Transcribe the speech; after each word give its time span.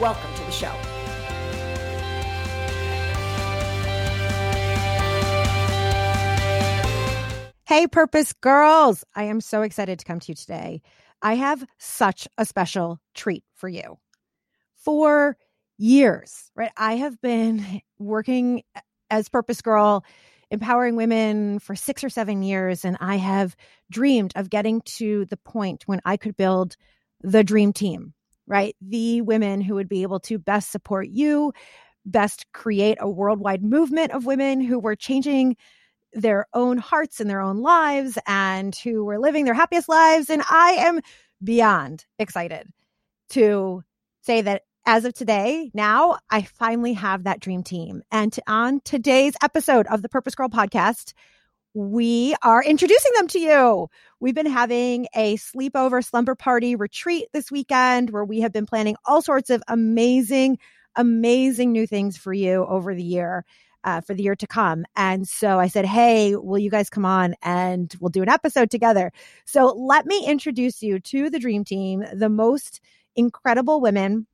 Welcome 0.00 0.32
to 0.34 0.44
the 0.44 0.50
show. 0.50 0.72
Hey, 7.66 7.86
Purpose 7.86 8.32
Girls! 8.32 9.04
I 9.14 9.24
am 9.24 9.42
so 9.42 9.60
excited 9.60 9.98
to 9.98 10.04
come 10.06 10.18
to 10.20 10.32
you 10.32 10.34
today. 10.34 10.80
I 11.20 11.34
have 11.34 11.66
such 11.76 12.26
a 12.38 12.46
special 12.46 12.98
treat 13.14 13.44
for 13.54 13.68
you. 13.68 13.98
For 14.74 15.36
years, 15.76 16.50
right? 16.56 16.72
I 16.78 16.96
have 16.96 17.20
been 17.20 17.82
working 17.98 18.62
as 19.10 19.28
Purpose 19.28 19.60
Girl, 19.60 20.02
empowering 20.50 20.96
women 20.96 21.58
for 21.58 21.76
six 21.76 22.02
or 22.02 22.08
seven 22.08 22.42
years, 22.42 22.86
and 22.86 22.96
I 23.00 23.16
have 23.16 23.54
dreamed 23.90 24.32
of 24.34 24.48
getting 24.48 24.80
to 24.96 25.26
the 25.26 25.36
point 25.36 25.82
when 25.84 26.00
I 26.06 26.16
could 26.16 26.38
build 26.38 26.76
the 27.22 27.44
dream 27.44 27.74
team, 27.74 28.14
right? 28.50 28.74
The 28.82 29.22
women 29.22 29.60
who 29.60 29.76
would 29.76 29.88
be 29.88 30.02
able 30.02 30.20
to 30.20 30.38
best 30.38 30.72
support 30.72 31.08
you, 31.08 31.52
best 32.04 32.46
create 32.52 32.98
a 33.00 33.08
worldwide 33.08 33.62
movement 33.62 34.10
of 34.10 34.26
women 34.26 34.60
who 34.60 34.78
were 34.78 34.96
changing 34.96 35.56
their 36.12 36.46
own 36.52 36.76
hearts 36.76 37.20
and 37.20 37.30
their 37.30 37.40
own 37.40 37.58
lives 37.58 38.18
and 38.26 38.74
who 38.74 39.04
were 39.04 39.20
living 39.20 39.44
their 39.44 39.54
happiest 39.54 39.88
lives. 39.88 40.28
And 40.28 40.42
I 40.50 40.72
am 40.72 41.00
beyond 41.42 42.04
excited 42.18 42.66
to 43.30 43.84
say 44.22 44.40
that 44.42 44.62
as 44.84 45.04
of 45.04 45.14
today, 45.14 45.70
now 45.72 46.18
I 46.30 46.42
finally 46.42 46.94
have 46.94 47.22
that 47.24 47.38
dream 47.38 47.62
team. 47.62 48.02
And 48.10 48.36
on 48.48 48.80
today's 48.80 49.34
episode 49.42 49.86
of 49.86 50.02
the 50.02 50.08
Purpose 50.08 50.34
Girl 50.34 50.48
podcast, 50.48 51.12
we 51.74 52.34
are 52.42 52.62
introducing 52.62 53.12
them 53.14 53.28
to 53.28 53.38
you. 53.38 53.88
We've 54.18 54.34
been 54.34 54.46
having 54.46 55.06
a 55.14 55.36
sleepover 55.36 56.04
slumber 56.04 56.34
party 56.34 56.74
retreat 56.74 57.28
this 57.32 57.50
weekend 57.50 58.10
where 58.10 58.24
we 58.24 58.40
have 58.40 58.52
been 58.52 58.66
planning 58.66 58.96
all 59.04 59.22
sorts 59.22 59.50
of 59.50 59.62
amazing, 59.68 60.58
amazing 60.96 61.72
new 61.72 61.86
things 61.86 62.16
for 62.16 62.32
you 62.32 62.66
over 62.66 62.94
the 62.94 63.02
year. 63.02 63.44
Uh, 63.82 63.98
for 64.02 64.12
the 64.12 64.22
year 64.22 64.36
to 64.36 64.46
come. 64.46 64.84
And 64.94 65.26
so 65.26 65.58
I 65.58 65.66
said, 65.66 65.86
Hey, 65.86 66.36
will 66.36 66.58
you 66.58 66.68
guys 66.68 66.90
come 66.90 67.06
on 67.06 67.34
and 67.40 67.90
we'll 67.98 68.10
do 68.10 68.20
an 68.20 68.28
episode 68.28 68.70
together? 68.70 69.10
So 69.46 69.68
let 69.68 70.04
me 70.04 70.22
introduce 70.26 70.82
you 70.82 71.00
to 71.00 71.30
the 71.30 71.38
dream 71.38 71.64
team, 71.64 72.04
the 72.12 72.28
most 72.28 72.82
incredible 73.16 73.80
women 73.80 74.26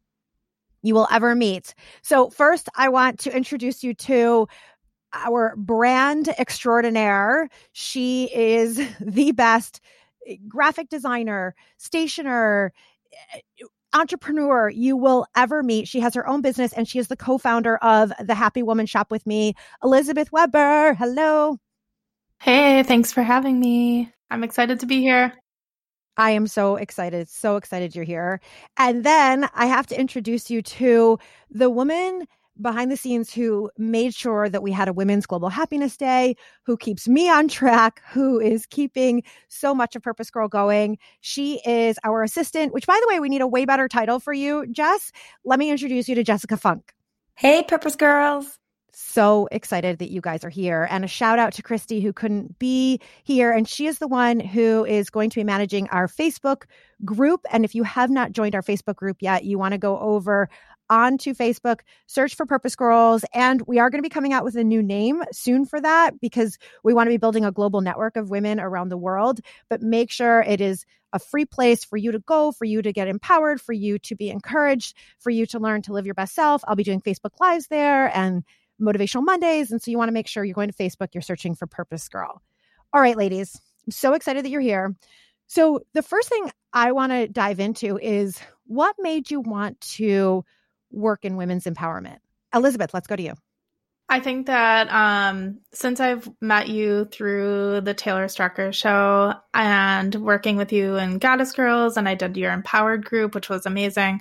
you 0.82 0.94
will 0.94 1.06
ever 1.12 1.34
meet. 1.34 1.74
So 2.02 2.30
first, 2.30 2.68
I 2.74 2.88
want 2.88 3.20
to 3.20 3.36
introduce 3.36 3.84
you 3.84 3.94
to 3.94 4.48
our 5.24 5.54
brand 5.56 6.28
extraordinaire. 6.38 7.48
She 7.72 8.30
is 8.34 8.80
the 9.00 9.32
best 9.32 9.80
eh, 10.26 10.36
graphic 10.48 10.88
designer, 10.88 11.54
stationer, 11.78 12.72
eh, 13.34 13.40
entrepreneur 13.94 14.68
you 14.68 14.96
will 14.96 15.26
ever 15.36 15.62
meet. 15.62 15.88
She 15.88 16.00
has 16.00 16.14
her 16.14 16.28
own 16.28 16.42
business 16.42 16.72
and 16.72 16.86
she 16.86 16.98
is 16.98 17.08
the 17.08 17.16
co-founder 17.16 17.76
of 17.78 18.12
the 18.20 18.34
Happy 18.34 18.62
Woman 18.62 18.86
Shop 18.86 19.10
with 19.10 19.26
me, 19.26 19.54
Elizabeth 19.82 20.30
Webber. 20.32 20.94
Hello. 20.94 21.58
Hey, 22.40 22.82
thanks 22.82 23.12
for 23.12 23.22
having 23.22 23.58
me. 23.58 24.12
I'm 24.30 24.44
excited 24.44 24.80
to 24.80 24.86
be 24.86 25.00
here. 25.00 25.32
I 26.18 26.30
am 26.30 26.46
so 26.46 26.76
excited, 26.76 27.28
so 27.28 27.56
excited 27.56 27.94
you're 27.94 28.04
here. 28.04 28.40
And 28.78 29.04
then 29.04 29.48
I 29.54 29.66
have 29.66 29.86
to 29.88 30.00
introduce 30.00 30.50
you 30.50 30.62
to 30.62 31.18
the 31.50 31.68
woman 31.68 32.26
behind 32.60 32.90
the 32.90 32.96
scenes 32.96 33.32
who 33.32 33.70
made 33.78 34.14
sure 34.14 34.48
that 34.48 34.62
we 34.62 34.72
had 34.72 34.88
a 34.88 34.92
Women's 34.92 35.26
Global 35.26 35.48
Happiness 35.48 35.96
Day, 35.96 36.36
who 36.64 36.76
keeps 36.76 37.08
me 37.08 37.28
on 37.28 37.48
track, 37.48 38.02
who 38.10 38.40
is 38.40 38.66
keeping 38.66 39.22
so 39.48 39.74
much 39.74 39.96
of 39.96 40.02
Purpose 40.02 40.30
Girl 40.30 40.48
going. 40.48 40.98
She 41.20 41.60
is 41.64 41.98
our 42.04 42.22
assistant, 42.22 42.72
which, 42.72 42.86
by 42.86 42.98
the 43.00 43.08
way, 43.08 43.20
we 43.20 43.28
need 43.28 43.42
a 43.42 43.46
way 43.46 43.64
better 43.64 43.88
title 43.88 44.20
for 44.20 44.32
you, 44.32 44.66
Jess. 44.68 45.12
Let 45.44 45.58
me 45.58 45.70
introduce 45.70 46.08
you 46.08 46.14
to 46.14 46.24
Jessica 46.24 46.56
Funk. 46.56 46.92
Hey, 47.34 47.62
Purpose 47.62 47.96
Girls. 47.96 48.58
So 48.98 49.46
excited 49.52 49.98
that 49.98 50.10
you 50.10 50.22
guys 50.22 50.42
are 50.42 50.48
here. 50.48 50.88
And 50.90 51.04
a 51.04 51.08
shout 51.08 51.38
out 51.38 51.52
to 51.52 51.62
Christie, 51.62 52.00
who 52.00 52.14
couldn't 52.14 52.58
be 52.58 52.98
here. 53.24 53.52
And 53.52 53.68
she 53.68 53.86
is 53.86 53.98
the 53.98 54.08
one 54.08 54.40
who 54.40 54.86
is 54.86 55.10
going 55.10 55.28
to 55.28 55.40
be 55.40 55.44
managing 55.44 55.86
our 55.90 56.08
Facebook 56.08 56.62
group. 57.04 57.44
And 57.52 57.62
if 57.66 57.74
you 57.74 57.82
have 57.82 58.08
not 58.08 58.32
joined 58.32 58.54
our 58.54 58.62
Facebook 58.62 58.96
group 58.96 59.18
yet, 59.20 59.44
you 59.44 59.58
want 59.58 59.72
to 59.72 59.78
go 59.78 59.98
over 59.98 60.48
onto 60.90 61.34
Facebook, 61.34 61.80
search 62.06 62.34
for 62.34 62.46
Purpose 62.46 62.76
Girls. 62.76 63.24
And 63.32 63.62
we 63.66 63.78
are 63.78 63.90
going 63.90 63.98
to 63.98 64.06
be 64.06 64.12
coming 64.12 64.32
out 64.32 64.44
with 64.44 64.56
a 64.56 64.64
new 64.64 64.82
name 64.82 65.22
soon 65.32 65.64
for 65.64 65.80
that 65.80 66.20
because 66.20 66.58
we 66.84 66.94
want 66.94 67.06
to 67.06 67.10
be 67.12 67.16
building 67.16 67.44
a 67.44 67.52
global 67.52 67.80
network 67.80 68.16
of 68.16 68.30
women 68.30 68.60
around 68.60 68.88
the 68.88 68.96
world. 68.96 69.40
But 69.68 69.82
make 69.82 70.10
sure 70.10 70.40
it 70.42 70.60
is 70.60 70.84
a 71.12 71.18
free 71.18 71.44
place 71.44 71.84
for 71.84 71.96
you 71.96 72.12
to 72.12 72.18
go, 72.18 72.52
for 72.52 72.64
you 72.64 72.82
to 72.82 72.92
get 72.92 73.08
empowered, 73.08 73.60
for 73.60 73.72
you 73.72 73.98
to 74.00 74.14
be 74.14 74.30
encouraged, 74.30 74.96
for 75.18 75.30
you 75.30 75.46
to 75.46 75.58
learn 75.58 75.82
to 75.82 75.92
live 75.92 76.04
your 76.04 76.14
best 76.14 76.34
self. 76.34 76.62
I'll 76.66 76.76
be 76.76 76.84
doing 76.84 77.00
Facebook 77.00 77.40
Lives 77.40 77.68
there 77.68 78.14
and 78.16 78.44
motivational 78.80 79.24
Mondays. 79.24 79.70
And 79.70 79.80
so 79.80 79.90
you 79.90 79.98
want 79.98 80.08
to 80.08 80.14
make 80.14 80.28
sure 80.28 80.44
you're 80.44 80.54
going 80.54 80.70
to 80.70 80.74
Facebook, 80.74 81.08
you're 81.14 81.22
searching 81.22 81.54
for 81.54 81.66
Purpose 81.66 82.08
Girl. 82.08 82.42
All 82.92 83.00
right, 83.00 83.16
ladies, 83.16 83.58
I'm 83.86 83.92
so 83.92 84.12
excited 84.14 84.44
that 84.44 84.50
you're 84.50 84.60
here. 84.60 84.94
So, 85.48 85.80
the 85.94 86.02
first 86.02 86.28
thing 86.28 86.50
I 86.72 86.92
want 86.92 87.12
to 87.12 87.28
dive 87.28 87.60
into 87.60 87.98
is 87.98 88.38
what 88.66 88.96
made 88.98 89.30
you 89.30 89.40
want 89.40 89.80
to 89.82 90.44
work 90.96 91.24
in 91.24 91.36
women's 91.36 91.64
empowerment. 91.64 92.18
Elizabeth, 92.54 92.92
let's 92.94 93.06
go 93.06 93.16
to 93.16 93.22
you. 93.22 93.34
I 94.08 94.20
think 94.20 94.46
that 94.46 94.88
um, 94.92 95.58
since 95.72 95.98
I've 95.98 96.30
met 96.40 96.68
you 96.68 97.06
through 97.06 97.80
the 97.80 97.94
Taylor 97.94 98.26
Strecker 98.26 98.72
show 98.72 99.34
and 99.52 100.14
working 100.14 100.56
with 100.56 100.72
you 100.72 100.96
in 100.96 101.18
Goddess 101.18 101.52
Girls, 101.52 101.96
and 101.96 102.08
I 102.08 102.14
did 102.14 102.36
your 102.36 102.52
empowered 102.52 103.04
group, 103.04 103.34
which 103.34 103.48
was 103.48 103.66
amazing. 103.66 104.20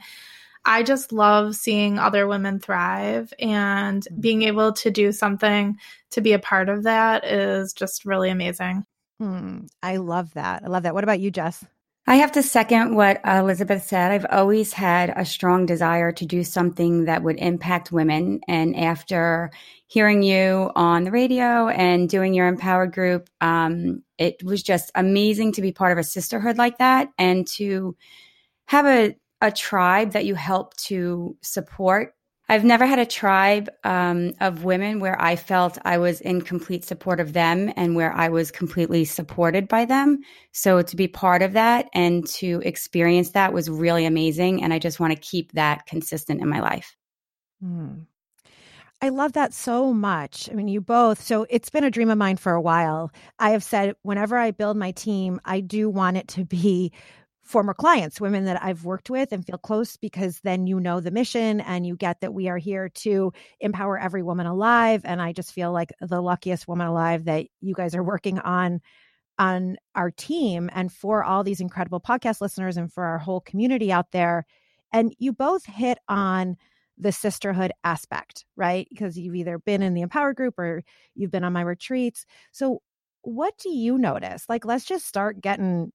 I 0.66 0.82
just 0.82 1.12
love 1.12 1.56
seeing 1.56 2.00
other 2.00 2.26
women 2.26 2.60
thrive 2.60 3.32
and 3.38 4.02
mm-hmm. 4.02 4.22
being 4.22 4.42
able 4.42 4.74
to 4.74 4.90
do 4.90 5.12
something 5.12 5.78
to 6.12 6.22
be 6.22 6.34
a 6.34 6.40
part 6.40 6.70
of 6.70 6.84
that 6.84 7.24
is 7.24 7.72
just 7.72 8.06
really 8.06 8.32
amazing. 8.32 8.86
Hmm, 9.20 9.68
I 9.84 9.98
love 9.98 10.34
that. 10.34 10.64
I 10.64 10.68
love 10.68 10.84
that. 10.84 10.96
What 10.96 11.04
about 11.04 11.20
you, 11.20 11.30
Jess? 11.30 11.64
I 12.08 12.18
have 12.18 12.34
to 12.34 12.44
second 12.44 12.96
what 12.96 13.20
Elizabeth 13.26 13.84
said. 13.84 14.12
I've 14.12 14.28
always 14.30 14.74
had 14.74 15.12
a 15.16 15.26
strong 15.26 15.66
desire 15.66 16.12
to 16.12 16.26
do 16.26 16.44
something 16.44 17.06
that 17.06 17.24
would 17.24 17.40
impact 17.40 17.92
women. 17.92 18.42
And 18.48 18.76
after 18.76 19.50
hearing 19.88 20.22
you 20.22 20.72
on 20.76 21.04
the 21.04 21.12
radio 21.12 21.68
and 21.68 22.08
doing 22.08 22.36
your 22.36 22.48
empowered 22.48 22.94
group, 22.94 23.28
um, 23.42 24.04
it 24.20 24.44
was 24.44 24.62
just 24.62 24.92
amazing 24.94 25.54
to 25.54 25.64
be 25.64 25.72
part 25.72 25.94
of 25.94 25.98
a 25.98 26.04
sisterhood 26.04 26.60
like 26.60 26.78
that 26.78 27.10
and 27.18 27.48
to 27.48 27.98
have 28.68 28.86
a, 28.86 29.16
a 29.42 29.52
tribe 29.52 30.12
that 30.12 30.26
you 30.26 30.36
help 30.36 30.76
to 30.76 31.36
support 31.42 32.14
I've 32.48 32.64
never 32.64 32.86
had 32.86 33.00
a 33.00 33.06
tribe 33.06 33.70
um, 33.84 34.34
of 34.40 34.64
women 34.64 35.00
where 35.00 35.20
I 35.20 35.36
felt 35.36 35.80
I 35.84 35.98
was 35.98 36.22
in 36.22 36.42
complete 36.42 36.86
support 36.86 37.20
of 37.20 37.34
them 37.34 37.74
and 37.76 37.96
where 37.96 38.14
I 38.14 38.30
was 38.30 38.52
completely 38.52 39.04
supported 39.06 39.68
by 39.68 39.86
them. 39.86 40.20
So 40.52 40.84
to 40.84 40.96
be 40.96 41.08
part 41.08 41.42
of 41.42 41.54
that 41.54 41.88
and 41.94 42.28
to 42.28 42.62
experience 42.64 43.32
that 43.32 43.54
was 43.54 43.70
really 43.70 44.06
amazing. 44.06 44.64
And 44.64 44.74
I 44.74 44.80
just 44.80 45.00
want 45.00 45.14
to 45.14 45.20
keep 45.20 45.54
that 45.54 45.88
consistent 45.88 46.42
in 46.42 46.48
my 46.48 46.60
life. 46.60 46.96
Hmm. 47.62 48.02
I 49.02 49.10
love 49.10 49.34
that 49.34 49.54
so 49.54 49.94
much. 49.94 50.50
I 50.50 50.54
mean, 50.54 50.68
you 50.68 50.82
both. 50.82 51.22
So 51.22 51.46
it's 51.50 51.70
been 51.70 51.84
a 51.84 51.92
dream 51.92 52.10
of 52.10 52.18
mine 52.18 52.38
for 52.38 52.54
a 52.54 52.62
while. 52.62 53.12
I 53.40 53.52
have 53.52 53.64
said 53.64 53.96
whenever 54.04 54.38
I 54.38 54.52
build 54.52 54.78
my 54.78 54.92
team, 54.92 55.42
I 55.44 55.60
do 55.60 55.90
want 55.90 56.18
it 56.18 56.28
to 56.30 56.46
be 56.46 56.92
former 57.46 57.76
clients, 57.76 58.20
women 58.20 58.46
that 58.46 58.62
I've 58.64 58.86
worked 58.86 59.10
with 59.10 59.32
and 59.32 59.46
feel 59.46 59.60
close 59.60 59.98
because 59.98 60.40
then 60.42 60.66
you 60.66 60.80
know 60.80 61.00
the 61.00 61.12
mission 61.12 61.62
and 61.62 61.86
you 61.86 61.96
get 61.96 62.22
that 62.22 62.34
we 62.34 62.50
are 62.50 62.58
here 62.58 62.90
to 62.90 63.32
empower 63.60 64.00
every 64.00 64.24
woman 64.24 64.48
alive. 64.48 65.02
And 65.06 65.22
I 65.22 65.32
just 65.32 65.54
feel 65.54 65.72
like 65.72 65.94
the 66.02 66.22
luckiest 66.22 66.68
woman 66.68 66.88
alive 66.88 67.26
that 67.26 67.46
you 67.62 67.76
guys 67.76 67.94
are 67.96 68.04
working 68.04 68.40
on 68.40 68.82
on 69.38 69.76
our 69.96 70.12
team 70.12 70.70
and 70.74 70.92
for 70.92 71.24
all 71.24 71.44
these 71.44 71.60
incredible 71.60 72.00
podcast 72.00 72.42
listeners 72.42 72.78
and 72.78 72.92
for 72.92 73.04
our 73.04 73.20
whole 73.20 73.42
community 73.42 73.92
out 73.92 74.12
there. 74.12 74.46
And 74.92 75.14
you 75.20 75.34
both 75.34 75.66
hit 75.66 75.98
on 76.08 76.56
the 76.98 77.12
sisterhood 77.12 77.74
aspect, 77.84 78.46
right? 78.56 78.88
Because 78.90 79.18
you've 79.18 79.36
either 79.36 79.60
been 79.60 79.82
in 79.82 79.94
the 79.94 80.02
Empower 80.02 80.34
group 80.34 80.58
or 80.58 80.84
you've 81.14 81.32
been 81.32 81.44
on 81.44 81.54
my 81.54 81.62
retreats. 81.62 82.26
So, 82.52 82.82
what 83.24 83.58
do 83.58 83.70
you 83.70 83.98
notice? 83.98 84.46
Like, 84.48 84.66
let's 84.66 84.86
just 84.86 85.08
start 85.08 85.42
getting 85.42 85.92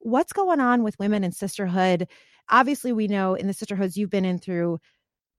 what's 0.00 0.32
going 0.32 0.60
on 0.60 0.82
with 0.82 0.98
women 0.98 1.24
in 1.24 1.32
sisterhood? 1.32 2.08
Obviously, 2.48 2.92
we 2.92 3.08
know 3.08 3.34
in 3.34 3.46
the 3.46 3.52
sisterhoods 3.52 3.96
you've 3.96 4.10
been 4.10 4.24
in 4.24 4.38
through 4.38 4.78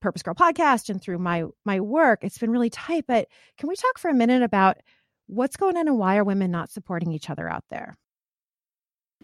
Purpose 0.00 0.22
Girl 0.22 0.34
podcast 0.34 0.88
and 0.88 1.00
through 1.00 1.18
my 1.18 1.44
my 1.64 1.80
work, 1.80 2.20
it's 2.22 2.38
been 2.38 2.50
really 2.50 2.70
tight. 2.70 3.04
But 3.06 3.28
can 3.58 3.68
we 3.68 3.76
talk 3.76 3.98
for 3.98 4.08
a 4.08 4.14
minute 4.14 4.42
about 4.42 4.78
what's 5.26 5.56
going 5.56 5.76
on 5.76 5.88
and 5.88 5.98
why 5.98 6.16
are 6.16 6.24
women 6.24 6.50
not 6.50 6.70
supporting 6.70 7.12
each 7.12 7.30
other 7.30 7.48
out 7.48 7.64
there? 7.70 7.96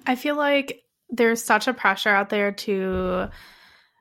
I 0.07 0.15
feel 0.15 0.37
like 0.37 0.83
there's 1.09 1.43
such 1.43 1.69
a 1.69 1.73
pressure 1.75 2.11
out 2.11 2.29
there 2.29 2.53
to 2.53 3.29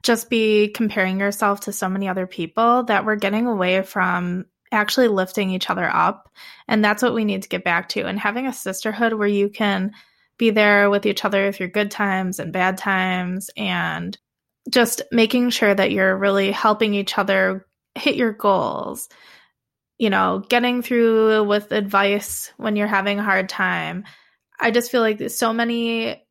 just 0.03 0.29
be 0.29 0.67
comparing 0.69 1.19
yourself 1.19 1.61
to 1.61 1.73
so 1.73 1.89
many 1.89 2.07
other 2.07 2.27
people 2.27 2.83
that 2.83 3.05
we're 3.05 3.15
getting 3.15 3.47
away 3.47 3.81
from 3.81 4.45
actually 4.71 5.07
lifting 5.07 5.49
each 5.49 5.69
other 5.69 5.87
up. 5.87 6.29
And 6.67 6.83
that's 6.83 7.01
what 7.01 7.13
we 7.13 7.25
need 7.25 7.43
to 7.43 7.49
get 7.49 7.63
back 7.63 7.89
to. 7.89 8.05
And 8.05 8.19
having 8.19 8.45
a 8.45 8.53
sisterhood 8.53 9.13
where 9.13 9.27
you 9.27 9.49
can 9.49 9.93
be 10.37 10.49
there 10.49 10.89
with 10.89 11.05
each 11.05 11.23
other 11.25 11.51
through 11.51 11.69
good 11.69 11.91
times 11.91 12.39
and 12.39 12.51
bad 12.51 12.77
times 12.77 13.49
and 13.55 14.17
just 14.69 15.01
making 15.11 15.49
sure 15.49 15.73
that 15.73 15.91
you're 15.91 16.17
really 16.17 16.51
helping 16.51 16.93
each 16.93 17.17
other 17.17 17.65
hit 17.95 18.15
your 18.15 18.33
goals. 18.33 19.07
You 19.97 20.09
know, 20.09 20.43
getting 20.49 20.81
through 20.81 21.45
with 21.45 21.71
advice 21.71 22.51
when 22.57 22.75
you're 22.75 22.87
having 22.87 23.19
a 23.19 23.23
hard 23.23 23.47
time. 23.47 24.03
I 24.59 24.71
just 24.71 24.91
feel 24.91 25.01
like 25.01 25.29
so 25.29 25.53
many, 25.53 26.21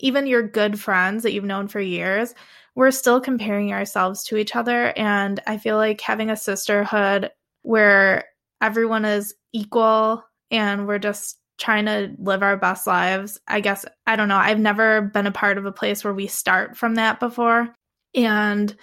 even 0.00 0.26
your 0.26 0.46
good 0.46 0.78
friends 0.78 1.22
that 1.22 1.32
you've 1.32 1.44
known 1.44 1.68
for 1.68 1.80
years, 1.80 2.34
we're 2.74 2.90
still 2.90 3.20
comparing 3.22 3.72
ourselves 3.72 4.24
to 4.24 4.36
each 4.36 4.54
other. 4.54 4.92
And 4.98 5.40
I 5.46 5.56
feel 5.56 5.76
like 5.76 6.02
having 6.02 6.28
a 6.28 6.36
sisterhood 6.36 7.30
where 7.62 8.24
everyone 8.60 9.06
is 9.06 9.34
equal 9.52 10.22
and 10.50 10.86
we're 10.86 10.98
just 10.98 11.38
trying 11.58 11.86
to 11.86 12.14
live 12.18 12.42
our 12.42 12.56
best 12.56 12.86
lives. 12.86 13.40
I 13.46 13.60
guess, 13.60 13.84
I 14.06 14.16
don't 14.16 14.28
know. 14.28 14.36
I've 14.36 14.58
never 14.58 15.02
been 15.02 15.26
a 15.26 15.32
part 15.32 15.58
of 15.58 15.66
a 15.66 15.72
place 15.72 16.04
where 16.04 16.14
we 16.14 16.26
start 16.26 16.76
from 16.76 16.96
that 16.96 17.20
before. 17.20 17.74
And 18.14 18.74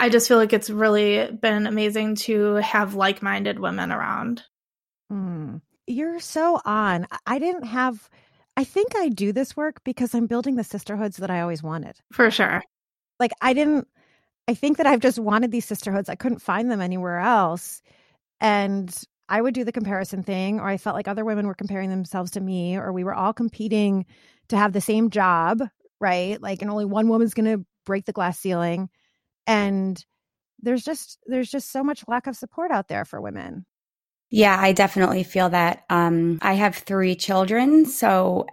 I 0.00 0.08
just 0.08 0.28
feel 0.28 0.38
like 0.38 0.52
it's 0.52 0.70
really 0.70 1.30
been 1.30 1.66
amazing 1.66 2.16
to 2.16 2.54
have 2.56 2.94
like 2.94 3.22
minded 3.22 3.58
women 3.58 3.92
around. 3.92 4.42
Mm, 5.12 5.60
you're 5.86 6.20
so 6.20 6.60
on. 6.64 7.06
I 7.26 7.38
didn't 7.38 7.64
have, 7.64 8.08
I 8.56 8.64
think 8.64 8.96
I 8.96 9.08
do 9.08 9.32
this 9.32 9.56
work 9.56 9.84
because 9.84 10.14
I'm 10.14 10.26
building 10.26 10.56
the 10.56 10.64
sisterhoods 10.64 11.18
that 11.18 11.30
I 11.30 11.40
always 11.40 11.62
wanted. 11.62 11.96
For 12.12 12.30
sure. 12.30 12.62
Like, 13.20 13.32
I 13.40 13.52
didn't 13.52 13.86
I 14.48 14.54
think 14.54 14.78
that 14.78 14.86
I've 14.86 15.00
just 15.00 15.18
wanted 15.18 15.50
these 15.50 15.64
sisterhoods. 15.64 16.08
I 16.08 16.14
couldn't 16.14 16.42
find 16.42 16.70
them 16.70 16.80
anywhere 16.80 17.20
else. 17.20 17.80
And 18.40 18.92
I 19.28 19.40
would 19.40 19.54
do 19.54 19.64
the 19.64 19.72
comparison 19.72 20.22
thing, 20.22 20.60
or 20.60 20.68
I 20.68 20.76
felt 20.76 20.96
like 20.96 21.08
other 21.08 21.24
women 21.24 21.46
were 21.46 21.54
comparing 21.54 21.90
themselves 21.90 22.32
to 22.32 22.40
me, 22.40 22.76
or 22.76 22.92
we 22.92 23.04
were 23.04 23.14
all 23.14 23.32
competing 23.32 24.06
to 24.48 24.56
have 24.56 24.72
the 24.72 24.80
same 24.80 25.10
job, 25.10 25.62
right? 26.00 26.40
Like, 26.40 26.62
and 26.62 26.70
only 26.70 26.84
one 26.84 27.08
woman's 27.08 27.34
going 27.34 27.58
to 27.58 27.64
break 27.86 28.04
the 28.04 28.12
glass 28.12 28.38
ceiling. 28.38 28.88
And 29.46 30.04
there's 30.60 30.84
just 30.84 31.18
there's 31.26 31.50
just 31.50 31.72
so 31.72 31.82
much 31.82 32.04
lack 32.06 32.26
of 32.26 32.36
support 32.36 32.70
out 32.70 32.88
there 32.88 33.04
for 33.04 33.20
women. 33.20 33.66
Yeah, 34.30 34.56
I 34.58 34.72
definitely 34.72 35.24
feel 35.24 35.50
that. 35.50 35.84
Um, 35.90 36.38
I 36.40 36.54
have 36.54 36.76
three 36.76 37.16
children, 37.16 37.86
so 37.86 38.46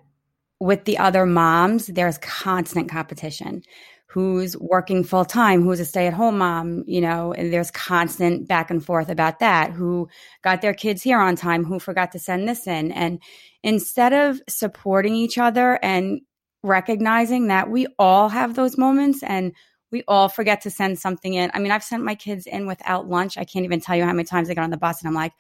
with 0.60 0.86
the 0.86 0.98
other 0.98 1.26
moms, 1.26 1.88
there's 1.88 2.18
constant 2.18 2.90
competition 2.90 3.64
who's 4.12 4.58
working 4.58 5.04
full 5.04 5.24
time, 5.24 5.62
who's 5.62 5.80
a 5.80 5.86
stay 5.86 6.08
at 6.08 6.14
home 6.14 6.40
mom, 6.40 6.84
you 6.88 7.00
know, 7.00 7.32
and 7.32 7.54
there's 7.54 7.70
constant 7.70 8.48
back 8.48 8.72
and 8.72 8.84
forth 8.84 9.08
about 9.08 9.38
that, 9.38 9.72
who 9.72 10.10
got 10.42 10.62
their 10.62 10.74
kids 10.74 11.04
here 11.04 11.20
on 11.20 11.36
time, 11.36 11.64
who 11.64 11.80
forgot 11.80 12.12
to 12.12 12.20
send 12.20 12.50
this 12.50 12.66
in. 12.66 12.92
And 12.92 13.22
instead 13.62 14.12
of 14.12 14.42
supporting 14.50 15.14
each 15.14 15.38
other 15.38 15.78
and 15.84 16.22
recognizing 16.64 17.48
that 17.48 17.70
we 17.70 17.86
all 18.00 18.30
have 18.30 18.56
those 18.56 18.80
moments 18.80 19.22
and 19.22 19.54
we 19.92 20.04
all 20.08 20.28
forget 20.28 20.62
to 20.62 20.72
send 20.72 20.98
something 20.98 21.36
in. 21.36 21.52
I 21.54 21.60
mean, 21.60 21.72
I've 21.72 21.84
sent 21.84 22.04
my 22.04 22.16
kids 22.16 22.48
in 22.48 22.66
without 22.66 23.08
lunch. 23.08 23.38
I 23.38 23.46
can't 23.46 23.66
even 23.66 23.80
tell 23.80 23.96
you 23.96 24.04
how 24.04 24.12
many 24.12 24.24
times 24.24 24.50
I 24.50 24.56
got 24.56 24.64
on 24.64 24.70
the 24.72 24.78
bus 24.78 25.02
and 25.02 25.08
I'm 25.08 25.16
like, 25.16 25.34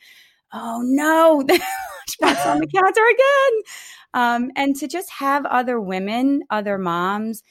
oh 0.54 0.82
no, 0.84 1.44
the 1.48 1.54
lunchbox 1.54 2.46
on 2.46 2.60
the 2.60 2.68
counter 2.68 3.06
again. 3.14 3.62
Um, 4.14 4.52
and 4.56 4.76
to 4.78 4.88
just 4.88 5.10
have 5.12 5.46
other 5.46 5.80
women, 5.80 6.44
other 6.50 6.78
moms, 6.78 7.44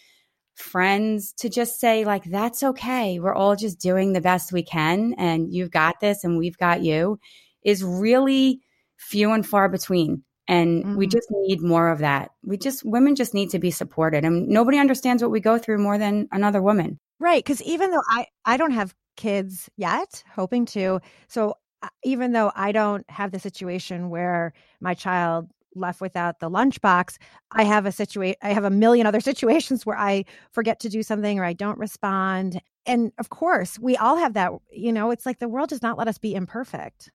friends 0.58 1.32
to 1.34 1.48
just 1.48 1.78
say 1.80 2.04
like 2.04 2.24
that's 2.24 2.62
okay. 2.62 3.18
We're 3.20 3.34
all 3.34 3.56
just 3.56 3.78
doing 3.78 4.12
the 4.12 4.20
best 4.20 4.52
we 4.52 4.62
can 4.62 5.14
and 5.16 5.52
you've 5.52 5.70
got 5.70 6.00
this 6.00 6.24
and 6.24 6.36
we've 6.36 6.58
got 6.58 6.82
you 6.82 7.18
is 7.62 7.84
really 7.84 8.60
few 8.96 9.32
and 9.32 9.46
far 9.46 9.68
between 9.68 10.24
and 10.48 10.84
mm-hmm. 10.84 10.96
we 10.96 11.06
just 11.06 11.28
need 11.30 11.60
more 11.62 11.90
of 11.90 12.00
that. 12.00 12.30
We 12.42 12.56
just 12.56 12.84
women 12.84 13.14
just 13.14 13.34
need 13.34 13.50
to 13.50 13.58
be 13.58 13.70
supported 13.70 14.24
and 14.24 14.48
nobody 14.48 14.78
understands 14.78 15.22
what 15.22 15.30
we 15.30 15.40
go 15.40 15.58
through 15.58 15.78
more 15.78 15.98
than 15.98 16.28
another 16.32 16.60
woman. 16.60 16.98
Right 17.20 17.42
because 17.42 17.62
even 17.62 17.90
though 17.90 18.02
i 18.10 18.26
i 18.44 18.56
don't 18.56 18.72
have 18.72 18.94
kids 19.16 19.68
yet 19.76 20.22
hoping 20.32 20.64
to 20.64 21.00
so 21.26 21.54
uh, 21.82 21.88
even 22.04 22.32
though 22.32 22.52
i 22.54 22.70
don't 22.70 23.08
have 23.10 23.32
the 23.32 23.40
situation 23.40 24.10
where 24.10 24.52
my 24.80 24.94
child 24.94 25.48
left 25.78 26.00
without 26.00 26.40
the 26.40 26.50
lunchbox, 26.50 27.16
I 27.52 27.64
have 27.64 27.86
a 27.86 27.92
situation, 27.92 28.36
I 28.42 28.52
have 28.52 28.64
a 28.64 28.70
million 28.70 29.06
other 29.06 29.20
situations 29.30 29.86
where 29.86 29.98
I 29.98 30.24
forget 30.52 30.80
to 30.80 30.88
do 30.88 31.02
something 31.02 31.38
or 31.38 31.44
I 31.44 31.52
don't 31.52 31.78
respond. 31.78 32.60
And 32.86 33.12
of 33.18 33.30
course, 33.30 33.78
we 33.78 33.96
all 33.96 34.16
have 34.16 34.34
that. 34.34 34.52
You 34.70 34.92
know, 34.92 35.10
it's 35.10 35.26
like 35.26 35.38
the 35.38 35.48
world 35.48 35.68
does 35.68 35.82
not 35.82 35.98
let 35.98 36.08
us 36.08 36.18
be 36.18 36.34
imperfect. 36.34 37.10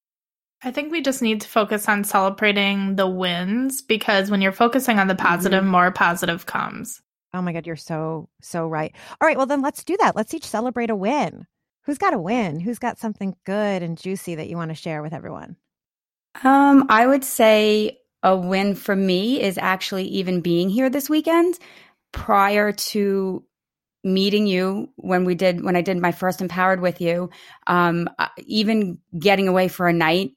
I 0.64 0.72
think 0.72 0.92
we 0.92 1.02
just 1.02 1.22
need 1.22 1.42
to 1.42 1.48
focus 1.48 1.90
on 1.90 2.06
celebrating 2.06 2.96
the 2.96 3.08
wins 3.08 3.82
because 3.82 4.32
when 4.32 4.42
you're 4.42 4.54
focusing 4.54 4.98
on 4.98 5.08
the 5.08 5.16
positive, 5.16 5.62
mm-hmm. 5.62 5.72
more 5.72 5.92
positive 5.92 6.46
comes. 6.46 7.02
Oh 7.34 7.42
my 7.42 7.52
God, 7.52 7.68
you're 7.68 7.76
so, 7.76 8.30
so 8.42 8.68
right. 8.68 8.94
All 9.20 9.28
right, 9.28 9.36
well, 9.36 9.46
then 9.46 9.62
let's 9.62 9.84
do 9.84 9.98
that. 9.98 10.16
Let's 10.16 10.34
each 10.34 10.46
celebrate 10.46 10.90
a 10.90 10.96
win. 10.96 11.48
Who's 11.86 11.98
got 11.98 12.14
a 12.14 12.20
win? 12.20 12.60
Who's 12.60 12.80
got 12.80 12.98
something 12.98 13.36
good 13.46 13.84
and 13.84 13.98
juicy 13.98 14.36
that 14.36 14.48
you 14.48 14.56
want 14.56 14.70
to 14.70 14.76
share 14.76 15.02
with 15.02 15.14
everyone? 15.14 15.58
Um, 16.44 16.86
I 16.90 17.06
would 17.06 17.24
say 17.24 18.00
a 18.24 18.36
win 18.36 18.74
for 18.74 18.96
me 18.96 19.42
is 19.42 19.58
actually 19.58 20.06
even 20.06 20.42
being 20.42 20.70
here 20.70 20.90
this 20.90 21.10
weekend 21.10 21.60
prior 22.12 22.72
to 22.72 23.44
meeting 24.04 24.48
you 24.48 24.90
when 24.96 25.24
we 25.24 25.36
did 25.36 25.64
when 25.64 25.76
i 25.76 25.82
did 25.82 25.98
my 25.98 26.12
first 26.12 26.42
empowered 26.42 26.82
with 26.82 27.02
you. 27.02 27.30
Um, 27.68 28.10
even 28.38 29.00
getting 29.18 29.48
away 29.48 29.68
for 29.68 29.88
a 29.88 29.94
night 29.94 30.32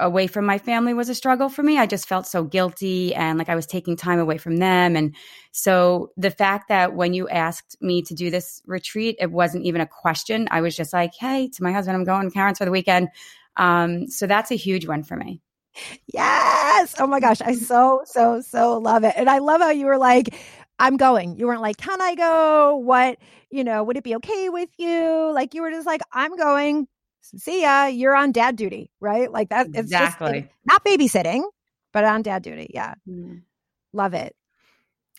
away 0.00 0.26
from 0.26 0.44
my 0.44 0.58
family 0.58 0.92
was 0.92 1.08
a 1.08 1.14
struggle 1.14 1.48
for 1.48 1.62
me. 1.62 1.78
I 1.78 1.86
just 1.86 2.08
felt 2.08 2.26
so 2.26 2.42
guilty 2.42 3.14
and 3.14 3.38
like 3.38 3.48
i 3.48 3.54
was 3.54 3.66
taking 3.66 3.96
time 3.96 4.18
away 4.18 4.38
from 4.38 4.56
them. 4.56 4.96
And 4.96 5.14
so 5.52 6.10
the 6.16 6.30
fact 6.30 6.68
that 6.68 6.94
when 6.94 7.14
you 7.14 7.28
asked 7.28 7.76
me 7.80 8.02
to 8.02 8.14
do 8.14 8.30
this 8.30 8.60
retreat 8.66 9.16
it 9.20 9.30
wasn't 9.30 9.64
even 9.64 9.80
a 9.80 9.86
question. 9.86 10.48
I 10.50 10.60
was 10.60 10.76
just 10.76 10.92
like 10.92 11.12
hey 11.18 11.48
to 11.54 11.62
my 11.62 11.72
husband 11.72 11.96
i'm 11.96 12.04
going 12.04 12.28
to 12.28 12.34
Karen's 12.34 12.58
for 12.58 12.64
the 12.64 12.70
weekend. 12.70 13.08
Um, 13.56 14.08
so 14.08 14.26
that's 14.26 14.50
a 14.50 14.56
huge 14.56 14.86
one 14.88 15.04
for 15.04 15.16
me 15.16 15.40
Yes. 16.76 16.94
Oh 16.98 17.06
my 17.06 17.20
gosh. 17.20 17.40
I 17.40 17.54
so, 17.54 18.02
so, 18.04 18.40
so 18.40 18.78
love 18.78 19.04
it. 19.04 19.14
And 19.16 19.28
I 19.28 19.38
love 19.38 19.60
how 19.60 19.70
you 19.70 19.86
were 19.86 19.98
like, 19.98 20.34
I'm 20.78 20.96
going. 20.96 21.38
You 21.38 21.46
weren't 21.46 21.62
like, 21.62 21.76
can 21.76 22.00
I 22.00 22.14
go? 22.14 22.76
What, 22.76 23.18
you 23.50 23.64
know, 23.64 23.84
would 23.84 23.96
it 23.96 24.04
be 24.04 24.16
okay 24.16 24.48
with 24.48 24.70
you? 24.78 25.30
Like 25.32 25.54
you 25.54 25.62
were 25.62 25.70
just 25.70 25.86
like, 25.86 26.00
I'm 26.12 26.36
going. 26.36 26.88
See 27.22 27.62
ya. 27.62 27.86
You're 27.86 28.14
on 28.14 28.32
dad 28.32 28.56
duty, 28.56 28.90
right? 29.00 29.30
Like 29.30 29.48
that. 29.48 29.68
It's 29.68 29.78
exactly. 29.78 30.42
just 30.42 30.52
not 30.66 30.84
babysitting, 30.84 31.42
but 31.92 32.04
on 32.04 32.22
dad 32.22 32.42
duty. 32.42 32.70
Yeah. 32.74 32.94
Mm. 33.08 33.42
Love 33.92 34.14
it. 34.14 34.34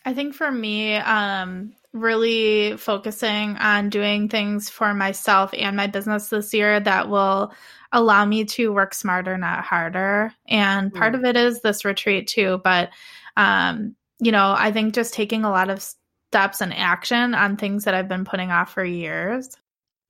I 0.04 0.14
think 0.14 0.34
for 0.34 0.52
me, 0.52 0.96
um, 0.96 1.72
really 1.96 2.76
focusing 2.76 3.56
on 3.56 3.88
doing 3.90 4.28
things 4.28 4.68
for 4.68 4.94
myself 4.94 5.50
and 5.56 5.76
my 5.76 5.86
business 5.86 6.28
this 6.28 6.52
year 6.54 6.78
that 6.80 7.08
will 7.08 7.52
allow 7.92 8.24
me 8.24 8.44
to 8.44 8.72
work 8.72 8.94
smarter, 8.94 9.38
not 9.38 9.64
harder. 9.64 10.32
And 10.46 10.92
part 10.92 11.14
mm. 11.14 11.18
of 11.18 11.24
it 11.24 11.36
is 11.36 11.62
this 11.62 11.84
retreat 11.84 12.26
too. 12.26 12.60
But, 12.62 12.90
um, 13.36 13.96
you 14.18 14.32
know, 14.32 14.54
I 14.56 14.72
think 14.72 14.94
just 14.94 15.14
taking 15.14 15.44
a 15.44 15.50
lot 15.50 15.70
of 15.70 15.82
steps 15.82 16.60
and 16.60 16.74
action 16.74 17.34
on 17.34 17.56
things 17.56 17.84
that 17.84 17.94
I've 17.94 18.08
been 18.08 18.24
putting 18.24 18.50
off 18.50 18.72
for 18.72 18.84
years. 18.84 19.56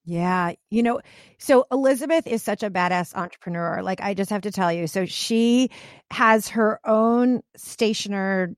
Yeah. 0.05 0.53
You 0.71 0.83
know, 0.85 1.01
so 1.39 1.67
Elizabeth 1.73 2.27
is 2.27 2.43
such 2.43 2.63
a 2.63 2.71
badass 2.71 3.15
entrepreneur. 3.15 3.83
Like, 3.83 4.01
I 4.01 4.15
just 4.15 4.31
have 4.31 4.43
to 4.43 4.53
tell 4.53 4.73
you. 4.73 4.87
So 4.87 5.05
she 5.05 5.71
has 6.13 6.49
her 6.49 6.81
own 6.85 7.43
stationer 7.57 8.55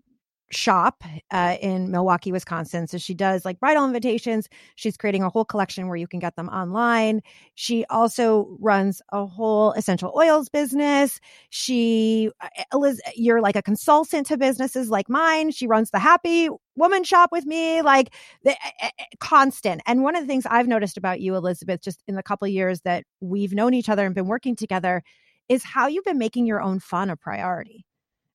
shop 0.50 1.04
uh, 1.30 1.56
in 1.60 1.90
Milwaukee, 1.90 2.32
Wisconsin. 2.32 2.86
So 2.86 2.98
she 2.98 3.14
does 3.14 3.44
like 3.44 3.60
bridal 3.60 3.84
invitations. 3.84 4.48
She's 4.76 4.96
creating 4.96 5.22
a 5.22 5.28
whole 5.28 5.44
collection 5.44 5.88
where 5.88 5.96
you 5.96 6.06
can 6.06 6.20
get 6.20 6.36
them 6.36 6.48
online. 6.48 7.22
She 7.54 7.84
also 7.86 8.56
runs 8.60 9.02
a 9.12 9.26
whole 9.26 9.72
essential 9.72 10.12
oils 10.16 10.48
business. 10.48 11.20
She, 11.50 12.30
uh, 12.40 12.94
you're 13.14 13.40
like 13.40 13.56
a 13.56 13.62
consultant 13.62 14.26
to 14.28 14.36
businesses 14.38 14.90
like 14.90 15.08
mine. 15.08 15.50
She 15.50 15.66
runs 15.66 15.90
the 15.90 15.98
Happy 15.98 16.48
Woman 16.76 17.04
Shop 17.04 17.30
with 17.32 17.44
me, 17.46 17.82
like 17.82 18.14
the, 18.44 18.52
uh, 18.82 18.88
constant. 19.20 19.82
And 19.86 20.02
one 20.02 20.16
of 20.16 20.22
the 20.22 20.28
things 20.28 20.46
I've 20.46 20.68
noticed 20.68 20.96
about 20.96 21.20
you, 21.20 21.34
Elizabeth, 21.34 21.82
just 21.82 22.02
in 22.06 22.14
the 22.14 22.22
couple 22.22 22.48
years 22.48 22.80
that 22.82 23.04
we've 23.20 23.52
known 23.52 23.74
each 23.74 23.88
other 23.88 24.06
and 24.06 24.14
been 24.14 24.28
working 24.28 24.56
together, 24.56 25.02
is 25.48 25.64
how 25.64 25.86
you've 25.86 26.04
been 26.04 26.18
making 26.18 26.46
your 26.46 26.60
own 26.60 26.78
fun 26.78 27.10
a 27.10 27.16
priority 27.16 27.84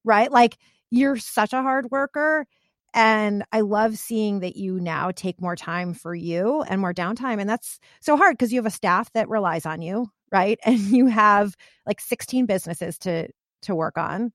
right? 0.03 0.31
Like 0.31 0.57
you're 0.93 1.17
such 1.17 1.53
a 1.53 1.61
hard 1.61 1.91
worker 1.91 2.45
And 2.93 3.43
I 3.51 3.61
love 3.61 3.97
seeing 3.97 4.41
that 4.41 4.55
you 4.55 4.79
now 4.79 5.11
take 5.11 5.41
more 5.41 5.55
time 5.55 5.93
for 5.95 6.15
you 6.15 6.63
and 6.63 6.79
more 6.81 6.93
downtime. 6.93 7.41
And 7.41 7.49
that's 7.49 7.79
so 8.01 8.17
hard 8.17 8.37
because 8.37 8.53
you 8.53 8.59
have 8.59 8.67
a 8.67 8.71
staff 8.71 9.11
that 9.13 9.29
relies 9.29 9.65
on 9.65 9.81
you, 9.81 10.09
right? 10.31 10.59
And 10.65 10.79
you 10.79 11.07
have 11.07 11.55
like 11.87 12.01
16 12.01 12.45
businesses 12.47 12.99
to 12.99 13.29
to 13.63 13.75
work 13.75 13.97
on. 13.97 14.31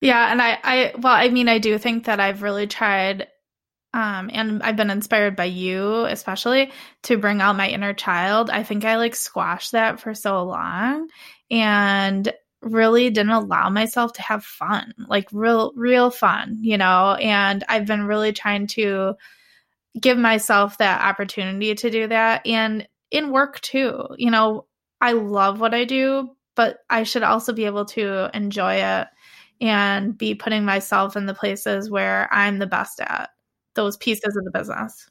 Yeah, 0.00 0.30
and 0.30 0.42
I 0.42 0.58
I 0.62 0.92
well, 0.98 1.14
I 1.14 1.28
mean, 1.30 1.48
I 1.48 1.58
do 1.58 1.78
think 1.78 2.04
that 2.06 2.20
I've 2.20 2.42
really 2.42 2.66
tried 2.66 3.28
um, 3.94 4.30
and 4.32 4.62
I've 4.62 4.76
been 4.76 4.90
inspired 4.90 5.36
by 5.36 5.44
you, 5.46 6.04
especially 6.06 6.72
to 7.04 7.18
bring 7.18 7.40
out 7.40 7.56
my 7.56 7.68
inner 7.70 7.94
child. 7.94 8.50
I 8.50 8.64
think 8.64 8.84
I 8.84 8.96
like 8.96 9.14
squashed 9.16 9.72
that 9.72 10.00
for 10.00 10.14
so 10.14 10.44
long 10.44 11.08
and 11.50 12.32
really 12.64 13.10
didn't 13.10 13.32
allow 13.32 13.70
myself 13.70 14.12
to 14.14 14.22
have 14.22 14.44
fun, 14.44 14.94
like 15.08 15.28
real, 15.32 15.72
real 15.76 16.10
fun, 16.10 16.58
you 16.60 16.78
know? 16.78 17.16
And 17.20 17.64
I've 17.68 17.86
been 17.86 18.04
really 18.06 18.32
trying 18.32 18.66
to 18.68 19.14
give 20.00 20.18
myself 20.18 20.78
that 20.78 21.02
opportunity 21.02 21.74
to 21.74 21.90
do 21.90 22.08
that. 22.08 22.46
And 22.46 22.88
in 23.10 23.30
work 23.30 23.60
too, 23.60 24.08
you 24.18 24.30
know, 24.30 24.66
I 25.00 25.12
love 25.12 25.60
what 25.60 25.74
I 25.74 25.84
do, 25.84 26.30
but 26.56 26.78
I 26.90 27.04
should 27.04 27.22
also 27.22 27.52
be 27.52 27.66
able 27.66 27.84
to 27.86 28.30
enjoy 28.36 28.76
it 28.76 29.08
and 29.60 30.16
be 30.16 30.34
putting 30.34 30.64
myself 30.64 31.16
in 31.16 31.26
the 31.26 31.34
places 31.34 31.90
where 31.90 32.28
I'm 32.32 32.58
the 32.58 32.66
best 32.66 33.00
at 33.00 33.30
those 33.74 33.96
pieces 33.96 34.36
of 34.36 34.44
the 34.44 34.50
business. 34.50 35.08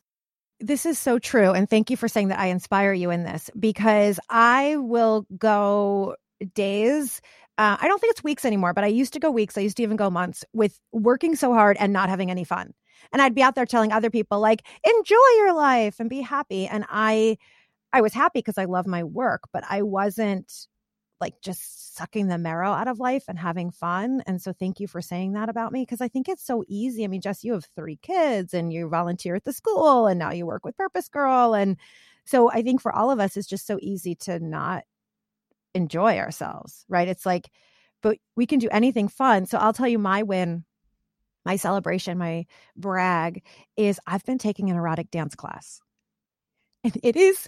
This 0.60 0.86
is 0.86 0.98
so 0.98 1.20
true. 1.20 1.52
And 1.52 1.70
thank 1.70 1.90
you 1.90 1.98
for 1.98 2.08
saying 2.08 2.30
that 2.30 2.40
I 2.40 2.48
inspire 2.48 2.94
you 2.94 3.10
in 3.12 3.24
this 3.24 3.50
because 3.58 4.20
I 4.30 4.78
will 4.78 5.26
go 5.38 6.16
days. 6.54 7.22
Uh, 7.58 7.78
I 7.80 7.88
don't 7.88 8.00
think 8.00 8.12
it's 8.12 8.24
weeks 8.24 8.46
anymore, 8.46 8.74
but 8.74 8.84
I 8.84 8.88
used 8.88 9.14
to 9.14 9.20
go 9.20 9.30
weeks. 9.30 9.58
I 9.58 9.62
used 9.62 9.78
to 9.78 9.84
even 9.84 9.96
go 9.98 10.10
months 10.10 10.44
with 10.54 10.80
working 10.92 11.36
so 11.36 11.54
hard 11.54 11.78
and 11.80 11.94
not 11.94 12.10
having 12.10 12.32
any 12.32 12.44
fun. 12.44 12.74
And 13.12 13.22
I'd 13.22 13.36
be 13.36 13.44
out 13.44 13.54
there 13.56 13.66
telling 13.66 13.92
other 13.92 14.10
people, 14.10 14.40
like, 14.40 14.64
enjoy 14.84 15.16
your 15.38 15.54
life 15.54 16.00
and 16.00 16.10
be 16.10 16.22
happy. 16.22 16.66
And 16.66 16.86
I, 16.90 17.38
I 17.92 18.02
was 18.02 18.14
happy 18.14 18.40
because 18.40 18.58
I 18.58 18.66
love 18.66 18.88
my 18.88 19.04
work, 19.04 19.44
but 19.54 19.64
I 19.70 19.84
wasn't 19.84 20.68
like 21.22 21.40
just 21.42 21.96
sucking 21.96 22.28
the 22.28 22.38
marrow 22.38 22.72
out 22.72 22.88
of 22.88 23.00
life 23.00 23.26
and 23.28 23.38
having 23.38 23.72
fun. 23.72 24.24
And 24.26 24.42
so 24.42 24.52
thank 24.52 24.80
you 24.80 24.88
for 24.88 25.02
saying 25.02 25.34
that 25.34 25.48
about 25.48 25.72
me 25.72 25.84
because 25.84 26.02
I 26.02 26.08
think 26.08 26.28
it's 26.28 26.46
so 26.46 26.64
easy. 26.68 27.04
I 27.04 27.08
mean, 27.08 27.22
Jess, 27.22 27.44
you 27.44 27.54
have 27.54 27.68
three 27.76 27.98
kids 28.02 28.54
and 28.54 28.74
you 28.74 28.90
volunteer 28.90 29.36
at 29.36 29.46
the 29.46 29.54
school 29.54 30.08
and 30.08 30.20
now 30.20 30.32
you 30.32 30.46
work 30.46 30.66
with 30.66 30.76
Purpose 30.76 31.08
Girl. 31.08 31.54
And 31.54 31.78
so 32.26 32.52
I 32.52 32.62
think 32.62 32.82
for 32.82 32.92
all 32.92 33.12
of 33.12 33.20
us, 33.20 33.38
it's 33.38 33.48
just 33.48 33.68
so 33.68 33.78
easy 33.82 34.16
to 34.16 34.40
not 34.40 34.84
enjoy 35.74 36.18
ourselves, 36.18 36.86
right? 36.90 37.08
It's 37.08 37.26
like, 37.26 37.50
but 38.02 38.18
we 38.36 38.46
can 38.46 38.60
do 38.60 38.70
anything 38.72 39.08
fun. 39.08 39.46
So 39.46 39.58
I'll 39.58 39.74
tell 39.74 39.88
you 39.88 40.00
my 40.00 40.24
win, 40.24 40.66
my 41.46 41.56
celebration, 41.56 42.18
my 42.18 42.46
brag 42.76 43.44
is 43.78 44.00
I've 44.06 44.26
been 44.26 44.38
taking 44.38 44.70
an 44.70 44.78
erotic 44.78 45.12
dance 45.12 45.36
class. 45.36 45.80
And 46.84 46.98
it 47.02 47.16
is 47.16 47.48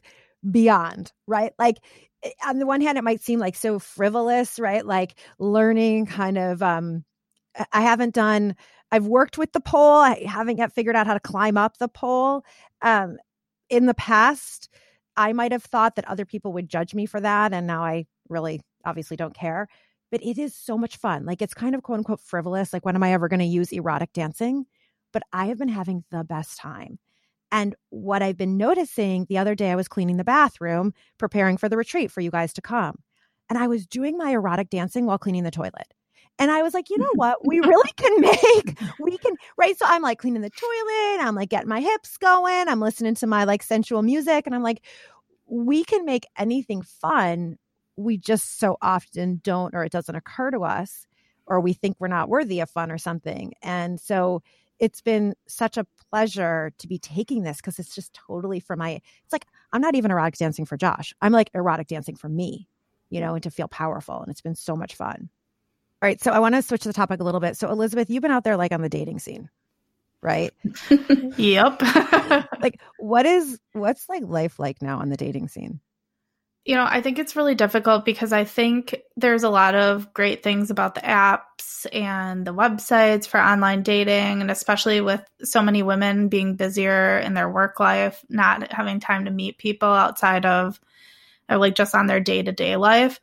beyond, 0.50 1.12
right? 1.28 1.52
Like 1.60 1.78
Eh, 2.26 2.32
on 2.46 2.60
the 2.60 2.66
one 2.66 2.82
hand, 2.82 2.98
it 2.98 3.04
might 3.04 3.22
seem 3.22 3.40
like 3.40 3.56
so 3.56 3.80
frivolous, 3.80 4.60
right? 4.60 4.86
Like 4.86 5.16
learning 5.40 6.08
kind 6.08 6.38
of, 6.38 6.62
um, 6.62 7.04
I 7.72 7.82
haven't 7.82 8.14
done, 8.14 8.56
I've 8.92 9.08
worked 9.08 9.38
with 9.38 9.54
the 9.54 9.62
pole. 9.62 9.98
I 9.98 10.24
haven't 10.28 10.58
yet 10.58 10.74
figured 10.74 10.96
out 10.96 11.08
how 11.08 11.14
to 11.14 11.20
climb 11.20 11.58
up 11.58 11.78
the 11.78 11.88
pole. 11.88 12.44
Um, 12.82 13.18
in 13.70 13.86
the 13.86 13.94
past, 13.94 14.70
I 15.18 15.34
might 15.34 15.52
have 15.52 15.64
thought 15.64 15.96
that 15.96 16.08
other 16.10 16.26
people 16.26 16.54
would 16.54 16.70
judge 16.70 16.94
me 16.94 17.06
for 17.06 17.22
that. 17.22 17.54
And 17.54 17.68
now 17.68 17.84
I 17.86 18.06
really 18.30 18.62
obviously 18.86 19.18
don't 19.18 19.36
care. 19.36 19.68
But 20.12 20.24
it 20.24 20.38
is 20.38 20.56
so 20.56 20.78
much 20.78 20.98
fun. 20.98 21.26
Like 21.26 21.42
it's 21.42 21.54
kind 21.54 21.76
of 21.76 21.84
quote 21.84 22.00
unquote 22.00 22.22
frivolous. 22.22 22.74
Like, 22.74 22.86
when 22.86 22.96
am 22.96 23.04
I 23.04 23.14
ever 23.14 23.28
going 23.28 23.40
to 23.40 23.46
use 23.46 23.72
erotic 23.72 24.14
dancing? 24.14 24.66
But 25.12 25.24
I 25.34 25.48
have 25.48 25.58
been 25.58 25.70
having 25.70 26.04
the 26.12 26.24
best 26.24 26.58
time. 26.58 27.00
And 27.52 27.76
what 27.90 28.22
I've 28.22 28.38
been 28.38 28.58
noticing 28.58 29.26
the 29.30 29.38
other 29.38 29.56
day, 29.56 29.72
I 29.72 29.76
was 29.76 29.88
cleaning 29.88 30.18
the 30.18 30.24
bathroom, 30.24 30.94
preparing 31.18 31.58
for 31.58 31.70
the 31.70 31.78
retreat 31.78 32.12
for 32.12 32.22
you 32.22 32.32
guys 32.32 32.54
to 32.54 32.62
come. 32.62 33.00
And 33.50 33.58
I 33.58 33.68
was 33.68 33.86
doing 33.86 34.18
my 34.18 34.32
erotic 34.32 34.70
dancing 34.70 35.06
while 35.06 35.18
cleaning 35.18 35.44
the 35.44 35.52
toilet. 35.52 35.94
And 36.38 36.52
I 36.52 36.64
was 36.64 36.74
like, 36.74 36.90
you 36.90 36.98
know 36.98 37.12
what? 37.16 37.46
We 37.46 37.60
really 37.60 37.92
can 37.96 38.22
make, 38.22 38.78
we 39.00 39.18
can, 39.18 39.36
right? 39.58 39.78
So 39.78 39.86
I'm 39.88 40.02
like 40.02 40.20
cleaning 40.20 40.42
the 40.42 40.50
toilet. 40.50 41.26
I'm 41.26 41.36
like 41.36 41.50
getting 41.50 41.70
my 41.70 41.80
hips 41.80 42.18
going. 42.18 42.68
I'm 42.68 42.82
listening 42.82 43.16
to 43.16 43.28
my 43.28 43.44
like 43.46 43.64
sensual 43.64 44.02
music. 44.02 44.46
And 44.46 44.56
I'm 44.56 44.64
like, 44.64 44.84
we 45.48 45.84
can 45.84 46.06
make 46.06 46.26
anything 46.38 46.82
fun. 46.82 47.58
We 47.98 48.18
just 48.18 48.60
so 48.60 48.78
often 48.82 49.42
don't, 49.44 49.74
or 49.74 49.84
it 49.84 49.92
doesn't 49.92 50.16
occur 50.16 50.52
to 50.52 50.62
us, 50.62 51.08
or 51.48 51.60
we 51.60 51.74
think 51.74 51.98
we're 52.00 52.08
not 52.08 52.30
worthy 52.30 52.60
of 52.60 52.70
fun 52.70 52.92
or 52.92 52.98
something. 52.98 53.54
And 53.62 54.00
so 54.00 54.42
it's 54.80 55.02
been 55.02 55.36
such 55.48 55.78
a 55.78 55.86
pleasure 56.10 56.72
to 56.78 56.88
be 56.88 57.00
taking 57.00 57.44
this 57.44 57.58
because 57.58 57.80
it's 57.80 57.96
just 57.96 58.14
totally 58.14 58.60
for 58.60 58.76
my 58.76 58.92
it's 59.24 59.34
like 59.34 59.46
i'm 59.72 59.82
not 59.82 59.96
even 59.96 60.12
erotic 60.12 60.38
dancing 60.38 60.66
for 60.66 60.78
josh. 60.78 61.14
I'm 61.22 61.32
like 61.32 61.50
erotic 61.54 61.88
dancing 61.88 62.16
for 62.16 62.30
me 62.30 62.68
you 63.10 63.22
know 63.22 63.36
and 63.36 63.44
to 63.44 63.52
feel 63.52 63.68
powerful 63.68 64.20
and 64.22 64.30
it's 64.30 64.42
been 64.42 64.56
so 64.56 64.76
much 64.76 64.96
fun. 64.96 65.30
All 66.02 66.08
right 66.08 66.22
so 66.22 66.32
i 66.32 66.40
want 66.40 66.56
to 66.56 66.62
switch 66.62 66.84
the 66.84 66.94
topic 66.94 67.20
a 67.20 67.24
little 67.24 67.40
bit. 67.40 67.58
So 67.58 67.70
elizabeth 67.70 68.10
you've 68.10 68.22
been 68.22 68.32
out 68.32 68.44
there 68.44 68.58
like 68.58 68.72
on 68.72 68.82
the 68.82 68.90
dating 68.90 69.20
scene 69.20 69.50
right? 70.22 70.52
Yep. 71.38 71.82
Like 72.60 72.80
what 72.98 73.26
is 73.26 73.60
what's 73.74 74.10
like 74.10 74.24
life 74.26 74.60
like 74.60 74.82
now 74.82 75.00
on 75.00 75.10
the 75.10 75.18
dating 75.18 75.50
scene 75.50 75.80
you 76.66 76.76
know, 76.76 76.86
I 76.88 77.02
think 77.02 77.20
it's 77.20 77.36
really 77.36 77.54
difficult 77.54 78.06
because 78.06 78.34
I 78.34 78.44
think 78.44 79.04
there's 79.16 79.44
a 79.44 79.50
lot 79.50 79.76
of 79.76 80.12
great 80.16 80.42
things 80.42 80.72
about 80.72 80.96
the 80.96 81.02
apps 81.02 81.86
and 81.94 82.46
the 82.46 82.56
websites 82.56 83.28
for 83.28 83.40
online 83.40 83.84
dating, 83.84 84.42
and 84.42 84.50
especially 84.50 85.00
with 85.00 85.22
so 85.44 85.62
many 85.62 85.84
women 85.84 86.28
being 86.28 86.56
busier 86.56 87.20
in 87.20 87.36
their 87.36 87.48
work 87.48 87.80
life, 87.80 88.26
not 88.30 88.74
having 88.74 89.00
time 89.00 89.26
to 89.26 89.32
meet 89.32 89.60
people 89.60 89.90
outside 89.90 90.48
of 90.48 90.80
or 91.48 91.58
like 91.58 91.76
just 91.76 91.94
on 91.94 92.08
their 92.08 92.20
day 92.20 92.42
to 92.42 92.52
day 92.52 92.76
life. 92.78 93.20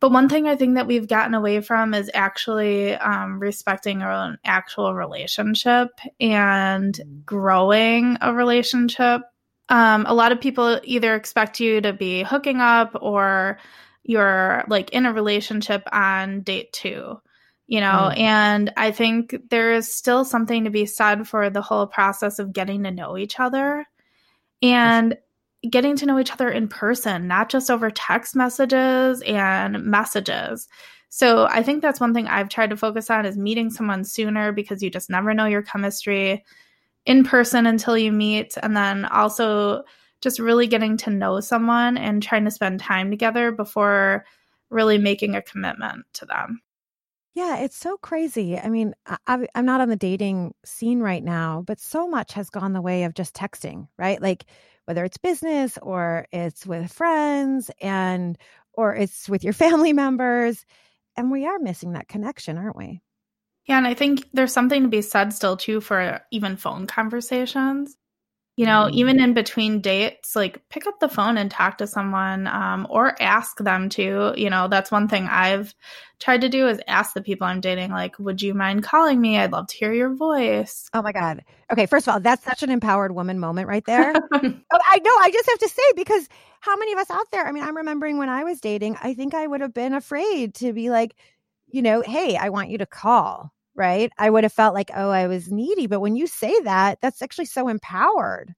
But 0.00 0.10
one 0.10 0.30
thing 0.30 0.48
I 0.48 0.56
think 0.56 0.74
that 0.74 0.86
we've 0.86 1.06
gotten 1.06 1.34
away 1.34 1.60
from 1.60 1.92
is 1.94 2.10
actually 2.12 2.94
um, 2.94 3.38
respecting 3.38 4.02
our 4.02 4.10
own 4.10 4.38
actual 4.44 4.94
relationship 4.94 5.90
and 6.18 7.22
growing 7.24 8.16
a 8.20 8.32
relationship 8.32 9.22
um, 9.68 10.04
a 10.06 10.14
lot 10.14 10.32
of 10.32 10.40
people 10.40 10.80
either 10.84 11.14
expect 11.14 11.60
you 11.60 11.80
to 11.80 11.92
be 11.92 12.22
hooking 12.22 12.60
up 12.60 12.96
or 13.00 13.58
you're 14.02 14.64
like 14.68 14.90
in 14.90 15.06
a 15.06 15.12
relationship 15.12 15.82
on 15.92 16.40
date 16.42 16.72
two 16.72 17.20
you 17.68 17.80
know? 17.80 18.10
Mm. 18.12 18.18
and 18.18 18.72
i 18.76 18.90
think 18.90 19.34
there 19.48 19.72
is 19.72 19.92
still 19.92 20.24
something 20.24 20.64
to 20.64 20.70
be 20.70 20.84
said 20.84 21.26
for 21.26 21.48
the 21.48 21.62
whole 21.62 21.86
process 21.86 22.38
of 22.38 22.52
getting 22.52 22.82
to 22.82 22.90
know 22.90 23.16
each 23.16 23.38
other 23.38 23.86
and 24.60 25.16
getting 25.68 25.96
to 25.96 26.06
know 26.06 26.18
each 26.18 26.32
other 26.32 26.50
in 26.50 26.68
person 26.68 27.28
not 27.28 27.48
just 27.48 27.70
over 27.70 27.90
text 27.90 28.34
messages 28.34 29.22
and 29.22 29.84
messages. 29.84 30.68
So 31.08 31.46
i 31.46 31.62
think 31.62 31.82
that's 31.82 32.00
one 32.00 32.14
thing 32.14 32.26
i've 32.26 32.48
tried 32.48 32.70
to 32.70 32.76
focus 32.76 33.10
on 33.10 33.26
is 33.26 33.36
meeting 33.36 33.70
someone 33.70 34.04
sooner 34.04 34.50
because 34.52 34.82
you 34.82 34.90
just 34.90 35.08
never 35.08 35.32
know 35.34 35.46
your 35.46 35.62
chemistry 35.62 36.44
in 37.06 37.24
person 37.24 37.66
until 37.66 37.96
you 37.98 38.12
meet 38.12 38.54
and 38.62 38.76
then 38.76 39.04
also 39.06 39.82
just 40.20 40.38
really 40.38 40.66
getting 40.66 40.96
to 40.96 41.10
know 41.10 41.40
someone 41.40 41.98
and 41.98 42.22
trying 42.22 42.44
to 42.44 42.50
spend 42.50 42.80
time 42.80 43.10
together 43.10 43.50
before 43.50 44.24
really 44.70 44.98
making 44.98 45.34
a 45.34 45.42
commitment 45.42 46.04
to 46.14 46.24
them. 46.24 46.60
Yeah, 47.34 47.58
it's 47.58 47.76
so 47.76 47.96
crazy. 47.96 48.58
I 48.58 48.68
mean, 48.68 48.94
I, 49.26 49.46
am 49.54 49.64
not 49.64 49.80
on 49.80 49.88
the 49.88 49.96
dating 49.96 50.54
scene 50.64 51.00
right 51.00 51.24
now, 51.24 51.64
but 51.66 51.80
so 51.80 52.06
much 52.06 52.34
has 52.34 52.50
gone 52.50 52.74
the 52.74 52.82
way 52.82 53.04
of 53.04 53.14
just 53.14 53.34
texting, 53.34 53.88
right? 53.98 54.20
Like 54.20 54.44
whether 54.84 55.04
it's 55.04 55.16
business 55.16 55.78
or 55.80 56.26
it's 56.30 56.66
with 56.66 56.92
friends 56.92 57.70
and 57.80 58.36
or 58.74 58.94
it's 58.94 59.28
with 59.28 59.44
your 59.44 59.52
family 59.54 59.92
members, 59.92 60.64
and 61.16 61.30
we 61.30 61.46
are 61.46 61.58
missing 61.58 61.92
that 61.92 62.08
connection, 62.08 62.58
aren't 62.58 62.76
we? 62.76 63.00
Yeah, 63.66 63.78
and 63.78 63.86
I 63.86 63.94
think 63.94 64.28
there's 64.32 64.52
something 64.52 64.82
to 64.82 64.88
be 64.88 65.02
said 65.02 65.32
still 65.32 65.56
too 65.56 65.80
for 65.80 66.20
even 66.30 66.56
phone 66.56 66.86
conversations. 66.86 67.96
You 68.56 68.66
know, 68.66 68.84
mm-hmm. 68.84 68.98
even 68.98 69.20
in 69.20 69.32
between 69.32 69.80
dates, 69.80 70.36
like 70.36 70.68
pick 70.68 70.86
up 70.86 71.00
the 71.00 71.08
phone 71.08 71.38
and 71.38 71.50
talk 71.50 71.78
to 71.78 71.86
someone 71.86 72.46
um, 72.46 72.86
or 72.90 73.20
ask 73.20 73.56
them 73.58 73.88
to. 73.90 74.34
You 74.36 74.50
know, 74.50 74.68
that's 74.68 74.90
one 74.90 75.08
thing 75.08 75.26
I've 75.26 75.74
tried 76.20 76.42
to 76.42 76.50
do 76.50 76.68
is 76.68 76.78
ask 76.86 77.14
the 77.14 77.22
people 77.22 77.46
I'm 77.46 77.62
dating, 77.62 77.92
like, 77.92 78.18
would 78.18 78.42
you 78.42 78.52
mind 78.52 78.82
calling 78.82 79.20
me? 79.20 79.38
I'd 79.38 79.52
love 79.52 79.68
to 79.68 79.76
hear 79.76 79.92
your 79.92 80.14
voice. 80.14 80.90
Oh 80.92 81.00
my 81.00 81.12
God. 81.12 81.44
Okay, 81.70 81.86
first 81.86 82.06
of 82.06 82.12
all, 82.12 82.20
that's 82.20 82.44
such 82.44 82.62
an 82.62 82.68
empowered 82.68 83.14
woman 83.14 83.38
moment 83.38 83.68
right 83.68 83.84
there. 83.86 84.12
oh, 84.32 84.32
I 84.34 84.98
know. 84.98 85.16
I 85.18 85.30
just 85.32 85.48
have 85.48 85.58
to 85.60 85.68
say, 85.70 85.92
because 85.96 86.28
how 86.60 86.76
many 86.76 86.92
of 86.92 86.98
us 86.98 87.10
out 87.10 87.30
there? 87.32 87.46
I 87.46 87.52
mean, 87.52 87.64
I'm 87.64 87.76
remembering 87.76 88.18
when 88.18 88.28
I 88.28 88.44
was 88.44 88.60
dating, 88.60 88.98
I 89.02 89.14
think 89.14 89.32
I 89.32 89.46
would 89.46 89.62
have 89.62 89.72
been 89.72 89.94
afraid 89.94 90.54
to 90.56 90.74
be 90.74 90.90
like, 90.90 91.14
you 91.72 91.82
know, 91.82 92.02
hey, 92.02 92.36
I 92.36 92.50
want 92.50 92.70
you 92.70 92.78
to 92.78 92.86
call, 92.86 93.52
right? 93.74 94.12
I 94.18 94.30
would 94.30 94.44
have 94.44 94.52
felt 94.52 94.74
like, 94.74 94.90
oh, 94.94 95.10
I 95.10 95.26
was 95.26 95.50
needy. 95.50 95.86
But 95.86 96.00
when 96.00 96.14
you 96.14 96.26
say 96.26 96.60
that, 96.60 96.98
that's 97.00 97.22
actually 97.22 97.46
so 97.46 97.68
empowered. 97.68 98.54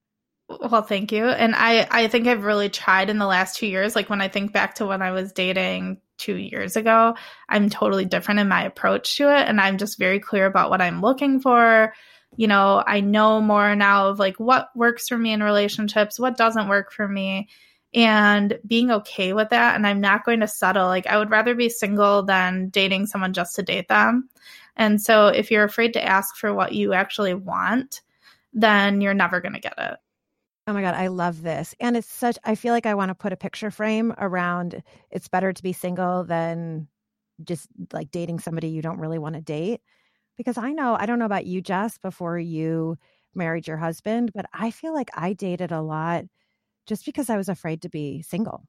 Well, 0.47 0.83
thank 0.83 1.11
you. 1.11 1.25
And 1.25 1.55
I, 1.55 1.87
I 1.89 2.07
think 2.07 2.27
I've 2.27 2.43
really 2.43 2.69
tried 2.69 3.09
in 3.09 3.17
the 3.17 3.25
last 3.25 3.55
two 3.55 3.65
years. 3.65 3.95
Like 3.95 4.09
when 4.09 4.21
I 4.21 4.27
think 4.27 4.53
back 4.53 4.75
to 4.75 4.85
when 4.85 5.01
I 5.01 5.11
was 5.11 5.31
dating 5.31 6.01
two 6.17 6.35
years 6.35 6.75
ago, 6.75 7.15
I'm 7.49 7.69
totally 7.69 8.05
different 8.05 8.41
in 8.41 8.47
my 8.47 8.63
approach 8.63 9.17
to 9.17 9.35
it. 9.35 9.47
And 9.47 9.59
I'm 9.59 9.77
just 9.77 9.97
very 9.97 10.19
clear 10.19 10.45
about 10.45 10.69
what 10.69 10.81
I'm 10.81 11.01
looking 11.01 11.39
for. 11.39 11.93
you 12.37 12.47
know, 12.47 12.83
I 12.85 13.01
know 13.01 13.41
more 13.41 13.75
now 13.75 14.09
of 14.09 14.19
like 14.19 14.39
what 14.39 14.69
works 14.75 15.07
for 15.07 15.17
me 15.17 15.31
in 15.31 15.41
relationships, 15.41 16.19
what 16.19 16.37
doesn't 16.37 16.67
work 16.67 16.91
for 16.91 17.07
me, 17.07 17.49
and 17.95 18.59
being 18.67 18.91
okay 18.91 19.33
with 19.33 19.49
that. 19.49 19.75
And 19.75 19.87
I'm 19.87 20.01
not 20.01 20.25
going 20.25 20.41
to 20.41 20.47
settle. 20.47 20.87
Like, 20.87 21.07
I 21.07 21.17
would 21.17 21.31
rather 21.31 21.55
be 21.55 21.69
single 21.69 22.21
than 22.21 22.69
dating 22.69 23.07
someone 23.07 23.33
just 23.33 23.55
to 23.55 23.63
date 23.63 23.87
them. 23.87 24.29
And 24.75 25.01
so, 25.01 25.27
if 25.27 25.49
you're 25.49 25.63
afraid 25.63 25.93
to 25.93 26.03
ask 26.03 26.35
for 26.35 26.53
what 26.53 26.73
you 26.73 26.93
actually 26.93 27.33
want, 27.33 28.01
then 28.53 29.01
you're 29.01 29.13
never 29.13 29.39
going 29.39 29.53
to 29.53 29.59
get 29.59 29.75
it. 29.77 29.97
Oh 30.67 30.73
my 30.73 30.81
God, 30.81 30.95
I 30.95 31.07
love 31.07 31.41
this. 31.41 31.75
And 31.79 31.95
it's 31.95 32.09
such, 32.09 32.37
I 32.43 32.55
feel 32.55 32.73
like 32.73 32.87
I 32.87 32.95
want 32.95 33.09
to 33.09 33.15
put 33.15 33.31
a 33.31 33.37
picture 33.37 33.69
frame 33.69 34.13
around 34.17 34.81
it's 35.11 35.27
better 35.27 35.53
to 35.53 35.63
be 35.63 35.73
single 35.73 36.23
than 36.23 36.87
just 37.43 37.67
like 37.93 38.09
dating 38.09 38.39
somebody 38.39 38.69
you 38.69 38.81
don't 38.81 38.99
really 38.99 39.19
want 39.19 39.35
to 39.35 39.41
date. 39.41 39.81
Because 40.37 40.57
I 40.57 40.71
know, 40.71 40.97
I 40.99 41.05
don't 41.05 41.19
know 41.19 41.25
about 41.25 41.45
you, 41.45 41.61
Jess, 41.61 41.97
before 41.99 42.39
you 42.39 42.97
married 43.35 43.67
your 43.67 43.77
husband, 43.77 44.31
but 44.33 44.47
I 44.53 44.71
feel 44.71 44.93
like 44.93 45.11
I 45.13 45.33
dated 45.33 45.71
a 45.71 45.81
lot 45.81 46.25
just 46.85 47.05
because 47.05 47.29
I 47.29 47.37
was 47.37 47.49
afraid 47.49 47.81
to 47.83 47.89
be 47.89 48.21
single. 48.21 48.65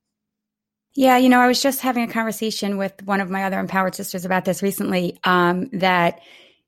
Yeah, 0.94 1.18
you 1.18 1.28
know, 1.28 1.40
I 1.40 1.46
was 1.46 1.62
just 1.62 1.80
having 1.80 2.08
a 2.08 2.12
conversation 2.12 2.78
with 2.78 2.94
one 3.04 3.20
of 3.20 3.28
my 3.28 3.44
other 3.44 3.60
empowered 3.60 3.94
sisters 3.94 4.24
about 4.24 4.46
this 4.46 4.62
recently. 4.62 5.18
Um, 5.24 5.68
that 5.74 6.20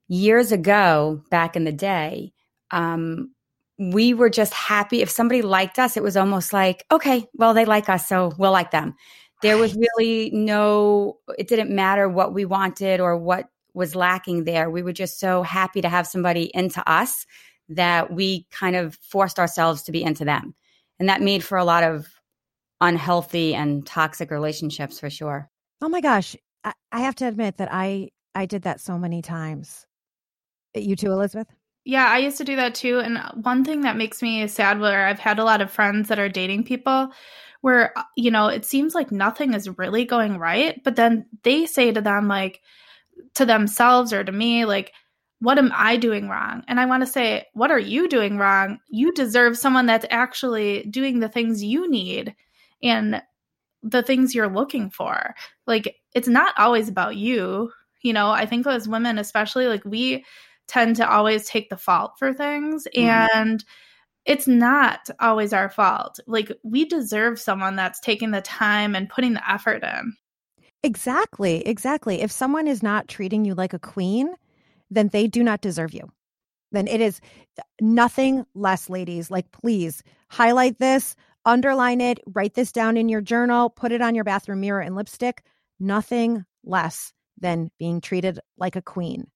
years 0.09 0.53
ago, 0.53 1.23
back 1.31 1.57
in 1.57 1.65
the 1.65 1.73
day, 1.73 2.35
um, 2.71 3.35
we 3.79 4.13
were 4.13 4.29
just 4.29 4.53
happy 4.53 5.01
if 5.01 5.09
somebody 5.09 5.41
liked 5.41 5.79
us. 5.79 5.97
It 5.97 6.03
was 6.03 6.17
almost 6.17 6.53
like, 6.53 6.85
okay, 6.91 7.27
well, 7.35 7.55
they 7.55 7.65
like 7.65 7.89
us, 7.89 8.07
so 8.07 8.33
we'll 8.37 8.53
like 8.53 8.71
them. 8.71 8.95
There 9.41 9.57
was 9.57 9.75
really 9.75 10.31
no, 10.31 11.19
it 11.39 11.49
didn't 11.49 11.71
matter 11.71 12.09
what 12.09 12.35
we 12.35 12.45
wanted 12.45 13.01
or 13.01 13.17
what 13.17 13.49
was 13.73 13.95
lacking 13.95 14.45
there. 14.45 14.69
We 14.69 14.83
were 14.83 14.93
just 14.93 15.21
so 15.21 15.43
happy 15.43 15.81
to 15.81 15.89
have 15.89 16.07
somebody 16.07 16.51
into 16.53 16.87
us 16.91 17.25
that 17.69 18.13
we 18.13 18.47
kind 18.51 18.77
of 18.77 18.97
forced 18.97 19.39
ourselves 19.39 19.83
to 19.85 19.93
be 19.93 20.03
into 20.03 20.25
them. 20.25 20.55
And 20.99 21.09
that 21.09 21.23
made 21.23 21.45
for 21.45 21.59
a 21.59 21.65
lot 21.65 21.85
of 21.85 22.09
unhealthy 22.81 23.55
and 23.55 23.87
toxic 23.87 24.31
relationships 24.31 25.01
for 25.01 25.11
sure. 25.11 25.49
Oh 25.81 25.89
my 25.89 26.01
gosh. 26.01 26.37
I, 26.65 26.73
I 26.93 27.01
have 27.01 27.15
to 27.17 27.27
admit 27.27 27.59
that 27.59 27.69
I 27.71 28.11
I 28.35 28.47
did 28.47 28.63
that 28.63 28.81
so 28.81 28.99
many 28.99 29.23
times. 29.23 29.87
Uh, 30.77 30.81
you 30.81 30.97
too, 30.97 31.13
Elizabeth? 31.13 31.49
Yeah, 31.85 32.07
I 32.07 32.19
used 32.19 32.39
to 32.39 32.45
do 32.45 32.57
that 32.57 32.75
too. 32.75 32.99
And 32.99 33.19
one 33.43 33.65
thing 33.65 33.81
that 33.83 33.97
makes 33.97 34.21
me 34.21 34.47
sad 34.47 34.79
where 34.79 35.07
I've 35.07 35.19
had 35.19 35.39
a 35.39 35.45
lot 35.45 35.61
of 35.61 35.71
friends 35.71 36.09
that 36.09 36.19
are 36.19 36.29
dating 36.29 36.65
people 36.65 37.13
where, 37.61 37.97
uh, 37.99 38.03
you 38.17 38.31
know, 38.31 38.49
it 38.49 38.65
seems 38.65 38.95
like 38.95 39.11
nothing 39.11 39.55
is 39.55 39.79
really 39.79 40.05
going 40.05 40.39
right. 40.39 40.83
But 40.85 40.97
then 40.97 41.27
they 41.43 41.67
say 41.67 41.91
to 41.91 42.01
them, 42.01 42.29
like, 42.29 42.61
to 43.35 43.47
themselves 43.47 44.13
or 44.13 44.23
to 44.23 44.31
me, 44.31 44.65
like, 44.65 44.93
what 45.41 45.59
am 45.59 45.71
I 45.75 45.97
doing 45.97 46.29
wrong? 46.29 46.65
And 46.67 46.81
I 46.81 46.87
want 46.87 47.03
to 47.03 47.07
say, 47.07 47.47
what 47.55 47.71
are 47.71 47.79
you 47.79 48.09
doing 48.09 48.39
wrong? 48.39 48.79
You 48.89 49.13
deserve 49.13 49.57
someone 49.57 49.87
that's 49.87 50.07
actually 50.11 50.85
doing 50.91 51.21
the 51.21 51.29
things 51.29 51.63
you 51.63 51.89
need 51.89 52.35
and 52.83 53.23
the 53.83 54.03
things 54.03 54.35
you're 54.35 54.53
looking 54.53 54.91
for. 54.91 55.35
Like, 55.67 55.97
it's 56.15 56.29
not 56.29 56.59
always 56.59 56.89
about 56.89 57.17
you. 57.17 57.71
You 58.03 58.13
know, 58.13 58.31
I 58.31 58.47
think 58.47 58.67
as 58.67 58.89
women, 58.89 59.19
especially, 59.19 59.67
like, 59.67 59.85
we 59.85 60.25
tend 60.67 60.97
to 60.97 61.09
always 61.09 61.49
take 61.49 61.71
the 61.71 61.77
fault 61.77 62.13
for 62.19 62.33
things. 62.33 62.89
Mm-hmm. 62.95 63.39
And 63.39 63.65
it's 64.25 64.49
not 64.49 65.09
always 65.21 65.53
our 65.53 65.71
fault. 65.71 66.19
Like, 66.27 66.53
we 66.65 66.85
deserve 66.85 67.41
someone 67.41 67.77
that's 67.77 68.01
taking 68.01 68.33
the 68.33 68.43
time 68.43 68.97
and 68.97 69.09
putting 69.09 69.35
the 69.35 69.51
effort 69.51 69.85
in. 69.85 70.17
Exactly. 70.83 71.67
Exactly. 71.67 72.21
If 72.21 72.31
someone 72.33 72.67
is 72.67 72.83
not 72.83 73.09
treating 73.09 73.45
you 73.45 73.55
like 73.55 73.73
a 73.73 73.79
queen, 73.79 74.35
then 74.91 75.09
they 75.09 75.27
do 75.27 75.43
not 75.43 75.61
deserve 75.61 75.93
you. 75.93 76.11
Then 76.73 76.87
it 76.87 77.01
is 77.01 77.21
nothing 77.81 78.45
less, 78.55 78.91
ladies. 78.91 79.31
Like, 79.31 79.51
please 79.53 80.03
highlight 80.31 80.79
this, 80.79 81.17
underline 81.45 82.01
it, 82.01 82.19
write 82.27 82.55
this 82.55 82.73
down 82.73 82.97
in 82.97 83.09
your 83.09 83.21
journal, 83.21 83.71
put 83.71 83.93
it 83.93 84.03
on 84.03 84.15
your 84.15 84.25
bathroom 84.25 84.61
mirror 84.61 84.81
and 84.81 84.95
lipstick. 84.95 85.43
Nothing 85.81 86.45
less 86.65 87.13
than 87.39 87.71
being 87.79 88.01
treated 88.01 88.41
like 88.59 88.77
a 88.77 88.83
queen, 88.83 89.29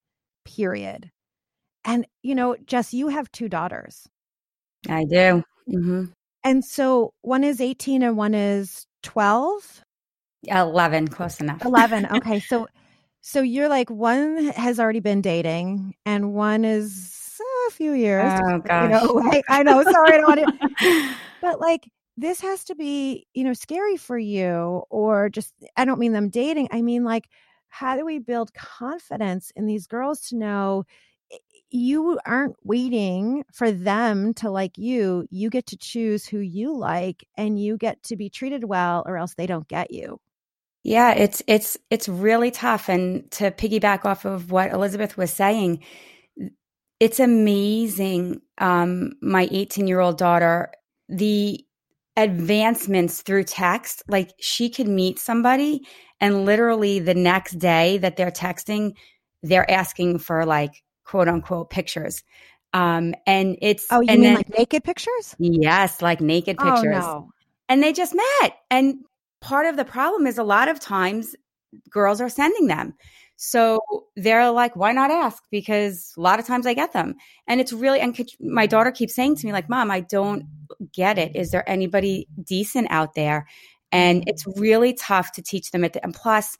period. 0.45 1.11
And, 1.85 2.07
you 2.23 2.35
know, 2.35 2.57
Jess, 2.67 2.93
you 2.93 3.09
have 3.09 3.31
two 3.33 3.49
daughters. 3.49 4.07
I 4.89 5.05
do. 5.05 5.43
Mm-hmm. 5.69 6.05
And 6.45 6.65
so 6.65 7.15
one 7.23 7.45
is 7.45 7.61
18 7.61 8.03
and 8.03 8.17
one 8.17 8.35
is 8.35 8.87
12. 9.05 9.85
11, 10.49 11.09
close 11.09 11.41
enough. 11.41 11.65
11. 11.65 12.09
Okay. 12.17 12.41
So 12.41 12.67
so 13.23 13.41
you're 13.41 13.69
like 13.69 13.89
one 13.89 14.47
has 14.49 14.79
already 14.79 15.01
been 15.01 15.23
dating 15.23 15.95
and 16.05 16.35
one 16.35 16.65
is 16.65 17.23
a 17.69 17.71
few 17.73 17.93
years. 17.93 18.41
Oh 18.45 18.59
gosh. 18.65 18.85
You 18.85 18.89
know, 18.91 19.21
I, 19.25 19.43
I 19.49 19.63
know. 19.63 19.83
Sorry, 19.83 20.15
I 20.15 20.19
don't 20.19 20.37
want 20.37 20.59
to. 20.81 21.17
But 21.41 21.59
like 21.59 21.91
this 22.17 22.41
has 22.41 22.63
to 22.65 22.77
be, 22.77 23.27
you 23.35 23.43
know, 23.43 23.53
scary 23.53 23.97
for 23.97 24.17
you 24.17 24.85
or 24.91 25.29
just 25.29 25.53
I 25.77 25.85
don't 25.85 25.99
mean 25.99 26.13
them 26.13 26.29
dating. 26.29 26.69
I 26.71 26.83
mean 26.83 27.03
like 27.03 27.29
how 27.69 27.97
do 27.97 28.05
we 28.05 28.21
build 28.21 28.55
confidence 28.55 29.51
in 29.57 29.67
these 29.67 29.89
girls 29.89 30.29
to 30.29 30.37
know 30.37 30.85
eh, 31.33 31.39
you 31.71 32.21
aren't 32.25 32.55
waiting 32.63 33.45
for 33.53 33.73
them 33.73 34.35
to 34.35 34.51
like 34.51 34.79
you. 34.79 35.27
You 35.31 35.51
get 35.51 35.67
to 35.67 35.77
choose 35.77 36.25
who 36.25 36.39
you 36.39 36.77
like 36.77 37.27
and 37.37 37.59
you 37.61 37.77
get 37.77 38.01
to 38.05 38.17
be 38.17 38.31
treated 38.31 38.63
well 38.63 39.03
or 39.05 39.17
else 39.17 39.35
they 39.35 39.49
don't 39.49 39.67
get 39.67 39.91
you. 39.91 40.21
Yeah, 40.83 41.13
it's 41.13 41.43
it's 41.47 41.77
it's 41.91 42.09
really 42.09 42.51
tough 42.51 42.89
and 42.89 43.31
to 43.33 43.51
piggyback 43.51 44.05
off 44.05 44.25
of 44.25 44.51
what 44.51 44.73
Elizabeth 44.73 45.17
was 45.17 45.33
saying, 45.33 45.85
it's 47.01 47.21
amazing 47.21 48.41
um 48.59 49.13
my 49.21 49.47
18-year-old 49.49 50.19
daughter 50.19 50.73
the 51.09 51.65
advancements 52.17 53.23
through 53.23 53.45
text 53.45 54.03
like 54.07 54.33
she 54.39 54.69
could 54.69 54.87
meet 54.87 55.19
somebody 55.19 55.81
and 56.21 56.45
literally 56.45 56.99
the 56.99 57.15
next 57.15 57.59
day 57.59 57.97
that 57.99 58.17
they're 58.17 58.31
texting 58.31 58.95
they're 59.43 59.69
asking 59.71 60.19
for 60.19 60.45
like 60.45 60.83
quote 61.05 61.29
unquote 61.29 61.71
pictures. 61.71 62.23
Um, 62.73 63.15
and 63.27 63.59
it's 63.61 63.87
oh, 63.91 64.01
you 64.01 64.07
and 64.09 64.21
mean 64.21 64.31
then, 64.31 64.35
like 64.37 64.59
naked 64.59 64.85
pictures? 64.85 65.37
Yes, 65.39 66.01
like 66.01 66.21
naked 66.21 66.57
oh, 66.59 66.65
pictures. 66.65 67.05
Oh, 67.05 67.13
no. 67.13 67.31
And 67.69 67.83
they 67.83 67.93
just 67.93 68.15
met. 68.15 68.57
And 68.71 69.05
part 69.43 69.67
of 69.67 69.77
the 69.77 69.85
problem 69.85 70.27
is 70.27 70.39
a 70.39 70.45
lot 70.45 70.69
of 70.69 70.81
times 70.81 71.37
girls 71.91 72.21
are 72.21 72.31
sending 72.31 72.69
them. 72.69 72.95
So 73.37 73.81
they're 74.15 74.51
like, 74.51 74.77
why 74.77 74.93
not 74.93 75.11
ask? 75.11 75.43
Because 75.51 76.13
a 76.17 76.21
lot 76.21 76.39
of 76.39 76.47
times 76.47 76.65
I 76.65 76.75
get 76.75 76.93
them. 76.93 77.17
And 77.49 77.61
it's 77.61 77.73
really, 77.73 77.99
and 77.99 78.17
my 78.41 78.67
daughter 78.67 78.93
keeps 78.93 79.15
saying 79.15 79.37
to 79.37 79.47
me, 79.47 79.53
like, 79.53 79.69
mom, 79.69 79.91
I 79.91 80.01
don't 80.01 80.45
get 80.93 81.19
it. 81.19 81.35
Is 81.35 81.51
there 81.51 81.69
anybody 81.69 82.29
decent 82.43 82.87
out 82.91 83.15
there? 83.15 83.49
And 83.91 84.21
mm-hmm. 84.21 84.29
it's 84.29 84.47
really 84.57 84.95
tough 84.95 85.33
to 85.33 85.43
teach 85.43 85.73
them. 85.73 85.83
At 85.83 85.93
the, 85.93 86.05
and 86.05 86.15
plus, 86.15 86.57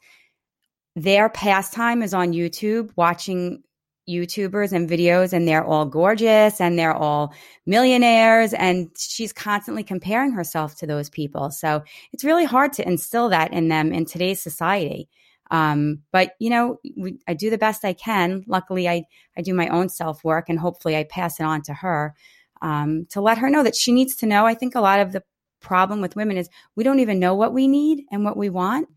their 0.95 1.29
pastime 1.29 2.03
is 2.03 2.13
on 2.13 2.33
YouTube, 2.33 2.91
watching 2.97 3.63
YouTubers 4.07 4.73
and 4.73 4.89
videos 4.89 5.33
and 5.33 5.47
they're 5.47 5.63
all 5.63 5.85
gorgeous 5.85 6.59
and 6.59 6.77
they're 6.77 6.93
all 6.93 7.33
millionaires 7.65 8.53
and 8.53 8.89
she's 8.97 9.31
constantly 9.31 9.83
comparing 9.83 10.31
herself 10.31 10.75
to 10.75 10.87
those 10.87 11.09
people. 11.09 11.51
So 11.51 11.83
it's 12.11 12.23
really 12.23 12.45
hard 12.45 12.73
to 12.73 12.87
instill 12.87 13.29
that 13.29 13.53
in 13.53 13.69
them 13.69 13.93
in 13.93 14.05
today's 14.05 14.41
society. 14.41 15.09
Um, 15.51 15.99
but 16.11 16.33
you 16.39 16.49
know, 16.49 16.79
we, 16.97 17.19
I 17.27 17.33
do 17.33 17.49
the 17.49 17.57
best 17.57 17.85
I 17.85 17.93
can. 17.93 18.43
Luckily, 18.47 18.89
I 18.89 19.05
I 19.37 19.41
do 19.41 19.53
my 19.53 19.67
own 19.67 19.89
self 19.89 20.23
work 20.23 20.49
and 20.49 20.59
hopefully 20.59 20.97
I 20.97 21.03
pass 21.03 21.39
it 21.39 21.43
on 21.43 21.61
to 21.63 21.73
her 21.73 22.15
um, 22.61 23.05
to 23.11 23.21
let 23.21 23.37
her 23.37 23.49
know 23.49 23.63
that 23.63 23.75
she 23.75 23.91
needs 23.91 24.15
to 24.17 24.25
know. 24.25 24.45
I 24.45 24.55
think 24.55 24.75
a 24.75 24.81
lot 24.81 24.99
of 24.99 25.11
the 25.11 25.23
problem 25.59 26.01
with 26.01 26.15
women 26.15 26.37
is 26.37 26.49
we 26.75 26.83
don't 26.83 26.99
even 26.99 27.19
know 27.19 27.35
what 27.35 27.53
we 27.53 27.67
need 27.67 28.03
and 28.11 28.25
what 28.25 28.37
we 28.37 28.49
want. 28.49 28.89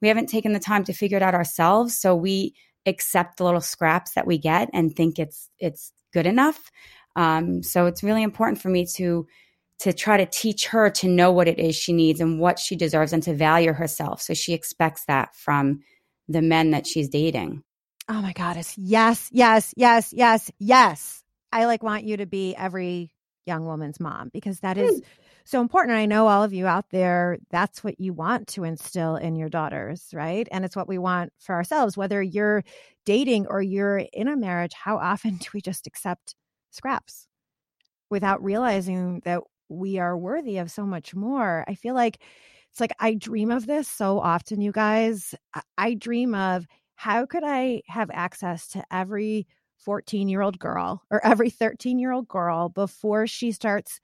We 0.00 0.08
haven't 0.08 0.28
taken 0.28 0.52
the 0.52 0.58
time 0.58 0.84
to 0.84 0.92
figure 0.92 1.16
it 1.16 1.22
out 1.22 1.34
ourselves. 1.34 1.98
So 1.98 2.14
we 2.14 2.54
accept 2.86 3.36
the 3.36 3.44
little 3.44 3.60
scraps 3.60 4.12
that 4.12 4.26
we 4.26 4.38
get 4.38 4.70
and 4.72 4.94
think 4.94 5.18
it's 5.18 5.48
it's 5.58 5.92
good 6.12 6.26
enough. 6.26 6.70
Um, 7.16 7.62
so 7.62 7.86
it's 7.86 8.02
really 8.02 8.22
important 8.22 8.60
for 8.60 8.68
me 8.68 8.86
to 8.96 9.26
to 9.80 9.92
try 9.94 10.18
to 10.18 10.26
teach 10.26 10.66
her 10.66 10.90
to 10.90 11.08
know 11.08 11.32
what 11.32 11.48
it 11.48 11.58
is 11.58 11.74
she 11.74 11.92
needs 11.92 12.20
and 12.20 12.38
what 12.38 12.58
she 12.58 12.76
deserves 12.76 13.12
and 13.12 13.22
to 13.22 13.34
value 13.34 13.72
herself. 13.72 14.20
So 14.20 14.34
she 14.34 14.52
expects 14.52 15.04
that 15.06 15.34
from 15.34 15.80
the 16.28 16.42
men 16.42 16.72
that 16.72 16.86
she's 16.86 17.08
dating. 17.08 17.62
Oh 18.08 18.20
my 18.20 18.32
goddess. 18.32 18.76
Yes, 18.76 19.28
yes, 19.32 19.72
yes, 19.76 20.12
yes, 20.12 20.50
yes. 20.58 21.24
I 21.50 21.64
like 21.64 21.82
want 21.82 22.04
you 22.04 22.18
to 22.18 22.26
be 22.26 22.54
every 22.54 23.10
young 23.46 23.64
woman's 23.64 23.98
mom 23.98 24.30
because 24.32 24.60
that 24.60 24.76
is 24.76 25.00
so 25.50 25.60
important. 25.60 25.96
I 25.96 26.06
know 26.06 26.28
all 26.28 26.44
of 26.44 26.52
you 26.52 26.66
out 26.66 26.90
there, 26.90 27.38
that's 27.50 27.82
what 27.82 27.98
you 28.00 28.12
want 28.12 28.46
to 28.48 28.64
instill 28.64 29.16
in 29.16 29.36
your 29.36 29.48
daughters, 29.48 30.08
right? 30.12 30.46
And 30.50 30.64
it's 30.64 30.76
what 30.76 30.88
we 30.88 30.98
want 30.98 31.32
for 31.38 31.54
ourselves, 31.54 31.96
whether 31.96 32.22
you're 32.22 32.62
dating 33.04 33.46
or 33.48 33.60
you're 33.60 33.98
in 34.12 34.28
a 34.28 34.36
marriage. 34.36 34.72
How 34.72 34.96
often 34.98 35.36
do 35.38 35.48
we 35.52 35.60
just 35.60 35.86
accept 35.86 36.34
scraps 36.70 37.26
without 38.10 38.42
realizing 38.42 39.22
that 39.24 39.42
we 39.68 39.98
are 39.98 40.16
worthy 40.16 40.58
of 40.58 40.70
so 40.70 40.84
much 40.86 41.14
more? 41.14 41.64
I 41.66 41.74
feel 41.74 41.94
like 41.94 42.22
it's 42.70 42.80
like 42.80 42.92
I 43.00 43.14
dream 43.14 43.50
of 43.50 43.66
this 43.66 43.88
so 43.88 44.20
often, 44.20 44.60
you 44.60 44.72
guys. 44.72 45.34
I 45.76 45.94
dream 45.94 46.34
of 46.34 46.66
how 46.94 47.26
could 47.26 47.42
I 47.44 47.82
have 47.88 48.10
access 48.12 48.68
to 48.68 48.84
every 48.92 49.46
14 49.78 50.28
year 50.28 50.42
old 50.42 50.58
girl 50.58 51.02
or 51.10 51.24
every 51.24 51.50
13 51.50 51.98
year 51.98 52.12
old 52.12 52.28
girl 52.28 52.68
before 52.68 53.26
she 53.26 53.50
starts 53.50 54.00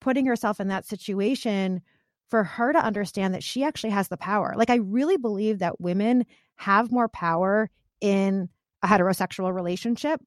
putting 0.00 0.26
herself 0.26 0.60
in 0.60 0.68
that 0.68 0.86
situation 0.86 1.82
for 2.28 2.44
her 2.44 2.72
to 2.72 2.84
understand 2.84 3.34
that 3.34 3.42
she 3.42 3.64
actually 3.64 3.90
has 3.90 4.08
the 4.08 4.16
power. 4.16 4.54
Like, 4.56 4.70
I 4.70 4.76
really 4.76 5.16
believe 5.16 5.60
that 5.60 5.80
women 5.80 6.26
have 6.56 6.92
more 6.92 7.08
power 7.08 7.70
in 8.00 8.48
a 8.82 8.86
heterosexual 8.86 9.54
relationship. 9.54 10.20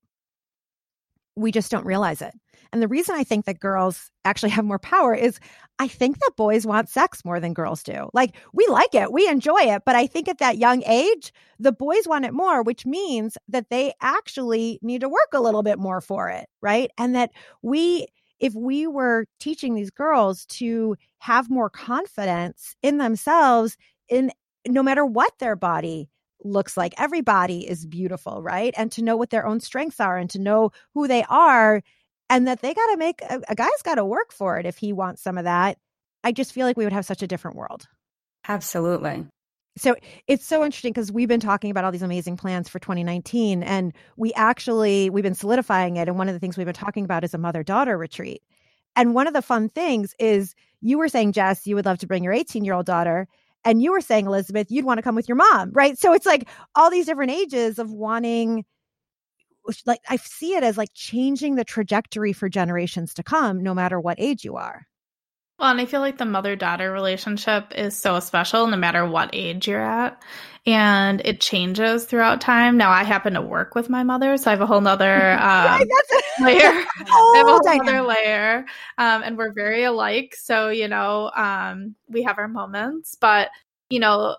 We 1.36 1.52
just 1.52 1.72
don't 1.72 1.86
realize 1.86 2.22
it. 2.22 2.34
And 2.74 2.82
the 2.82 2.88
reason 2.88 3.16
I 3.16 3.24
think 3.24 3.46
that 3.46 3.60
girls 3.60 4.10
actually 4.24 4.50
have 4.52 4.66
more 4.66 4.80
power 4.80 5.14
is 5.14 5.40
I 5.80 5.88
think 5.88 6.20
that 6.20 6.36
boys 6.38 6.66
want 6.66 6.90
sex 6.90 7.26
more 7.26 7.40
than 7.40 7.54
girls 7.54 7.84
do. 7.84 8.10
Like, 8.14 8.36
we 8.54 8.66
like 8.68 8.96
it, 8.96 9.12
we 9.12 9.28
enjoy 9.28 9.60
it. 9.60 9.84
But 9.86 9.96
I 9.96 10.08
think 10.08 10.28
at 10.28 10.40
that 10.40 10.58
young 10.58 10.84
age, 10.84 11.34
the 11.60 11.72
boys 11.72 12.08
want 12.08 12.26
it 12.26 12.34
more, 12.34 12.64
which 12.64 12.86
means 12.86 13.38
that 13.50 13.70
they 13.70 13.94
actually 14.02 14.80
need 14.82 15.02
to 15.02 15.10
work 15.10 15.30
a 15.34 15.42
little 15.42 15.64
bit 15.64 15.80
more 15.80 16.02
for 16.02 16.30
it. 16.30 16.48
Right. 16.62 16.90
And 16.98 17.16
that 17.16 17.32
we, 17.62 18.08
if 18.42 18.54
we 18.56 18.88
were 18.88 19.26
teaching 19.40 19.76
these 19.76 19.92
girls 19.92 20.46
to 20.48 20.98
have 21.20 21.50
more 21.50 21.70
confidence 21.70 22.76
in 22.82 22.98
themselves 22.98 23.78
in 24.10 24.32
no 24.68 24.84
matter 24.84 25.06
what 25.06 25.32
their 25.40 25.56
body 25.56 26.10
looks 26.44 26.76
like 26.76 26.94
everybody 26.98 27.70
is 27.70 27.86
beautiful 27.86 28.42
right? 28.42 28.74
And 28.76 28.92
to 28.94 29.04
know 29.04 29.16
what 29.16 29.30
their 29.30 29.46
own 29.46 29.60
strengths 29.60 30.00
are 30.00 30.18
and 30.18 30.30
to 30.32 30.40
know 30.40 30.72
who 30.96 31.08
they 31.08 31.24
are 31.30 31.84
and 32.30 32.48
that 32.48 32.62
they 32.62 32.74
got 32.74 32.88
to 32.88 32.98
make 32.98 33.22
a, 33.22 33.42
a 33.48 33.56
guy's 33.56 33.82
got 33.84 33.96
to 33.96 34.06
work 34.06 34.34
for 34.34 34.58
it 34.58 34.66
if 34.66 34.78
he 34.78 34.92
wants 34.92 35.22
some 35.22 35.38
of 35.38 35.44
that 35.44 35.78
i 36.24 36.32
just 36.32 36.52
feel 36.52 36.66
like 36.66 36.78
we 36.78 36.84
would 36.84 36.94
have 36.94 37.06
such 37.06 37.22
a 37.22 37.28
different 37.28 37.58
world. 37.58 37.88
Absolutely 38.48 39.28
so 39.78 39.96
it's 40.28 40.46
so 40.46 40.64
interesting 40.66 40.92
because 40.92 41.12
we've 41.12 41.30
been 41.30 41.40
talking 41.40 41.72
about 41.72 41.86
all 41.86 41.92
these 41.92 42.02
amazing 42.02 42.36
plans 42.38 42.68
for 42.68 42.80
2019 42.80 43.64
and 43.64 43.94
we 44.18 44.34
actually 44.34 45.10
we've 45.10 45.24
been 45.24 45.34
solidifying 45.34 45.96
it 45.96 46.08
and 46.08 46.18
one 46.18 46.28
of 46.28 46.34
the 46.34 46.40
things 46.40 46.58
we've 46.58 46.66
been 46.66 46.74
talking 46.74 47.06
about 47.06 47.24
is 47.24 47.34
a 47.34 47.38
mother 47.38 47.64
daughter 47.64 47.98
retreat. 47.98 48.42
And 48.96 49.16
one 49.16 49.28
of 49.28 49.34
the 49.34 49.42
fun 49.42 49.70
things 49.70 50.14
is 50.20 50.56
you 50.82 50.98
were 50.98 51.08
saying 51.08 51.32
jess 51.32 51.66
you 51.66 51.76
would 51.76 51.86
love 51.86 52.00
to 52.00 52.08
bring 52.08 52.24
your 52.24 52.34
18 52.34 52.66
year 52.66 52.74
old 52.74 52.86
daughter 52.86 53.28
and 53.64 53.82
you 53.82 53.92
were 53.92 54.02
saying 54.02 54.26
elizabeth 54.26 54.70
you'd 54.70 54.86
want 54.86 54.98
to 54.98 55.04
come 55.04 55.16
with 55.16 55.30
your 55.30 55.38
mom 55.38 55.72
right? 55.74 55.98
So 55.98 56.14
it's 56.14 56.26
like 56.26 56.50
all 56.76 56.90
these 56.90 57.06
different 57.06 57.32
ages 57.32 57.80
of 57.80 57.92
wanting 57.92 58.66
like 59.86 60.02
i 60.10 60.18
see 60.18 60.56
it 60.56 60.64
as 60.64 60.78
like 60.78 60.90
changing 60.94 61.56
the 61.56 61.64
trajectory 61.64 62.34
for 62.34 62.50
generations 62.50 63.14
to 63.14 63.24
come 63.24 63.62
no 63.62 63.74
matter 63.74 64.00
what 64.00 64.20
age 64.20 64.44
you 64.44 64.56
are 64.56 64.88
well, 65.62 65.69
and 65.69 65.80
I 65.80 65.86
feel 65.86 66.02
like 66.02 66.17
the 66.17 66.26
mother 66.26 66.56
daughter 66.56 66.91
relationship 66.91 67.71
is 67.76 67.95
so 67.95 68.19
special 68.19 68.65
no 68.65 68.78
matter 68.78 69.06
what 69.06 69.30
age 69.32 69.67
you're 69.67 69.80
at. 69.80 70.19
And 70.65 71.21
it 71.24 71.39
changes 71.39 72.06
throughout 72.06 72.41
time. 72.41 72.78
Now, 72.78 72.89
I 72.89 73.04
happen 73.04 73.34
to 73.34 73.41
work 73.41 73.76
with 73.76 73.88
my 73.88 74.02
mother, 74.02 74.38
so 74.38 74.50
I 74.50 74.54
have 74.54 74.62
a 74.62 74.65
whole 74.65 74.82
nother 74.82 75.32
um, 75.39 75.84
layer. 76.41 76.58
I 76.63 77.34
have 77.36 77.47
a 77.47 77.52
whole 77.52 77.82
other 77.82 78.02
layer. 78.02 78.65
Um, 78.97 79.21
and 79.24 79.38
we're 79.38 79.54
very 79.54 79.84
alike. 79.84 80.36
So, 80.36 80.69
you 80.69 80.88
know, 80.88 81.30
um, 81.36 81.95
we 82.10 82.24
have 82.24 82.39
our 82.39 82.47
moments. 82.47 83.15
But, 83.21 83.50
you 83.91 84.00
know, 84.00 84.38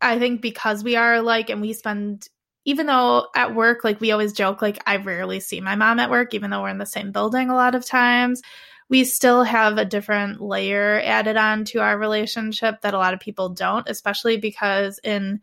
I 0.00 0.18
think 0.18 0.42
because 0.42 0.82
we 0.82 0.96
are 0.96 1.14
alike 1.14 1.50
and 1.50 1.60
we 1.60 1.72
spend 1.72 2.28
even 2.64 2.86
though 2.86 3.28
at 3.34 3.54
work, 3.54 3.82
like 3.82 4.00
we 4.00 4.10
always 4.10 4.32
joke, 4.32 4.60
like 4.60 4.82
I 4.86 4.96
rarely 4.96 5.40
see 5.40 5.60
my 5.60 5.76
mom 5.76 6.00
at 6.00 6.10
work, 6.10 6.34
even 6.34 6.50
though 6.50 6.62
we're 6.62 6.68
in 6.68 6.78
the 6.78 6.84
same 6.84 7.12
building 7.12 7.48
a 7.48 7.54
lot 7.54 7.74
of 7.74 7.86
times 7.86 8.42
we 8.88 9.04
still 9.04 9.44
have 9.44 9.76
a 9.76 9.84
different 9.84 10.40
layer 10.40 11.00
added 11.04 11.36
on 11.36 11.64
to 11.66 11.80
our 11.80 11.98
relationship 11.98 12.80
that 12.80 12.94
a 12.94 12.98
lot 12.98 13.14
of 13.14 13.20
people 13.20 13.50
don't, 13.50 13.88
especially 13.88 14.38
because 14.38 14.98
in 15.04 15.40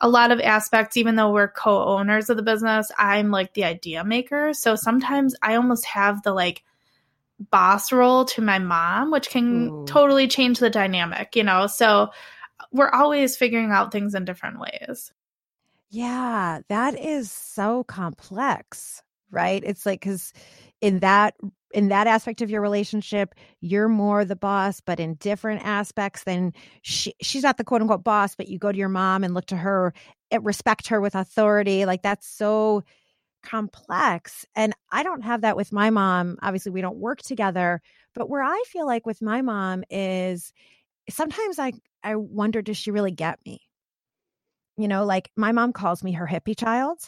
a 0.00 0.08
lot 0.08 0.30
of 0.30 0.40
aspects, 0.40 0.96
even 0.96 1.14
though 1.14 1.32
we're 1.32 1.48
co 1.48 1.84
owners 1.84 2.28
of 2.28 2.36
the 2.36 2.42
business, 2.42 2.90
I'm 2.98 3.30
like 3.30 3.54
the 3.54 3.64
idea 3.64 4.04
maker. 4.04 4.52
So 4.52 4.74
sometimes 4.74 5.34
I 5.40 5.54
almost 5.54 5.86
have 5.86 6.22
the 6.22 6.32
like 6.32 6.64
boss 7.50 7.92
role 7.92 8.24
to 8.26 8.42
my 8.42 8.58
mom, 8.58 9.10
which 9.10 9.30
can 9.30 9.68
Ooh. 9.68 9.84
totally 9.86 10.28
change 10.28 10.58
the 10.58 10.70
dynamic, 10.70 11.34
you 11.36 11.44
know? 11.44 11.66
So 11.66 12.10
uh, 12.60 12.64
we're 12.72 12.90
always 12.90 13.36
figuring 13.36 13.70
out 13.70 13.92
things 13.92 14.14
in 14.14 14.24
different 14.24 14.60
ways. 14.60 15.12
Yeah, 15.90 16.60
that 16.68 16.98
is 16.98 17.30
so 17.30 17.84
complex, 17.84 19.02
right? 19.30 19.62
It's 19.64 19.86
like, 19.86 20.00
because 20.00 20.32
in 20.80 21.00
that 21.00 21.34
in 21.72 21.88
that 21.88 22.06
aspect 22.06 22.42
of 22.42 22.50
your 22.50 22.60
relationship, 22.60 23.34
you're 23.60 23.88
more 23.88 24.24
the 24.24 24.36
boss, 24.36 24.80
but 24.80 25.00
in 25.00 25.14
different 25.14 25.64
aspects, 25.64 26.24
then 26.24 26.52
she, 26.82 27.14
she's 27.20 27.42
not 27.42 27.56
the 27.56 27.64
quote 27.64 27.80
unquote 27.80 28.04
boss, 28.04 28.34
but 28.34 28.48
you 28.48 28.58
go 28.58 28.70
to 28.72 28.78
your 28.78 28.88
mom 28.88 29.24
and 29.24 29.34
look 29.34 29.46
to 29.46 29.56
her, 29.56 29.94
eh, 30.30 30.38
respect 30.42 30.88
her 30.88 31.00
with 31.00 31.14
authority. 31.14 31.86
Like 31.86 32.02
that's 32.02 32.28
so 32.28 32.82
complex. 33.42 34.46
And 34.54 34.74
I 34.90 35.02
don't 35.02 35.22
have 35.22 35.40
that 35.40 35.56
with 35.56 35.72
my 35.72 35.90
mom. 35.90 36.38
Obviously, 36.42 36.72
we 36.72 36.80
don't 36.80 36.96
work 36.96 37.20
together, 37.22 37.80
but 38.14 38.28
where 38.28 38.42
I 38.42 38.62
feel 38.68 38.86
like 38.86 39.06
with 39.06 39.20
my 39.22 39.42
mom 39.42 39.84
is 39.90 40.52
sometimes 41.10 41.58
I, 41.58 41.72
I 42.02 42.16
wonder, 42.16 42.62
does 42.62 42.76
she 42.76 42.90
really 42.90 43.10
get 43.10 43.38
me? 43.44 43.60
You 44.76 44.88
know, 44.88 45.04
like 45.04 45.30
my 45.36 45.52
mom 45.52 45.72
calls 45.72 46.02
me 46.02 46.12
her 46.12 46.26
hippie 46.26 46.58
child. 46.58 46.98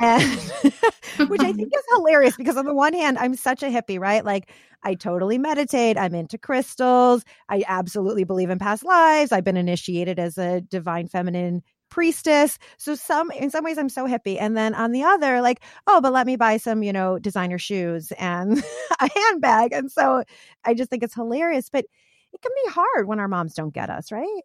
And 0.00 0.22
which 1.28 1.42
I 1.42 1.52
think 1.52 1.70
is 1.74 1.84
hilarious 1.94 2.36
because 2.36 2.56
on 2.56 2.64
the 2.64 2.74
one 2.74 2.94
hand, 2.94 3.18
I'm 3.18 3.34
such 3.34 3.62
a 3.62 3.66
hippie, 3.66 4.00
right? 4.00 4.24
Like 4.24 4.50
I 4.82 4.94
totally 4.94 5.38
meditate. 5.38 5.98
I'm 5.98 6.14
into 6.14 6.38
crystals. 6.38 7.24
I 7.48 7.62
absolutely 7.68 8.24
believe 8.24 8.50
in 8.50 8.58
past 8.58 8.84
lives. 8.84 9.30
I've 9.30 9.44
been 9.44 9.56
initiated 9.56 10.18
as 10.18 10.38
a 10.38 10.62
divine 10.62 11.08
feminine 11.08 11.62
priestess. 11.90 12.58
So 12.78 12.94
some 12.94 13.30
in 13.32 13.50
some 13.50 13.64
ways 13.64 13.76
I'm 13.76 13.88
so 13.88 14.06
hippie. 14.06 14.38
And 14.40 14.56
then 14.56 14.74
on 14.74 14.92
the 14.92 15.02
other, 15.02 15.42
like, 15.42 15.60
oh, 15.86 16.00
but 16.00 16.12
let 16.12 16.26
me 16.26 16.36
buy 16.36 16.56
some, 16.56 16.82
you 16.82 16.92
know, 16.92 17.18
designer 17.18 17.58
shoes 17.58 18.12
and 18.12 18.62
a 19.00 19.10
handbag. 19.14 19.72
And 19.72 19.90
so 19.92 20.24
I 20.64 20.74
just 20.74 20.88
think 20.88 21.02
it's 21.02 21.14
hilarious. 21.14 21.68
But 21.68 21.84
it 22.32 22.40
can 22.40 22.52
be 22.64 22.70
hard 22.72 23.06
when 23.06 23.18
our 23.18 23.28
moms 23.28 23.54
don't 23.54 23.74
get 23.74 23.90
us, 23.90 24.10
right? 24.10 24.42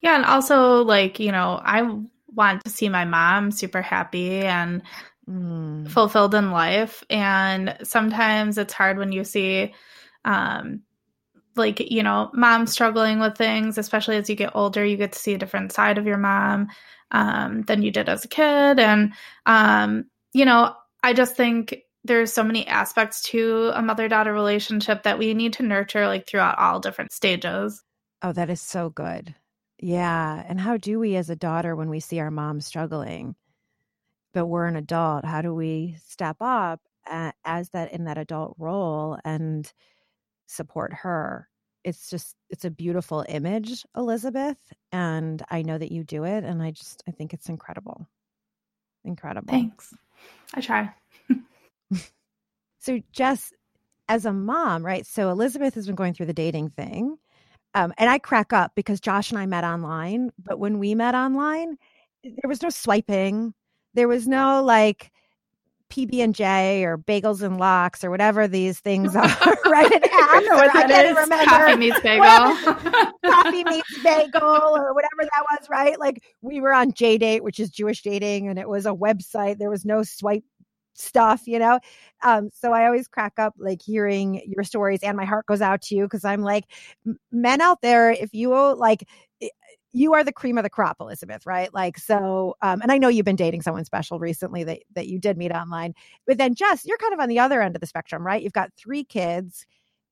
Yeah. 0.00 0.16
And 0.16 0.24
also 0.24 0.82
like, 0.82 1.20
you 1.20 1.32
know, 1.32 1.60
I 1.62 1.98
want 2.34 2.64
to 2.64 2.70
see 2.70 2.88
my 2.88 3.04
mom 3.04 3.50
super 3.50 3.82
happy 3.82 4.40
and 4.40 4.82
mm. 5.28 5.88
fulfilled 5.90 6.34
in 6.34 6.50
life. 6.50 7.04
And 7.10 7.76
sometimes 7.82 8.58
it's 8.58 8.72
hard 8.72 8.98
when 8.98 9.12
you 9.12 9.24
see, 9.24 9.74
um, 10.24 10.82
like, 11.54 11.80
you 11.80 12.02
know, 12.02 12.30
mom 12.32 12.66
struggling 12.66 13.20
with 13.20 13.36
things, 13.36 13.76
especially 13.76 14.16
as 14.16 14.30
you 14.30 14.36
get 14.36 14.56
older, 14.56 14.84
you 14.84 14.96
get 14.96 15.12
to 15.12 15.18
see 15.18 15.34
a 15.34 15.38
different 15.38 15.72
side 15.72 15.98
of 15.98 16.06
your 16.06 16.16
mom 16.16 16.68
um, 17.10 17.62
than 17.62 17.82
you 17.82 17.90
did 17.90 18.08
as 18.08 18.24
a 18.24 18.28
kid. 18.28 18.78
And, 18.78 19.12
um, 19.44 20.06
you 20.32 20.44
know, 20.44 20.74
I 21.02 21.12
just 21.12 21.36
think 21.36 21.82
there's 22.04 22.32
so 22.32 22.42
many 22.42 22.66
aspects 22.66 23.22
to 23.22 23.70
a 23.74 23.82
mother 23.82 24.08
daughter 24.08 24.32
relationship 24.32 25.02
that 25.02 25.18
we 25.18 25.34
need 25.34 25.52
to 25.54 25.62
nurture 25.62 26.06
like 26.06 26.26
throughout 26.26 26.58
all 26.58 26.80
different 26.80 27.12
stages. 27.12 27.82
Oh, 28.22 28.32
that 28.32 28.50
is 28.50 28.60
so 28.60 28.88
good. 28.90 29.34
Yeah. 29.82 30.44
And 30.48 30.60
how 30.60 30.76
do 30.76 31.00
we 31.00 31.16
as 31.16 31.28
a 31.28 31.36
daughter 31.36 31.74
when 31.74 31.90
we 31.90 31.98
see 31.98 32.20
our 32.20 32.30
mom 32.30 32.60
struggling? 32.60 33.34
But 34.32 34.46
we're 34.46 34.66
an 34.66 34.76
adult. 34.76 35.24
How 35.24 35.42
do 35.42 35.52
we 35.52 35.96
step 36.06 36.36
up 36.40 36.80
as 37.44 37.70
that 37.70 37.92
in 37.92 38.04
that 38.04 38.16
adult 38.16 38.54
role 38.58 39.18
and 39.24 39.70
support 40.46 40.94
her? 40.94 41.48
It's 41.82 42.08
just, 42.08 42.36
it's 42.48 42.64
a 42.64 42.70
beautiful 42.70 43.26
image, 43.28 43.84
Elizabeth. 43.96 44.56
And 44.92 45.42
I 45.50 45.62
know 45.62 45.76
that 45.76 45.90
you 45.90 46.04
do 46.04 46.22
it. 46.22 46.44
And 46.44 46.62
I 46.62 46.70
just, 46.70 47.02
I 47.08 47.10
think 47.10 47.34
it's 47.34 47.48
incredible. 47.48 48.06
Incredible. 49.04 49.50
Thanks. 49.50 49.92
I 50.54 50.60
try. 50.60 50.94
so, 52.78 53.00
Jess, 53.10 53.52
as 54.08 54.26
a 54.26 54.32
mom, 54.32 54.86
right? 54.86 55.04
So, 55.04 55.28
Elizabeth 55.28 55.74
has 55.74 55.86
been 55.86 55.96
going 55.96 56.14
through 56.14 56.26
the 56.26 56.32
dating 56.32 56.70
thing 56.70 57.18
um, 57.74 57.92
and 57.98 58.10
I 58.10 58.18
crack 58.18 58.52
up 58.52 58.72
because 58.74 59.00
Josh 59.00 59.30
and 59.30 59.38
I 59.38 59.46
met 59.46 59.64
online, 59.64 60.30
but 60.42 60.58
when 60.58 60.78
we 60.78 60.94
met 60.94 61.14
online, 61.14 61.78
there 62.22 62.48
was 62.48 62.62
no 62.62 62.70
swiping. 62.70 63.54
There 63.94 64.08
was 64.08 64.28
no 64.28 64.62
like 64.62 65.10
PB 65.92 66.18
and 66.20 66.34
J 66.34 66.84
or 66.84 66.96
bagels 66.96 67.42
and 67.42 67.58
lox 67.58 68.02
or 68.02 68.10
whatever 68.10 68.48
these 68.48 68.80
things 68.80 69.14
are, 69.16 69.22
right? 69.66 69.92
An 69.92 70.00
I 70.12 70.46
know 70.48 70.56
what 70.56 70.72
that 70.72 71.04
is. 71.04 71.16
Remember. 71.16 71.44
Coffee 71.44 71.76
meets 71.76 72.00
bagel. 72.02 72.24
coffee 73.24 73.64
meets 73.64 74.02
bagel 74.02 74.42
or 74.42 74.94
whatever 74.94 75.20
that 75.20 75.44
was, 75.50 75.68
right? 75.68 75.98
Like 75.98 76.22
we 76.40 76.60
were 76.60 76.72
on 76.72 76.92
J 76.92 77.18
Date, 77.18 77.44
which 77.44 77.60
is 77.60 77.70
Jewish 77.70 78.02
dating, 78.02 78.48
and 78.48 78.58
it 78.58 78.68
was 78.68 78.86
a 78.86 78.90
website. 78.92 79.58
There 79.58 79.70
was 79.70 79.84
no 79.84 80.02
swipe 80.02 80.44
stuff, 80.94 81.42
you 81.46 81.58
know? 81.58 81.78
Um, 82.22 82.50
so 82.54 82.72
I 82.72 82.86
always 82.86 83.08
crack 83.08 83.34
up 83.38 83.54
like 83.58 83.80
hearing 83.82 84.42
your 84.46 84.64
stories 84.64 85.02
and 85.02 85.16
my 85.16 85.24
heart 85.24 85.46
goes 85.46 85.60
out 85.60 85.82
to 85.82 85.94
you 85.94 86.04
because 86.04 86.24
I'm 86.24 86.42
like, 86.42 86.64
men 87.30 87.60
out 87.60 87.80
there, 87.82 88.10
if 88.10 88.34
you 88.34 88.54
like, 88.74 89.06
you 89.92 90.14
are 90.14 90.24
the 90.24 90.32
cream 90.32 90.56
of 90.56 90.64
the 90.64 90.70
crop, 90.70 90.96
Elizabeth, 91.00 91.44
right? 91.44 91.72
Like, 91.74 91.98
so, 91.98 92.56
um, 92.62 92.80
and 92.80 92.90
I 92.90 92.98
know 92.98 93.08
you've 93.08 93.26
been 93.26 93.36
dating 93.36 93.62
someone 93.62 93.84
special 93.84 94.18
recently 94.18 94.64
that, 94.64 94.80
that 94.94 95.06
you 95.06 95.18
did 95.18 95.36
meet 95.36 95.52
online, 95.52 95.94
but 96.26 96.38
then 96.38 96.54
Jess, 96.54 96.86
you're 96.86 96.98
kind 96.98 97.12
of 97.12 97.20
on 97.20 97.28
the 97.28 97.38
other 97.38 97.60
end 97.60 97.76
of 97.76 97.80
the 97.80 97.86
spectrum, 97.86 98.24
right? 98.24 98.42
You've 98.42 98.52
got 98.54 98.70
three 98.76 99.04
kids. 99.04 99.66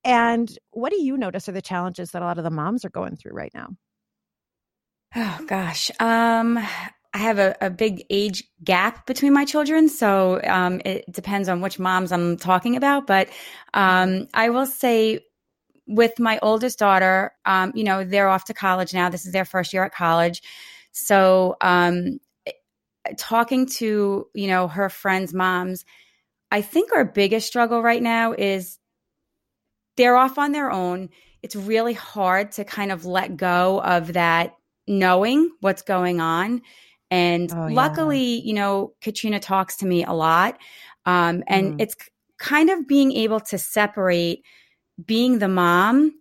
And 0.05 0.51
what 0.71 0.90
do 0.93 1.03
you 1.03 1.16
notice 1.16 1.49
are 1.49 1.53
the 1.53 1.62
challenges 1.62 2.11
that 2.11 2.23
a 2.23 2.25
lot 2.25 2.38
of 2.38 2.45
the 2.45 2.51
moms 2.51 2.85
are 2.85 2.90
going 2.90 3.16
through 3.16 3.33
right 3.33 3.53
now? 3.55 3.69
Oh 5.14 5.40
gosh. 5.47 5.90
Um 6.01 6.59
I 7.12 7.18
have 7.18 7.38
a, 7.38 7.57
a 7.61 7.70
big 7.70 8.05
age 8.09 8.44
gap 8.62 9.07
between 9.07 9.33
my 9.33 9.44
children, 9.44 9.88
so 9.88 10.40
um, 10.44 10.81
it 10.85 11.11
depends 11.11 11.49
on 11.49 11.61
which 11.61 11.79
moms 11.79 12.12
I'm 12.12 12.37
talking 12.37 12.77
about. 12.77 13.07
But 13.07 13.29
um, 13.75 14.29
I 14.33 14.51
will 14.51 14.66
say, 14.66 15.20
with 15.88 16.20
my 16.20 16.38
oldest 16.40 16.79
daughter, 16.79 17.33
um, 17.44 17.73
you 17.75 17.83
know, 17.83 18.05
they're 18.05 18.29
off 18.29 18.44
to 18.44 18.55
college 18.55 18.94
now. 18.94 19.09
This 19.09 19.27
is 19.27 19.33
their 19.33 19.44
first 19.44 19.73
year 19.73 19.85
at 19.85 19.92
college, 19.92 20.42
so 20.92 21.57
um, 21.61 22.20
talking 23.16 23.66
to 23.66 24.27
you 24.33 24.46
know 24.46 24.68
her 24.68 24.88
friends' 24.88 25.35
moms, 25.35 25.85
I 26.53 26.62
think 26.62 26.92
our 26.92 27.05
biggest 27.05 27.49
struggle 27.49 27.83
right 27.83 28.03
now 28.03 28.33
is 28.33 28.79
they're 29.96 30.16
off 30.16 30.38
on 30.38 30.53
their 30.53 30.70
own. 30.70 31.11
It's 31.42 31.57
really 31.57 31.94
hard 31.94 32.53
to 32.53 32.64
kind 32.64 32.92
of 32.92 33.05
let 33.05 33.37
go 33.37 33.81
of 33.81 34.12
that 34.12 34.55
knowing 34.87 35.51
what's 35.61 35.83
going 35.83 36.20
on 36.20 36.62
and 37.11 37.53
oh, 37.53 37.68
luckily, 37.70 38.37
yeah. 38.37 38.42
you 38.44 38.55
know, 38.55 38.94
Katrina 39.01 39.40
talks 39.40 39.77
to 39.79 39.87
me 39.87 40.05
a 40.05 40.12
lot. 40.12 40.59
Um, 41.07 41.42
and 41.49 41.75
mm. 41.75 41.81
it's 41.81 41.96
kind 42.38 42.70
of 42.70 42.87
being 42.87 43.12
able 43.12 43.40
to 43.40 43.59
separate 43.59 44.44
being 45.05 45.38
the 45.38 45.49
mom 45.49 46.14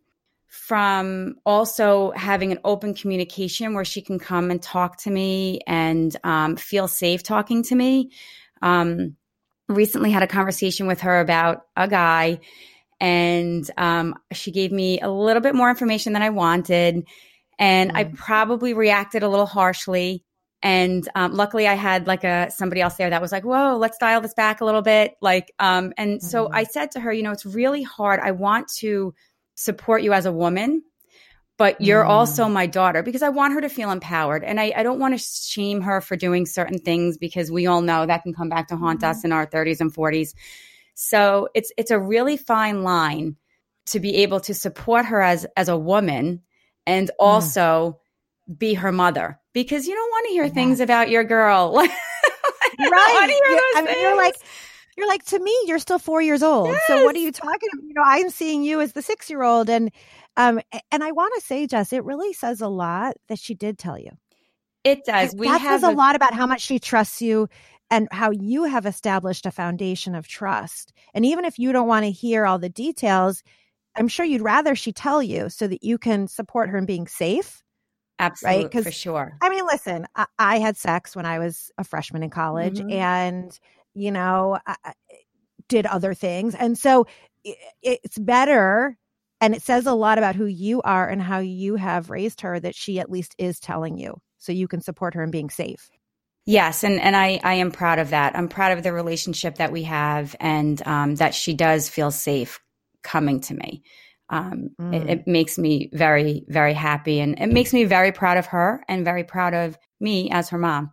from 0.48 1.36
also 1.46 2.12
having 2.16 2.52
an 2.52 2.60
open 2.64 2.94
communication 2.94 3.74
where 3.74 3.86
she 3.86 4.02
can 4.02 4.20
come 4.20 4.50
and 4.50 4.62
talk 4.62 4.98
to 4.98 5.12
me 5.12 5.60
and 5.68 6.16
um, 6.24 6.56
feel 6.56 6.88
safe 6.88 7.24
talking 7.24 7.64
to 7.64 7.76
me. 7.76 8.12
Um, 8.62 9.16
recently 9.68 10.12
had 10.12 10.24
a 10.24 10.28
conversation 10.28 10.88
with 10.88 11.02
her 11.02 11.20
about 11.20 11.66
a 11.76 11.88
guy 11.88 12.40
and 13.00 13.70
um, 13.78 14.16
she 14.34 14.52
gave 14.52 14.72
me 14.72 15.00
a 15.00 15.10
little 15.10 15.42
bit 15.42 15.56
more 15.56 15.70
information 15.70 16.14
than 16.14 16.22
I 16.22 16.30
wanted. 16.32 17.08
And 17.58 17.92
mm. 17.92 17.96
I 17.96 18.04
probably 18.06 18.74
reacted 18.74 19.24
a 19.24 19.30
little 19.30 19.46
harshly. 19.46 20.24
And 20.62 21.08
um, 21.16 21.34
luckily, 21.34 21.68
I 21.68 21.76
had 21.76 22.06
like 22.06 22.24
a 22.26 22.52
somebody 22.52 22.82
else 22.82 22.96
there 22.96 23.10
that 23.10 23.22
was 23.22 23.32
like, 23.32 23.46
"Whoa, 23.46 23.78
let's 23.78 23.98
dial 23.98 24.20
this 24.20 24.34
back 24.34 24.60
a 24.60 24.66
little 24.66 24.82
bit." 24.82 25.16
Like, 25.22 25.54
um, 25.60 25.94
and 25.98 26.20
mm-hmm. 26.20 26.28
so 26.28 26.50
I 26.52 26.64
said 26.64 26.92
to 26.92 27.00
her, 27.00 27.14
"You 27.14 27.24
know, 27.24 27.32
it's 27.32 27.46
really 27.46 27.82
hard. 27.82 28.20
I 28.20 28.32
want 28.32 28.68
to 28.80 29.14
support 29.56 30.02
you 30.02 30.12
as 30.12 30.26
a 30.26 30.34
woman, 30.34 30.84
but 31.58 31.80
you're 31.80 32.04
mm. 32.04 32.10
also 32.10 32.50
my 32.50 32.66
daughter 32.66 33.04
because 33.04 33.22
I 33.22 33.30
want 33.30 33.54
her 33.54 33.62
to 33.62 33.70
feel 33.70 33.90
empowered, 33.90 34.44
and 34.44 34.60
I, 34.60 34.74
I 34.76 34.84
don't 34.84 35.00
want 35.00 35.18
to 35.18 35.24
shame 35.24 35.80
her 35.82 36.02
for 36.02 36.18
doing 36.18 36.46
certain 36.46 36.80
things 36.80 37.18
because 37.18 37.50
we 37.50 37.66
all 37.66 37.82
know 37.82 38.06
that 38.06 38.24
can 38.24 38.34
come 38.34 38.50
back 38.50 38.68
to 38.68 38.76
haunt 38.76 39.00
mm-hmm. 39.00 39.12
us 39.12 39.24
in 39.24 39.32
our 39.32 39.48
30s 39.48 39.80
and 39.80 39.94
40s. 39.94 40.34
So 40.94 41.48
it's 41.56 41.72
it's 41.78 41.92
a 41.92 42.00
really 42.00 42.36
fine 42.36 42.84
line 42.84 43.38
to 43.88 44.02
be 44.02 44.18
able 44.18 44.42
to 44.42 44.54
support 44.54 45.06
her 45.06 45.22
as 45.22 45.46
as 45.56 45.70
a 45.70 45.78
woman 45.78 46.42
and 46.86 47.08
mm. 47.08 47.14
also." 47.18 47.92
Mm 47.92 47.96
be 48.58 48.74
her 48.74 48.92
mother 48.92 49.40
because 49.54 49.88
you 49.88 49.94
don't 49.94 50.10
want 50.10 50.28
to 50.28 50.34
hear 50.34 50.46
yes. 50.46 50.54
things 50.54 50.80
about 50.80 51.10
your 51.10 51.24
girl. 51.24 51.74
right. 51.76 51.90
I 52.78 53.82
mean, 53.86 54.02
you're 54.02 54.16
like, 54.16 54.36
you're 54.98 55.08
like, 55.08 55.26
to 55.26 55.40
me, 55.40 55.56
you're 55.66 55.80
still 55.80 56.00
four 56.00 56.22
years 56.22 56.44
old. 56.44 56.70
Yes. 56.70 56.82
So 56.88 57.06
what 57.06 57.16
are 57.16 57.20
you 57.20 57.32
talking 57.32 57.70
about? 57.74 57.84
You 57.84 57.94
know, 57.94 58.04
I'm 58.06 58.30
seeing 58.30 58.64
you 58.64 58.82
as 58.82 58.94
the 58.94 59.02
six 59.02 59.30
year 59.30 59.44
old. 59.44 59.70
And, 59.70 59.92
um, 60.38 60.60
and 60.92 61.04
I 61.04 61.12
want 61.12 61.34
to 61.36 61.42
say, 61.42 61.68
Jess, 61.68 61.94
it 61.94 62.04
really 62.04 62.34
says 62.34 62.62
a 62.62 62.68
lot 62.68 63.16
that 63.28 63.40
she 63.40 63.54
did 63.54 63.78
tell 63.78 63.98
you. 63.98 64.12
It 64.84 65.06
does. 65.06 65.36
We 65.36 65.48
that 65.48 65.62
says 65.62 65.84
a, 65.84 65.90
a 65.90 65.92
lot 65.92 66.16
about 66.16 66.34
how 66.34 66.48
much 66.48 66.62
she 66.62 66.80
trusts 66.80 67.22
you 67.22 67.50
and 67.92 68.08
how 68.12 68.32
you 68.32 68.64
have 68.64 68.86
established 68.86 69.46
a 69.46 69.52
foundation 69.52 70.16
of 70.16 70.28
trust. 70.28 70.94
And 71.14 71.26
even 71.26 71.46
if 71.46 71.60
you 71.60 71.72
don't 71.72 71.88
want 71.88 72.06
to 72.06 72.12
hear 72.12 72.46
all 72.46 72.60
the 72.60 72.70
details, 72.70 73.44
I'm 73.96 74.08
sure 74.08 74.26
you'd 74.26 74.42
rather 74.42 74.76
she 74.76 74.94
tell 74.94 75.22
you 75.22 75.50
so 75.50 75.68
that 75.68 75.84
you 75.84 75.98
can 75.98 76.28
support 76.28 76.70
her 76.70 76.78
in 76.78 76.86
being 76.86 77.08
safe 77.08 77.62
Absolutely, 78.20 78.64
right? 78.64 78.70
Because 78.70 78.86
for 78.86 78.92
sure. 78.92 79.38
I 79.42 79.50
mean, 79.50 79.66
listen, 79.66 80.06
I, 80.16 80.26
I, 80.38 80.60
had 80.60 80.76
sex 80.76 81.16
when 81.16 81.26
I 81.26 81.40
was 81.40 81.72
a 81.78 81.86
freshman 81.86 82.22
in 82.22 82.30
college, 82.30 82.80
mm-hmm. 82.80 82.92
and 82.92 83.60
you 83.94 84.12
know, 84.12 84.60
I, 84.68 84.76
did 85.70 85.86
other 85.86 86.14
things, 86.14 86.54
and 86.54 86.78
so 86.78 87.08
it, 87.44 87.58
it's 87.82 88.18
better. 88.18 88.98
And 89.42 89.56
it 89.56 89.62
says 89.62 89.86
a 89.86 89.94
lot 89.94 90.18
about 90.18 90.36
who 90.36 90.48
you 90.48 90.82
are 90.82 91.08
and 91.08 91.22
how 91.22 91.40
you 91.40 91.78
have 91.78 92.10
raised 92.10 92.42
her 92.42 92.60
that 92.60 92.76
she 92.76 93.00
at 93.00 93.10
least 93.10 93.36
is 93.38 93.58
telling 93.58 93.98
you, 93.98 94.20
so 94.38 94.52
you 94.52 94.68
can 94.68 94.82
support 94.82 95.14
her 95.14 95.24
in 95.24 95.32
being 95.32 95.50
safe. 95.50 95.90
Yes, 96.46 96.84
and 96.84 97.00
and 97.00 97.16
I 97.16 97.40
I 97.42 97.54
am 97.56 97.72
proud 97.72 98.00
of 98.00 98.10
that. 98.10 98.36
I'm 98.36 98.50
proud 98.50 98.78
of 98.78 98.84
the 98.84 98.92
relationship 98.92 99.56
that 99.56 99.72
we 99.72 99.84
have, 99.84 100.36
and 100.42 100.86
um, 100.86 101.16
that 101.16 101.34
she 101.34 101.54
does 101.54 101.88
feel 101.88 102.12
safe 102.12 102.60
coming 103.02 103.40
to 103.40 103.54
me 103.54 103.82
um, 104.30 104.70
mm. 104.80 104.96
it, 104.96 105.10
it, 105.10 105.28
makes 105.28 105.58
me 105.58 105.90
very, 105.94 106.44
very 106.48 106.74
happy. 106.74 107.20
And 107.20 107.38
it 107.40 107.48
makes 107.48 107.74
me 107.74 107.84
very 107.84 108.12
proud 108.12 108.38
of 108.38 108.46
her 108.48 108.84
and 108.88 109.04
very 109.04 109.24
proud 109.24 109.54
of 109.54 109.78
me 110.00 110.30
as 110.30 110.50
her 110.50 110.58
mom. 110.58 110.92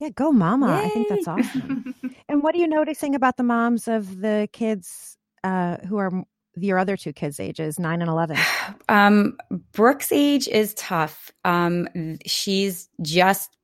Yeah, 0.00 0.10
go 0.10 0.32
mama. 0.32 0.78
Yay. 0.78 0.86
I 0.86 0.88
think 0.88 1.08
that's 1.08 1.28
awesome. 1.28 1.94
and 2.28 2.42
what 2.42 2.54
are 2.56 2.58
you 2.58 2.66
noticing 2.66 3.14
about 3.14 3.36
the 3.36 3.44
moms 3.44 3.86
of 3.86 4.20
the 4.20 4.48
kids 4.52 5.16
uh, 5.44 5.76
who 5.88 5.98
are 5.98 6.24
your 6.56 6.78
other 6.78 6.96
two 6.96 7.12
kids' 7.12 7.38
ages, 7.38 7.78
nine 7.78 8.00
and 8.00 8.10
11? 8.10 8.36
Um, 8.88 9.38
Brooke's 9.72 10.12
age 10.12 10.48
is 10.48 10.74
tough. 10.74 11.30
Um, 11.44 11.88
she's 12.26 12.88
just 13.00 13.56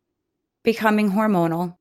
becoming 0.62 1.10
hormonal. 1.10 1.76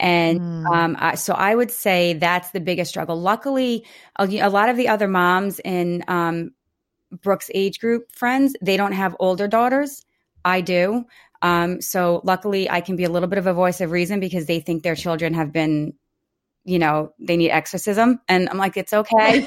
And 0.00 0.40
mm. 0.40 0.66
um, 0.66 0.96
I, 0.98 1.14
so 1.14 1.34
I 1.34 1.54
would 1.54 1.70
say 1.70 2.14
that's 2.14 2.50
the 2.50 2.60
biggest 2.60 2.90
struggle. 2.90 3.20
Luckily, 3.20 3.86
a, 4.18 4.26
a 4.38 4.48
lot 4.48 4.68
of 4.68 4.76
the 4.76 4.88
other 4.88 5.08
moms 5.08 5.60
in 5.60 6.04
um, 6.08 6.50
Brooke's 7.22 7.50
age 7.54 7.78
group 7.78 8.12
friends, 8.12 8.54
they 8.60 8.76
don't 8.76 8.92
have 8.92 9.16
older 9.20 9.46
daughters. 9.46 10.04
I 10.44 10.60
do. 10.60 11.04
Um, 11.42 11.80
so 11.80 12.20
luckily, 12.24 12.68
I 12.68 12.80
can 12.80 12.96
be 12.96 13.04
a 13.04 13.10
little 13.10 13.28
bit 13.28 13.38
of 13.38 13.46
a 13.46 13.54
voice 13.54 13.80
of 13.80 13.90
reason 13.90 14.20
because 14.20 14.46
they 14.46 14.60
think 14.60 14.82
their 14.82 14.96
children 14.96 15.34
have 15.34 15.52
been, 15.52 15.94
you 16.64 16.78
know, 16.78 17.12
they 17.18 17.36
need 17.36 17.50
exorcism. 17.50 18.20
And 18.28 18.48
I'm 18.48 18.58
like, 18.58 18.76
it's 18.76 18.92
okay. 18.92 19.46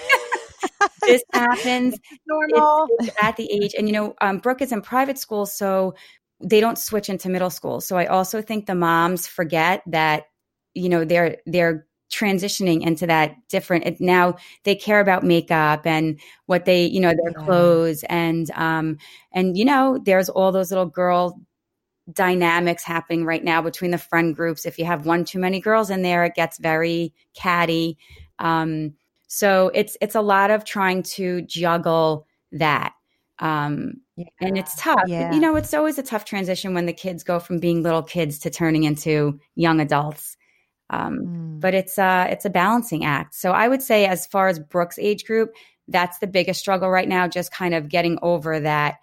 this 1.02 1.24
happens. 1.34 1.98
Normal. 2.26 2.88
It's, 3.00 3.10
it's 3.10 3.18
at 3.24 3.36
the 3.36 3.52
age. 3.52 3.74
And, 3.78 3.88
you 3.88 3.94
know, 3.94 4.16
um, 4.22 4.38
Brooke 4.38 4.62
is 4.62 4.72
in 4.72 4.82
private 4.82 5.18
school. 5.18 5.46
So 5.46 5.96
they 6.40 6.60
don't 6.60 6.78
switch 6.78 7.10
into 7.10 7.30
middle 7.30 7.50
school. 7.50 7.82
So 7.82 7.98
I 7.98 8.06
also 8.06 8.42
think 8.42 8.66
the 8.66 8.76
moms 8.76 9.28
forget 9.28 9.82
that 9.88 10.26
you 10.78 10.90
know 10.90 11.04
they're 11.04 11.38
they're 11.46 11.88
transitioning 12.12 12.86
into 12.86 13.06
that 13.06 13.36
different 13.50 13.86
it, 13.86 14.00
now 14.00 14.36
they 14.64 14.76
care 14.76 15.02
about 15.02 15.24
makeup 15.24 15.86
and 15.86 16.20
what 16.46 16.66
they 16.66 16.86
you 16.86 17.02
know 17.02 17.10
their 17.10 17.34
yeah. 17.38 17.46
clothes 17.46 18.04
and 18.08 18.50
um 18.52 18.98
and 19.34 19.58
you 19.58 19.66
know 19.66 20.00
there's 20.06 20.30
all 20.30 20.52
those 20.52 20.72
little 20.72 20.86
girl 20.86 21.40
dynamics 22.14 22.84
happening 22.84 23.26
right 23.26 23.44
now 23.44 23.62
between 23.62 23.92
the 23.92 23.98
friend 23.98 24.36
groups 24.36 24.66
if 24.66 24.80
you 24.80 24.86
have 24.86 25.06
one 25.06 25.26
too 25.26 25.40
many 25.40 25.60
girls 25.60 25.90
in 25.90 26.02
there 26.02 26.24
it 26.24 26.34
gets 26.34 26.58
very 26.58 27.14
catty 27.34 27.98
um 28.40 28.94
so 29.28 29.70
it's 29.74 29.98
it's 30.00 30.16
a 30.16 30.22
lot 30.22 30.50
of 30.50 30.64
trying 30.64 31.04
to 31.04 31.42
juggle 31.42 32.26
that 32.54 32.94
um 33.40 33.96
yeah. 34.16 34.26
and 34.40 34.58
it's 34.58 34.78
tough 34.78 35.02
yeah. 35.08 35.34
you 35.34 35.42
know 35.42 35.58
it's 35.58 35.74
always 35.74 36.00
a 36.00 36.04
tough 36.04 36.24
transition 36.24 36.74
when 36.74 36.86
the 36.86 36.94
kids 36.94 37.22
go 37.22 37.38
from 37.38 37.60
being 37.60 37.84
little 37.84 38.02
kids 38.02 38.40
to 38.40 38.50
turning 38.50 38.86
into 38.86 39.38
young 39.56 39.82
adults 39.82 40.37
um, 40.90 41.20
mm. 41.20 41.60
But 41.60 41.74
it's 41.74 41.98
a 41.98 42.28
it's 42.30 42.46
a 42.46 42.50
balancing 42.50 43.04
act. 43.04 43.36
So 43.36 43.52
I 43.52 43.68
would 43.68 43.82
say, 43.82 44.06
as 44.06 44.26
far 44.26 44.48
as 44.48 44.60
Brooke's 44.60 45.00
age 45.00 45.26
group, 45.26 45.54
that's 45.88 46.20
the 46.20 46.28
biggest 46.28 46.60
struggle 46.60 46.90
right 46.90 47.08
now. 47.08 47.28
Just 47.28 47.52
kind 47.52 47.74
of 47.74 47.90
getting 47.90 48.20
over 48.22 48.60
that 48.60 48.98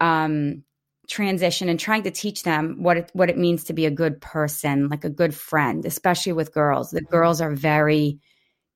um, 0.00 0.64
transition 1.08 1.68
and 1.68 1.78
trying 1.78 2.02
to 2.02 2.10
teach 2.10 2.42
them 2.42 2.82
what 2.82 2.96
it, 2.96 3.10
what 3.12 3.30
it 3.30 3.38
means 3.38 3.64
to 3.64 3.72
be 3.72 3.86
a 3.86 3.90
good 3.90 4.20
person, 4.20 4.88
like 4.88 5.04
a 5.04 5.10
good 5.10 5.34
friend, 5.34 5.84
especially 5.84 6.32
with 6.32 6.52
girls. 6.52 6.90
The 6.90 7.00
girls 7.00 7.40
are 7.40 7.54
very 7.54 8.18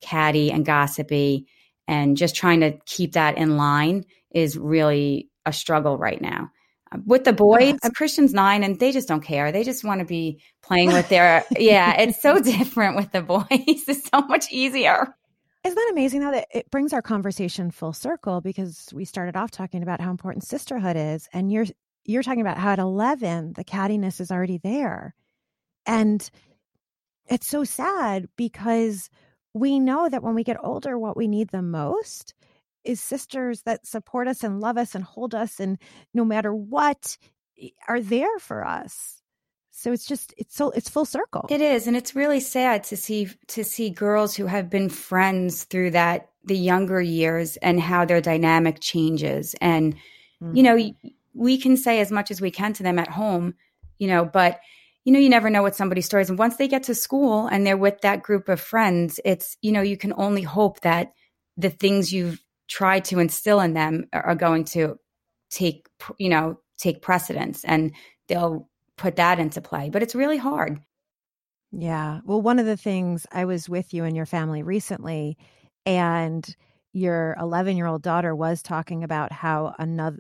catty 0.01 0.51
and 0.51 0.65
gossipy, 0.65 1.47
and 1.87 2.17
just 2.17 2.35
trying 2.35 2.61
to 2.61 2.79
keep 2.87 3.13
that 3.13 3.37
in 3.37 3.57
line 3.57 4.05
is 4.31 4.57
really 4.57 5.29
a 5.45 5.53
struggle 5.53 5.99
right 5.99 6.21
now. 6.21 6.51
With 7.05 7.25
the 7.25 7.33
boys, 7.33 7.79
Christian's 7.95 8.33
nine 8.33 8.63
and 8.63 8.79
they 8.79 8.93
just 8.93 9.09
don't 9.09 9.21
care. 9.21 9.53
They 9.53 9.65
just 9.65 9.85
want 9.85 10.01
to 10.01 10.07
be 10.07 10.41
playing 10.63 10.93
with 10.93 11.09
their, 11.09 11.45
yeah, 11.59 12.01
it's 12.01 12.21
so 12.23 12.41
different 12.41 12.97
with 12.97 13.13
the 13.13 13.23
boys. 13.23 13.45
It's 13.51 14.09
so 14.09 14.21
much 14.23 14.51
easier. 14.51 15.15
Isn't 15.65 15.75
that 15.75 15.89
amazing 15.93 16.21
though 16.21 16.31
that 16.31 16.49
it 16.53 16.71
brings 16.71 16.93
our 16.93 17.03
conversation 17.03 17.71
full 17.71 17.93
circle 17.93 18.41
because 18.41 18.89
we 18.95 19.05
started 19.05 19.37
off 19.37 19.51
talking 19.51 19.83
about 19.83 20.01
how 20.01 20.11
important 20.11 20.45
sisterhood 20.45 20.97
is 20.97 21.29
and 21.33 21.53
you're 21.53 21.67
you're 22.05 22.23
talking 22.23 22.41
about 22.41 22.59
how 22.59 22.73
at 22.73 22.79
11 22.79 23.53
the 23.55 23.65
cattiness 23.65 24.21
is 24.21 24.31
already 24.31 24.59
there. 24.59 25.15
And 25.85 26.29
it's 27.27 27.47
so 27.47 27.65
sad 27.65 28.29
because 28.37 29.11
we 29.53 29.79
know 29.79 30.09
that 30.09 30.23
when 30.23 30.35
we 30.35 30.45
get 30.45 30.57
older 30.63 30.99
what 30.99 31.17
we 31.17 31.29
need 31.29 31.49
the 31.51 31.63
most 31.63 32.35
is 32.89 33.01
sisters 33.01 33.63
that 33.63 33.87
support 33.87 34.27
us 34.29 34.43
and 34.43 34.61
love 34.61 34.79
us 34.79 34.95
and 34.95 35.05
hold 35.05 35.35
us 35.35 35.61
and 35.61 35.79
no 36.15 36.25
matter 36.25 36.55
what 36.55 37.17
are 37.89 38.01
there 38.01 38.39
for 38.39 38.67
us 38.67 39.23
so 39.71 39.93
it's 39.93 40.07
just 40.07 40.35
it's 40.37 40.57
so 40.57 40.71
it's 40.71 40.89
full 40.89 41.05
circle 41.05 41.47
it 41.51 41.61
is 41.61 41.87
and 41.87 41.97
it's 41.97 42.17
really 42.17 42.41
sad 42.41 42.83
to 42.83 42.97
see 42.97 43.29
to 43.47 43.63
see 43.63 43.91
girls 43.91 44.35
who 44.35 44.47
have 44.47 44.71
been 44.71 44.89
friends 44.89 45.65
through 45.65 45.91
that 45.91 46.31
the 46.45 46.57
younger 46.57 47.01
years 47.01 47.57
and 47.59 47.81
how 47.81 48.05
their 48.05 48.21
dynamic 48.21 48.79
changes 48.81 49.55
and 49.61 49.95
mm-hmm. 50.43 50.57
you 50.57 50.63
know 50.63 50.93
we 51.35 51.59
can 51.59 51.77
say 51.77 52.01
as 52.01 52.11
much 52.11 52.31
as 52.31 52.41
we 52.41 52.51
can 52.51 52.73
to 52.73 52.83
them 52.83 52.99
at 52.99 53.09
home 53.09 53.55
you 53.99 54.09
know 54.09 54.25
but 54.25 54.61
you 55.09 55.13
know, 55.13 55.21
you 55.21 55.31
never 55.31 55.49
know 55.49 55.63
what 55.63 55.75
somebody's 55.75 56.05
story 56.05 56.23
is. 56.23 56.29
And 56.29 56.39
once 56.39 56.57
they 56.57 56.69
get 56.69 56.83
to 56.83 56.95
school 56.95 57.47
and 57.47 57.67
they're 57.67 57.79
with 57.79 58.03
that 58.03 58.23
group 58.23 58.51
of 58.51 58.61
friends, 58.61 59.19
it's, 59.25 59.57
you 59.63 59.73
know, 59.73 59.81
you 59.81 59.97
can 59.97 60.13
only 60.19 60.43
hope 60.43 60.81
that 60.81 61.15
the 61.57 61.71
things 61.71 62.13
you've 62.13 62.45
tried 62.69 63.05
to 63.07 63.19
instill 63.19 63.61
in 63.61 63.75
them 63.75 64.07
are 64.13 64.35
going 64.35 64.65
to 64.65 64.99
take, 65.51 65.89
you 66.19 66.29
know, 66.29 66.59
take 66.79 67.03
precedence 67.03 67.65
and 67.65 67.93
they'll 68.29 68.69
put 68.97 69.17
that 69.17 69.39
into 69.39 69.61
play. 69.61 69.91
But 69.91 70.03
it's 70.03 70.15
really 70.15 70.37
hard. 70.37 70.81
Yeah. 71.73 72.21
Well, 72.25 72.41
one 72.41 72.59
of 72.59 72.67
the 72.67 72.77
things 72.77 73.27
I 73.33 73.45
was 73.45 73.69
with 73.69 73.93
you 73.93 74.05
and 74.05 74.17
your 74.17 74.27
family 74.27 74.63
recently, 74.63 75.37
and 75.85 76.57
your 76.93 77.37
11 77.41 77.77
year 77.77 77.87
old 77.87 78.03
daughter 78.03 78.35
was 78.35 78.63
talking 78.63 79.05
about 79.05 79.33
how 79.33 79.75
another 79.79 80.19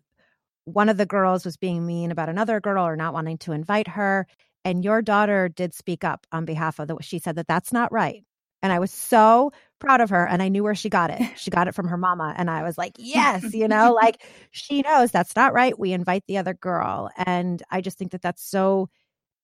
one 0.64 0.90
of 0.90 0.98
the 0.98 1.06
girls 1.06 1.46
was 1.46 1.56
being 1.56 1.86
mean 1.86 2.10
about 2.10 2.28
another 2.28 2.60
girl 2.60 2.86
or 2.86 2.94
not 2.94 3.14
wanting 3.14 3.38
to 3.38 3.52
invite 3.52 3.88
her 3.88 4.26
and 4.64 4.84
your 4.84 5.00
daughter 5.00 5.48
did 5.48 5.72
speak 5.72 6.04
up 6.04 6.26
on 6.30 6.44
behalf 6.44 6.78
of 6.78 6.88
the 6.88 6.96
she 7.00 7.18
said 7.18 7.36
that 7.36 7.48
that's 7.48 7.72
not 7.72 7.90
right 7.90 8.22
and 8.62 8.72
i 8.72 8.78
was 8.78 8.90
so 8.90 9.50
proud 9.78 10.00
of 10.00 10.10
her 10.10 10.26
and 10.26 10.42
i 10.42 10.48
knew 10.48 10.62
where 10.62 10.74
she 10.74 10.88
got 10.88 11.10
it 11.10 11.20
she 11.36 11.50
got 11.50 11.68
it 11.68 11.74
from 11.74 11.88
her 11.88 11.96
mama 11.96 12.34
and 12.36 12.50
i 12.50 12.62
was 12.62 12.76
like 12.76 12.92
yes 12.98 13.54
you 13.54 13.68
know 13.68 13.92
like 14.02 14.22
she 14.50 14.82
knows 14.82 15.10
that's 15.10 15.36
not 15.36 15.52
right 15.52 15.78
we 15.78 15.92
invite 15.92 16.24
the 16.26 16.38
other 16.38 16.54
girl 16.54 17.10
and 17.16 17.62
i 17.70 17.80
just 17.80 17.98
think 17.98 18.12
that 18.12 18.22
that's 18.22 18.42
so 18.42 18.88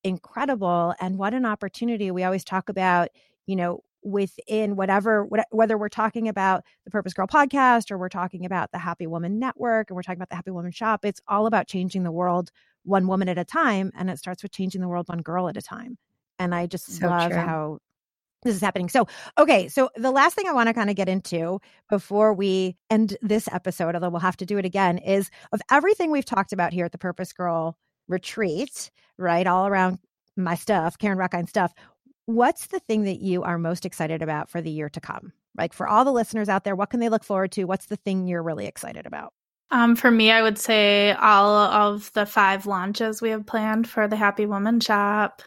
incredible 0.02 0.94
and 1.00 1.16
what 1.16 1.34
an 1.34 1.46
opportunity 1.46 2.10
we 2.10 2.24
always 2.24 2.44
talk 2.44 2.68
about 2.68 3.08
you 3.46 3.56
know 3.56 3.80
within 4.04 4.76
whatever 4.76 5.26
whether 5.50 5.78
we're 5.78 5.88
talking 5.88 6.28
about 6.28 6.62
the 6.84 6.90
purpose 6.90 7.14
girl 7.14 7.26
podcast 7.26 7.90
or 7.90 7.96
we're 7.96 8.10
talking 8.10 8.44
about 8.44 8.70
the 8.70 8.78
happy 8.78 9.06
woman 9.06 9.38
network 9.38 9.88
and 9.88 9.96
we're 9.96 10.02
talking 10.02 10.18
about 10.18 10.28
the 10.28 10.36
happy 10.36 10.50
woman 10.50 10.70
shop 10.70 11.06
it's 11.06 11.22
all 11.26 11.46
about 11.46 11.66
changing 11.66 12.02
the 12.02 12.12
world 12.12 12.50
one 12.84 13.06
woman 13.06 13.30
at 13.30 13.38
a 13.38 13.44
time 13.44 13.90
and 13.96 14.10
it 14.10 14.18
starts 14.18 14.42
with 14.42 14.52
changing 14.52 14.82
the 14.82 14.88
world 14.88 15.08
one 15.08 15.22
girl 15.22 15.48
at 15.48 15.56
a 15.56 15.62
time 15.62 15.96
and 16.38 16.54
i 16.54 16.66
just 16.66 16.98
so 16.98 17.08
love 17.08 17.30
true. 17.30 17.40
how 17.40 17.78
this 18.44 18.54
is 18.54 18.60
happening 18.60 18.88
so 18.88 19.06
okay 19.38 19.68
so 19.68 19.90
the 19.96 20.10
last 20.10 20.34
thing 20.34 20.46
i 20.48 20.52
want 20.52 20.68
to 20.68 20.74
kind 20.74 20.90
of 20.90 20.96
get 20.96 21.08
into 21.08 21.60
before 21.90 22.32
we 22.32 22.76
end 22.90 23.16
this 23.22 23.48
episode 23.52 23.94
although 23.94 24.10
we'll 24.10 24.20
have 24.20 24.36
to 24.36 24.46
do 24.46 24.58
it 24.58 24.64
again 24.64 24.98
is 24.98 25.30
of 25.52 25.60
everything 25.70 26.10
we've 26.10 26.24
talked 26.24 26.52
about 26.52 26.72
here 26.72 26.84
at 26.84 26.92
the 26.92 26.98
purpose 26.98 27.32
girl 27.32 27.76
retreat 28.08 28.90
right 29.18 29.46
all 29.46 29.66
around 29.66 29.98
my 30.36 30.54
stuff 30.54 30.98
karen 30.98 31.18
rockine 31.18 31.46
stuff 31.46 31.72
what's 32.26 32.68
the 32.68 32.80
thing 32.80 33.04
that 33.04 33.20
you 33.20 33.42
are 33.42 33.58
most 33.58 33.84
excited 33.84 34.22
about 34.22 34.48
for 34.48 34.60
the 34.60 34.70
year 34.70 34.88
to 34.90 35.00
come? 35.00 35.32
Like 35.56 35.72
for 35.72 35.86
all 35.86 36.04
the 36.04 36.12
listeners 36.12 36.48
out 36.48 36.64
there, 36.64 36.74
what 36.74 36.90
can 36.90 37.00
they 37.00 37.08
look 37.08 37.24
forward 37.24 37.52
to? 37.52 37.64
What's 37.64 37.86
the 37.86 37.96
thing 37.96 38.26
you're 38.26 38.42
really 38.42 38.66
excited 38.66 39.06
about? 39.06 39.32
Um, 39.70 39.96
for 39.96 40.10
me, 40.10 40.30
I 40.30 40.42
would 40.42 40.58
say 40.58 41.12
all 41.12 41.54
of 41.54 42.12
the 42.12 42.26
five 42.26 42.66
launches 42.66 43.20
we 43.20 43.30
have 43.30 43.46
planned 43.46 43.88
for 43.88 44.06
the 44.06 44.16
Happy 44.16 44.46
Woman 44.46 44.80
Shop. 44.80 45.42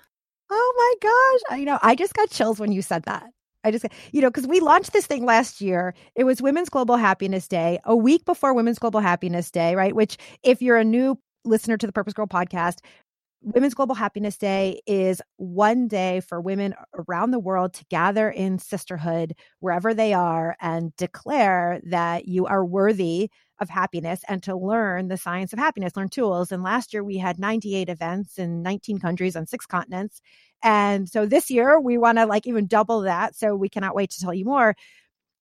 Oh 0.49 0.73
my 1.01 1.09
gosh. 1.49 1.59
You 1.59 1.65
know, 1.65 1.79
I 1.81 1.95
just 1.95 2.13
got 2.13 2.29
chills 2.29 2.59
when 2.59 2.71
you 2.71 2.81
said 2.81 3.03
that. 3.03 3.25
I 3.63 3.71
just, 3.71 3.85
you 4.13 4.21
know, 4.21 4.29
because 4.29 4.47
we 4.47 4.59
launched 4.59 4.93
this 4.93 5.05
thing 5.07 5.25
last 5.25 5.59
year. 5.59 5.93
It 6.15 6.23
was 6.23 6.41
Women's 6.41 6.69
Global 6.69 6.95
Happiness 6.95 7.47
Day, 7.47 7.79
a 7.83 7.95
week 7.95 8.23
before 8.23 8.53
Women's 8.53 8.79
Global 8.79 9.01
Happiness 9.01 9.51
Day, 9.51 9.75
right? 9.75 9.95
Which, 9.95 10.17
if 10.43 10.61
you're 10.61 10.77
a 10.77 10.85
new 10.85 11.19
listener 11.43 11.75
to 11.77 11.85
the 11.85 11.91
Purpose 11.91 12.13
Girl 12.13 12.27
podcast, 12.27 12.79
Women's 13.53 13.75
Global 13.75 13.95
Happiness 13.95 14.37
Day 14.37 14.81
is 14.85 15.21
one 15.37 15.87
day 15.87 16.19
for 16.19 16.41
women 16.41 16.75
around 17.07 17.31
the 17.31 17.39
world 17.39 17.73
to 17.75 17.85
gather 17.85 18.29
in 18.29 18.59
sisterhood 18.59 19.35
wherever 19.61 19.93
they 19.93 20.13
are 20.13 20.57
and 20.59 20.93
declare 20.97 21.79
that 21.85 22.27
you 22.27 22.45
are 22.45 22.65
worthy 22.65 23.29
of 23.61 23.69
happiness 23.69 24.19
and 24.27 24.43
to 24.43 24.53
learn 24.53 25.07
the 25.07 25.15
science 25.15 25.53
of 25.53 25.59
happiness, 25.59 25.95
learn 25.95 26.09
tools. 26.09 26.51
And 26.51 26.61
last 26.61 26.91
year 26.91 27.05
we 27.05 27.15
had 27.15 27.39
98 27.39 27.87
events 27.87 28.37
in 28.37 28.63
19 28.63 28.99
countries 28.99 29.37
on 29.37 29.47
six 29.47 29.65
continents. 29.65 30.21
And 30.61 31.07
so 31.07 31.25
this 31.25 31.49
year 31.49 31.79
we 31.79 31.97
want 31.97 32.17
to 32.17 32.25
like 32.25 32.47
even 32.47 32.67
double 32.67 32.99
that. 33.03 33.33
So 33.33 33.55
we 33.55 33.69
cannot 33.69 33.95
wait 33.95 34.09
to 34.09 34.19
tell 34.19 34.33
you 34.33 34.43
more 34.43 34.75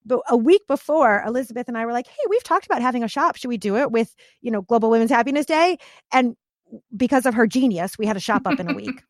but 0.08 0.20
a 0.28 0.36
week 0.36 0.62
before 0.68 1.24
elizabeth 1.26 1.66
and 1.66 1.76
i 1.76 1.84
were 1.84 1.92
like 1.92 2.06
hey 2.06 2.22
we've 2.30 2.44
talked 2.44 2.64
about 2.64 2.80
having 2.80 3.02
a 3.02 3.08
shop 3.08 3.34
should 3.34 3.48
we 3.48 3.56
do 3.56 3.76
it 3.76 3.90
with 3.90 4.14
you 4.40 4.52
know 4.52 4.62
global 4.62 4.88
women's 4.88 5.10
happiness 5.10 5.44
day 5.44 5.76
and 6.12 6.36
because 6.96 7.26
of 7.26 7.34
her 7.34 7.46
genius, 7.46 7.98
we 7.98 8.06
had 8.06 8.16
a 8.16 8.20
shop 8.20 8.42
up 8.46 8.60
in 8.60 8.70
a 8.70 8.74
week. 8.76 9.02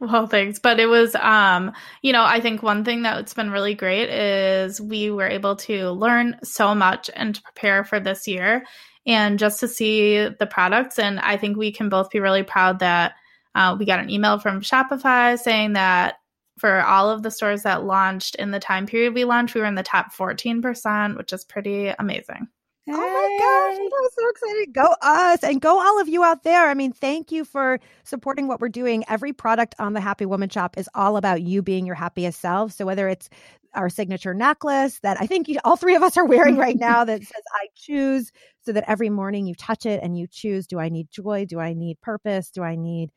well, 0.00 0.26
thanks. 0.26 0.58
But 0.58 0.80
it 0.80 0.86
was, 0.86 1.14
um, 1.14 1.72
you 2.02 2.12
know, 2.12 2.24
I 2.24 2.40
think 2.40 2.62
one 2.62 2.84
thing 2.84 3.02
that's 3.02 3.34
been 3.34 3.50
really 3.50 3.74
great 3.74 4.08
is 4.08 4.80
we 4.80 5.10
were 5.10 5.28
able 5.28 5.56
to 5.56 5.90
learn 5.90 6.38
so 6.42 6.74
much 6.74 7.10
and 7.14 7.34
to 7.34 7.42
prepare 7.42 7.84
for 7.84 8.00
this 8.00 8.26
year 8.26 8.64
and 9.06 9.38
just 9.38 9.60
to 9.60 9.68
see 9.68 10.28
the 10.28 10.46
products. 10.46 10.98
And 10.98 11.18
I 11.20 11.36
think 11.36 11.56
we 11.56 11.72
can 11.72 11.88
both 11.88 12.10
be 12.10 12.20
really 12.20 12.42
proud 12.42 12.80
that 12.80 13.14
uh, 13.54 13.76
we 13.78 13.86
got 13.86 14.00
an 14.00 14.10
email 14.10 14.38
from 14.38 14.60
Shopify 14.60 15.38
saying 15.38 15.72
that 15.72 16.16
for 16.58 16.82
all 16.82 17.10
of 17.10 17.22
the 17.22 17.30
stores 17.30 17.62
that 17.62 17.84
launched 17.84 18.34
in 18.34 18.50
the 18.50 18.60
time 18.60 18.86
period 18.86 19.14
we 19.14 19.24
launched, 19.24 19.54
we 19.54 19.60
were 19.60 19.66
in 19.66 19.76
the 19.76 19.82
top 19.82 20.12
14%, 20.12 21.16
which 21.16 21.32
is 21.32 21.44
pretty 21.44 21.88
amazing. 21.88 22.48
Oh 22.90 22.96
my 22.96 23.36
gosh, 23.38 23.78
I'm 23.78 24.10
so 24.12 24.28
excited. 24.30 24.72
Go 24.72 24.94
us 25.02 25.42
and 25.42 25.60
go 25.60 25.80
all 25.80 26.00
of 26.00 26.08
you 26.08 26.24
out 26.24 26.42
there. 26.42 26.68
I 26.68 26.74
mean, 26.74 26.92
thank 26.92 27.30
you 27.30 27.44
for 27.44 27.80
supporting 28.04 28.48
what 28.48 28.60
we're 28.60 28.68
doing. 28.68 29.04
Every 29.08 29.32
product 29.32 29.74
on 29.78 29.92
the 29.92 30.00
Happy 30.00 30.26
Woman 30.26 30.48
shop 30.48 30.78
is 30.78 30.88
all 30.94 31.16
about 31.16 31.42
you 31.42 31.62
being 31.62 31.86
your 31.86 31.94
happiest 31.96 32.40
self. 32.40 32.72
So 32.72 32.86
whether 32.86 33.08
it's 33.08 33.28
our 33.74 33.90
signature 33.90 34.32
necklace 34.34 35.00
that 35.00 35.18
I 35.20 35.26
think 35.26 35.48
all 35.64 35.76
three 35.76 35.94
of 35.94 36.02
us 36.02 36.16
are 36.16 36.24
wearing 36.24 36.56
right 36.56 36.76
now 36.80 37.04
that 37.04 37.20
says 37.20 37.42
I 37.54 37.68
choose 37.74 38.32
so 38.62 38.72
that 38.72 38.84
every 38.88 39.10
morning 39.10 39.46
you 39.46 39.54
touch 39.54 39.84
it 39.84 40.00
and 40.02 40.18
you 40.18 40.26
choose 40.26 40.66
do 40.66 40.78
I 40.78 40.88
need 40.88 41.10
joy? 41.10 41.44
Do 41.46 41.60
I 41.60 41.74
need 41.74 42.00
purpose? 42.00 42.50
Do 42.50 42.62
I 42.62 42.76
need 42.76 43.10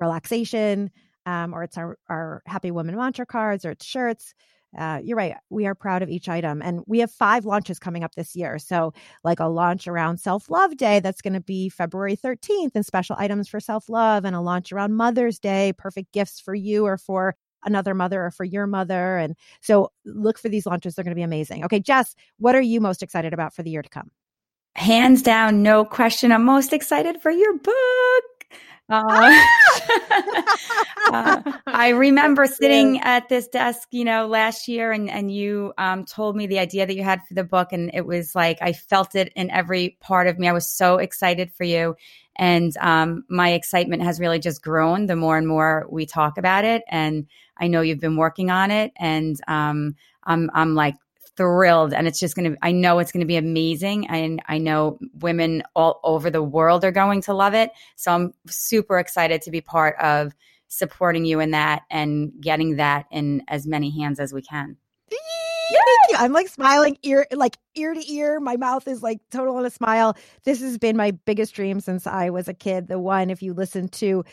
relaxation? 0.00 0.90
Um, 1.26 1.54
or 1.54 1.64
it's 1.64 1.76
our, 1.76 1.98
our 2.08 2.42
Happy 2.46 2.70
Woman 2.70 2.96
mantra 2.96 3.26
cards 3.26 3.64
or 3.64 3.72
it's 3.72 3.84
shirts 3.84 4.34
uh, 4.76 5.00
you're 5.02 5.16
right. 5.16 5.36
We 5.50 5.66
are 5.66 5.74
proud 5.74 6.02
of 6.02 6.10
each 6.10 6.28
item. 6.28 6.60
And 6.62 6.82
we 6.86 6.98
have 7.00 7.10
five 7.10 7.44
launches 7.44 7.78
coming 7.78 8.04
up 8.04 8.14
this 8.14 8.36
year. 8.36 8.58
So, 8.58 8.92
like 9.24 9.40
a 9.40 9.46
launch 9.46 9.88
around 9.88 10.18
Self 10.18 10.50
Love 10.50 10.76
Day, 10.76 11.00
that's 11.00 11.22
going 11.22 11.32
to 11.32 11.40
be 11.40 11.68
February 11.68 12.16
13th, 12.16 12.72
and 12.74 12.84
special 12.84 13.16
items 13.18 13.48
for 13.48 13.60
self 13.60 13.88
love, 13.88 14.24
and 14.24 14.36
a 14.36 14.40
launch 14.40 14.72
around 14.72 14.94
Mother's 14.94 15.38
Day, 15.38 15.72
perfect 15.76 16.12
gifts 16.12 16.40
for 16.40 16.54
you 16.54 16.84
or 16.84 16.98
for 16.98 17.34
another 17.64 17.94
mother 17.94 18.24
or 18.24 18.30
for 18.30 18.44
your 18.44 18.66
mother. 18.66 19.16
And 19.16 19.34
so, 19.60 19.90
look 20.04 20.38
for 20.38 20.48
these 20.48 20.66
launches. 20.66 20.94
They're 20.94 21.04
going 21.04 21.12
to 21.12 21.16
be 21.16 21.22
amazing. 21.22 21.64
Okay, 21.64 21.80
Jess, 21.80 22.14
what 22.38 22.54
are 22.54 22.60
you 22.60 22.80
most 22.80 23.02
excited 23.02 23.32
about 23.32 23.54
for 23.54 23.62
the 23.62 23.70
year 23.70 23.82
to 23.82 23.88
come? 23.88 24.10
Hands 24.74 25.20
down, 25.22 25.62
no 25.62 25.86
question. 25.86 26.32
I'm 26.32 26.44
most 26.44 26.74
excited 26.74 27.22
for 27.22 27.30
your 27.30 27.56
book. 27.58 28.35
Uh, 28.88 29.02
uh, 31.12 31.42
I 31.66 31.88
remember 31.96 32.46
sitting 32.46 33.00
at 33.00 33.28
this 33.28 33.48
desk, 33.48 33.88
you 33.90 34.04
know, 34.04 34.26
last 34.26 34.68
year, 34.68 34.92
and 34.92 35.10
and 35.10 35.30
you 35.30 35.72
um, 35.78 36.04
told 36.04 36.36
me 36.36 36.46
the 36.46 36.58
idea 36.58 36.86
that 36.86 36.94
you 36.94 37.02
had 37.02 37.20
for 37.26 37.34
the 37.34 37.44
book, 37.44 37.72
and 37.72 37.90
it 37.94 38.06
was 38.06 38.34
like 38.34 38.58
I 38.60 38.72
felt 38.72 39.14
it 39.14 39.32
in 39.34 39.50
every 39.50 39.96
part 40.00 40.26
of 40.26 40.38
me. 40.38 40.48
I 40.48 40.52
was 40.52 40.68
so 40.68 40.98
excited 40.98 41.52
for 41.52 41.64
you, 41.64 41.96
and 42.36 42.76
um, 42.78 43.24
my 43.28 43.50
excitement 43.52 44.02
has 44.02 44.20
really 44.20 44.38
just 44.38 44.62
grown 44.62 45.06
the 45.06 45.16
more 45.16 45.36
and 45.36 45.48
more 45.48 45.86
we 45.90 46.06
talk 46.06 46.38
about 46.38 46.64
it. 46.64 46.82
And 46.88 47.26
I 47.58 47.66
know 47.66 47.80
you've 47.80 48.00
been 48.00 48.16
working 48.16 48.50
on 48.50 48.70
it, 48.70 48.92
and 48.96 49.40
um, 49.48 49.96
I'm 50.24 50.50
I'm 50.54 50.74
like 50.74 50.94
thrilled 51.36 51.92
and 51.92 52.06
it's 52.06 52.18
just 52.18 52.34
going 52.34 52.52
to 52.52 52.58
i 52.62 52.72
know 52.72 52.98
it's 52.98 53.12
going 53.12 53.20
to 53.20 53.26
be 53.26 53.36
amazing 53.36 54.06
and 54.08 54.42
i 54.48 54.58
know 54.58 54.98
women 55.20 55.62
all 55.74 56.00
over 56.02 56.30
the 56.30 56.42
world 56.42 56.84
are 56.84 56.92
going 56.92 57.20
to 57.20 57.34
love 57.34 57.54
it 57.54 57.70
so 57.96 58.12
i'm 58.12 58.32
super 58.48 58.98
excited 58.98 59.42
to 59.42 59.50
be 59.50 59.60
part 59.60 59.96
of 60.00 60.32
supporting 60.68 61.24
you 61.24 61.40
in 61.40 61.52
that 61.52 61.82
and 61.90 62.32
getting 62.40 62.76
that 62.76 63.06
in 63.10 63.42
as 63.48 63.66
many 63.66 63.90
hands 63.90 64.18
as 64.18 64.32
we 64.32 64.42
can 64.42 64.76
Thank 65.68 66.20
you. 66.20 66.24
I'm 66.24 66.32
like 66.32 66.48
smiling 66.48 66.98
ear 67.02 67.26
like 67.32 67.56
ear 67.74 67.94
to 67.94 68.12
ear. 68.12 68.40
My 68.40 68.56
mouth 68.56 68.86
is 68.86 69.02
like 69.02 69.18
total 69.30 69.56
on 69.56 69.66
a 69.66 69.70
smile. 69.70 70.16
This 70.44 70.60
has 70.60 70.78
been 70.78 70.96
my 70.96 71.10
biggest 71.10 71.54
dream 71.54 71.80
since 71.80 72.06
I 72.06 72.30
was 72.30 72.48
a 72.48 72.54
kid. 72.54 72.88
The 72.88 72.98
one, 72.98 73.30
if 73.30 73.42
you 73.42 73.52
listen 73.54 73.88
to 73.88 74.24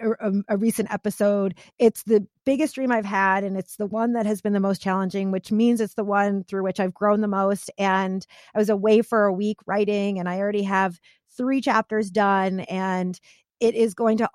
a, 0.00 0.32
a, 0.48 0.56
recent 0.56 0.92
episode. 0.92 1.54
It's 1.78 2.02
the 2.04 2.26
biggest 2.44 2.74
dream 2.74 2.92
I've 2.92 3.04
had, 3.04 3.44
and 3.44 3.56
it's 3.56 3.76
the 3.76 3.86
one 3.86 4.12
that 4.14 4.26
has 4.26 4.40
been 4.40 4.52
the 4.52 4.60
most 4.60 4.82
challenging, 4.82 5.30
which 5.30 5.52
means 5.52 5.80
it's 5.80 5.94
the 5.94 6.04
one 6.04 6.44
through 6.44 6.62
which 6.62 6.80
I've 6.80 6.94
grown 6.94 7.20
the 7.20 7.28
most. 7.28 7.70
And 7.78 8.26
I 8.54 8.58
was 8.58 8.70
away 8.70 9.02
for 9.02 9.24
a 9.24 9.32
week 9.32 9.58
writing, 9.66 10.18
and 10.18 10.28
I 10.28 10.38
already 10.38 10.62
have 10.64 11.00
three 11.36 11.60
chapters 11.60 12.10
done, 12.10 12.60
and 12.60 13.18
it 13.60 13.74
is 13.74 13.94
going 13.94 14.18
to 14.18 14.28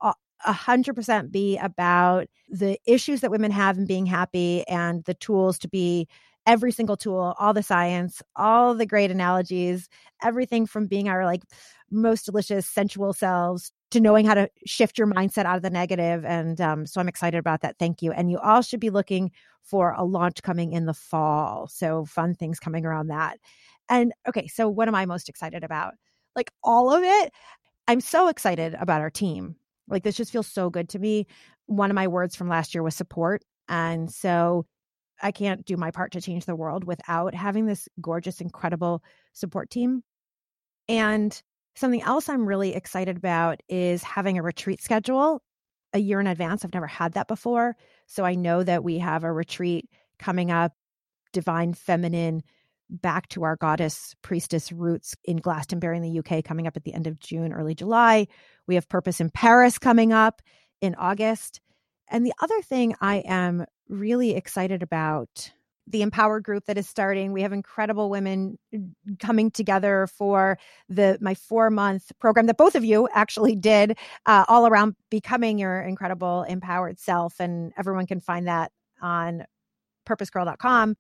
a 0.46 0.54
hundred 0.54 0.96
percent 0.96 1.32
be 1.32 1.58
about 1.58 2.28
the 2.50 2.78
issues 2.86 3.22
that 3.22 3.32
women 3.32 3.52
have 3.52 3.78
in 3.78 3.86
being 3.86 4.06
happy 4.06 4.68
and 4.68 5.04
the 5.06 5.14
tools 5.16 5.58
to 5.60 5.68
be 5.68 6.08
every 6.46 6.72
single 6.72 6.96
tool, 6.96 7.36
all 7.40 7.54
the 7.54 7.64
science, 7.64 8.22
all 8.36 8.76
the 8.76 8.86
great 8.86 9.10
analogies, 9.10 9.90
everything 10.24 10.66
from 10.66 10.86
being 10.86 11.10
our 11.10 11.26
like 11.26 11.44
most 11.92 12.26
delicious 12.26 12.68
sensual 12.68 13.14
selves 13.14 13.72
to 13.92 14.00
knowing 14.00 14.26
how 14.26 14.34
to 14.34 14.50
shift 14.66 14.98
your 14.98 15.08
mindset 15.08 15.46
out 15.46 15.58
of 15.58 15.62
the 15.62 15.70
negative. 15.70 16.26
And 16.26 16.60
um, 16.60 16.86
so 16.86 17.00
I'm 17.00 17.08
excited 17.08 17.38
about 17.38 17.62
that. 17.62 17.78
Thank 17.78 18.02
you. 18.02 18.12
And 18.12 18.32
you 18.32 18.40
all 18.40 18.62
should 18.62 18.80
be 18.80 18.90
looking 18.90 19.32
for 19.64 19.94
a 19.98 20.04
launch 20.04 20.42
coming 20.44 20.74
in 20.74 20.86
the 20.86 20.94
fall. 20.94 21.68
So 21.68 22.06
fun 22.06 22.36
things 22.36 22.60
coming 22.60 22.86
around 22.86 23.08
that. 23.08 23.40
And 23.90 24.14
okay, 24.28 24.48
so 24.48 24.68
what 24.68 24.88
am 24.88 24.96
I 24.96 25.06
most 25.06 25.30
excited 25.30 25.64
about? 25.64 25.94
Like 26.36 26.52
all 26.64 26.94
of 26.94 27.04
it. 27.04 27.32
I'm 27.88 28.02
so 28.02 28.28
excited 28.28 28.76
about 28.80 29.02
our 29.02 29.12
team. 29.12 29.56
Like 29.88 30.04
this 30.04 30.16
just 30.16 30.32
feels 30.32 30.48
so 30.48 30.70
good 30.70 30.90
to 30.90 31.00
me. 31.00 31.28
one 31.68 31.90
of 31.92 31.96
my 31.96 32.08
words 32.08 32.36
from 32.36 32.50
last 32.50 32.74
year 32.74 32.84
was 32.84 32.96
support. 32.96 33.44
And 33.70 34.12
so 34.12 34.66
I 35.22 35.32
can't 35.32 35.66
do 35.66 35.78
my 35.78 35.92
part 35.92 36.12
to 36.14 36.22
change 36.22 36.46
the 36.46 36.56
world 36.56 36.84
without 36.84 37.34
having 37.34 37.66
this 37.66 37.88
gorgeous, 38.02 38.42
incredible 38.42 39.04
support 39.34 39.70
team. 39.70 40.04
And 40.88 41.42
something 41.76 42.02
else 42.02 42.30
I'm 42.30 42.48
really 42.48 42.74
excited 42.74 43.18
about 43.18 43.62
is 43.70 44.04
having 44.04 44.38
a 44.38 44.44
retreat 44.44 44.82
schedule 44.82 45.42
a 45.94 46.00
year 46.00 46.20
in 46.20 46.28
advance. 46.28 46.64
I've 46.64 46.74
never 46.74 46.88
had 46.88 47.14
that 47.14 47.28
before. 47.28 47.76
So 48.08 48.26
I 48.26 48.36
know 48.36 48.64
that 48.64 48.84
we 48.84 49.00
have 49.00 49.24
a 49.24 49.32
retreat 49.32 49.90
coming 50.20 50.52
up, 50.52 50.74
Divine 51.32 51.74
Feminine, 51.74 52.44
back 52.90 53.28
to 53.30 53.44
our 53.44 53.56
goddess 53.56 54.16
priestess 54.22 54.72
roots 54.72 55.16
in 55.24 55.38
Glastonbury 55.38 55.98
in 55.98 56.04
the 56.04 56.20
UK 56.20 56.44
coming 56.44 56.68
up 56.68 56.78
at 56.78 56.84
the 56.84 56.94
end 56.94 57.08
of 57.08 57.20
June, 57.20 57.52
early 57.52 57.74
July. 57.76 58.28
We 58.68 58.76
have 58.76 58.88
Purpose 58.88 59.20
in 59.20 59.30
Paris 59.30 59.80
coming 59.80 60.14
up 60.14 60.42
in 60.82 60.96
August. 60.96 61.62
And 62.10 62.26
the 62.26 62.34
other 62.42 62.62
thing 62.62 62.96
I 63.02 63.18
am 63.26 63.66
really 63.90 64.36
excited 64.36 64.84
about 64.84 65.52
the 65.88 66.02
empowered 66.02 66.44
group 66.44 66.66
that 66.66 66.78
is 66.78 66.88
starting 66.88 67.32
we 67.32 67.42
have 67.42 67.54
incredible 67.54 68.10
women 68.10 68.58
coming 69.20 69.52
together 69.52 70.08
for 70.08 70.58
the 70.90 71.18
my 71.22 71.34
four 71.34 71.70
month 71.70 72.12
program 72.20 72.48
that 72.48 72.58
both 72.58 72.76
of 72.76 72.84
you 72.84 73.08
actually 73.14 73.56
did 73.56 73.98
uh, 74.26 74.46
all 74.48 74.68
around 74.68 74.96
becoming 75.10 75.58
your 75.58 75.82
incredible 75.82 76.44
empowered 76.44 77.00
self 77.00 77.40
and 77.40 77.74
everyone 77.78 78.06
can 78.06 78.20
find 78.20 78.48
that 78.48 78.72
on 79.02 79.44
purposegirl.com 80.08 80.96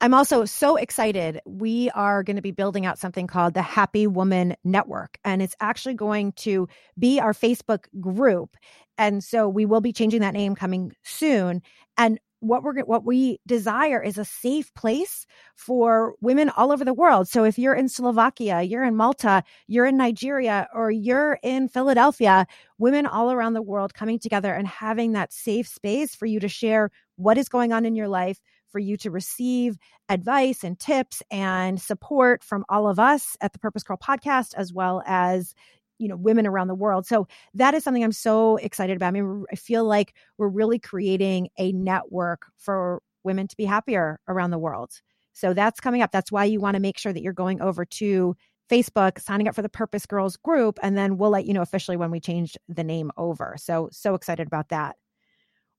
I'm 0.00 0.12
also 0.12 0.44
so 0.44 0.76
excited. 0.76 1.40
We 1.46 1.90
are 1.90 2.22
going 2.22 2.36
to 2.36 2.42
be 2.42 2.50
building 2.50 2.84
out 2.84 2.98
something 2.98 3.26
called 3.26 3.54
the 3.54 3.62
Happy 3.62 4.06
Woman 4.06 4.54
Network, 4.62 5.16
and 5.24 5.40
it's 5.40 5.56
actually 5.58 5.94
going 5.94 6.32
to 6.32 6.68
be 6.98 7.18
our 7.18 7.32
Facebook 7.32 7.84
group. 7.98 8.56
And 8.98 9.24
so 9.24 9.48
we 9.48 9.64
will 9.64 9.80
be 9.80 9.94
changing 9.94 10.20
that 10.20 10.34
name 10.34 10.54
coming 10.54 10.92
soon. 11.02 11.62
And 11.96 12.20
what 12.48 12.62
we're 12.62 12.80
what 12.82 13.04
we 13.04 13.40
desire 13.46 14.02
is 14.02 14.18
a 14.18 14.24
safe 14.24 14.72
place 14.74 15.26
for 15.54 16.14
women 16.20 16.50
all 16.50 16.72
over 16.72 16.84
the 16.84 16.94
world. 16.94 17.28
So 17.28 17.44
if 17.44 17.58
you're 17.58 17.74
in 17.74 17.88
Slovakia, 17.88 18.62
you're 18.62 18.84
in 18.84 18.96
Malta, 18.96 19.42
you're 19.66 19.86
in 19.86 19.96
Nigeria, 19.96 20.68
or 20.74 20.90
you're 20.90 21.38
in 21.42 21.68
Philadelphia, 21.68 22.46
women 22.78 23.06
all 23.06 23.32
around 23.32 23.54
the 23.54 23.62
world 23.62 23.94
coming 23.94 24.18
together 24.18 24.52
and 24.52 24.66
having 24.66 25.12
that 25.12 25.32
safe 25.32 25.68
space 25.68 26.14
for 26.14 26.26
you 26.26 26.40
to 26.40 26.48
share 26.48 26.90
what 27.16 27.38
is 27.38 27.48
going 27.48 27.72
on 27.72 27.84
in 27.86 27.94
your 27.94 28.08
life, 28.08 28.40
for 28.68 28.78
you 28.78 28.96
to 28.98 29.10
receive 29.10 29.78
advice 30.08 30.62
and 30.62 30.78
tips 30.78 31.22
and 31.30 31.80
support 31.80 32.44
from 32.44 32.64
all 32.68 32.88
of 32.88 32.98
us 32.98 33.36
at 33.40 33.52
the 33.52 33.58
Purpose 33.58 33.82
Girl 33.82 33.96
podcast, 33.96 34.54
as 34.54 34.72
well 34.72 35.02
as 35.06 35.54
you 35.98 36.08
know 36.08 36.16
women 36.16 36.46
around 36.46 36.68
the 36.68 36.74
world 36.74 37.06
so 37.06 37.26
that 37.54 37.74
is 37.74 37.84
something 37.84 38.04
i'm 38.04 38.12
so 38.12 38.56
excited 38.56 38.96
about 38.96 39.08
i 39.08 39.10
mean 39.10 39.44
i 39.52 39.56
feel 39.56 39.84
like 39.84 40.14
we're 40.38 40.48
really 40.48 40.78
creating 40.78 41.48
a 41.58 41.72
network 41.72 42.46
for 42.56 43.02
women 43.24 43.46
to 43.48 43.56
be 43.56 43.64
happier 43.64 44.20
around 44.28 44.50
the 44.50 44.58
world 44.58 45.00
so 45.32 45.52
that's 45.52 45.80
coming 45.80 46.02
up 46.02 46.12
that's 46.12 46.32
why 46.32 46.44
you 46.44 46.60
want 46.60 46.74
to 46.74 46.80
make 46.80 46.98
sure 46.98 47.12
that 47.12 47.22
you're 47.22 47.32
going 47.32 47.60
over 47.60 47.84
to 47.84 48.36
facebook 48.70 49.20
signing 49.20 49.48
up 49.48 49.54
for 49.54 49.62
the 49.62 49.68
purpose 49.68 50.06
girls 50.06 50.36
group 50.36 50.78
and 50.82 50.96
then 50.96 51.16
we'll 51.16 51.30
let 51.30 51.46
you 51.46 51.54
know 51.54 51.62
officially 51.62 51.96
when 51.96 52.10
we 52.10 52.20
change 52.20 52.56
the 52.68 52.84
name 52.84 53.10
over 53.16 53.56
so 53.58 53.88
so 53.92 54.14
excited 54.14 54.46
about 54.46 54.68
that 54.68 54.96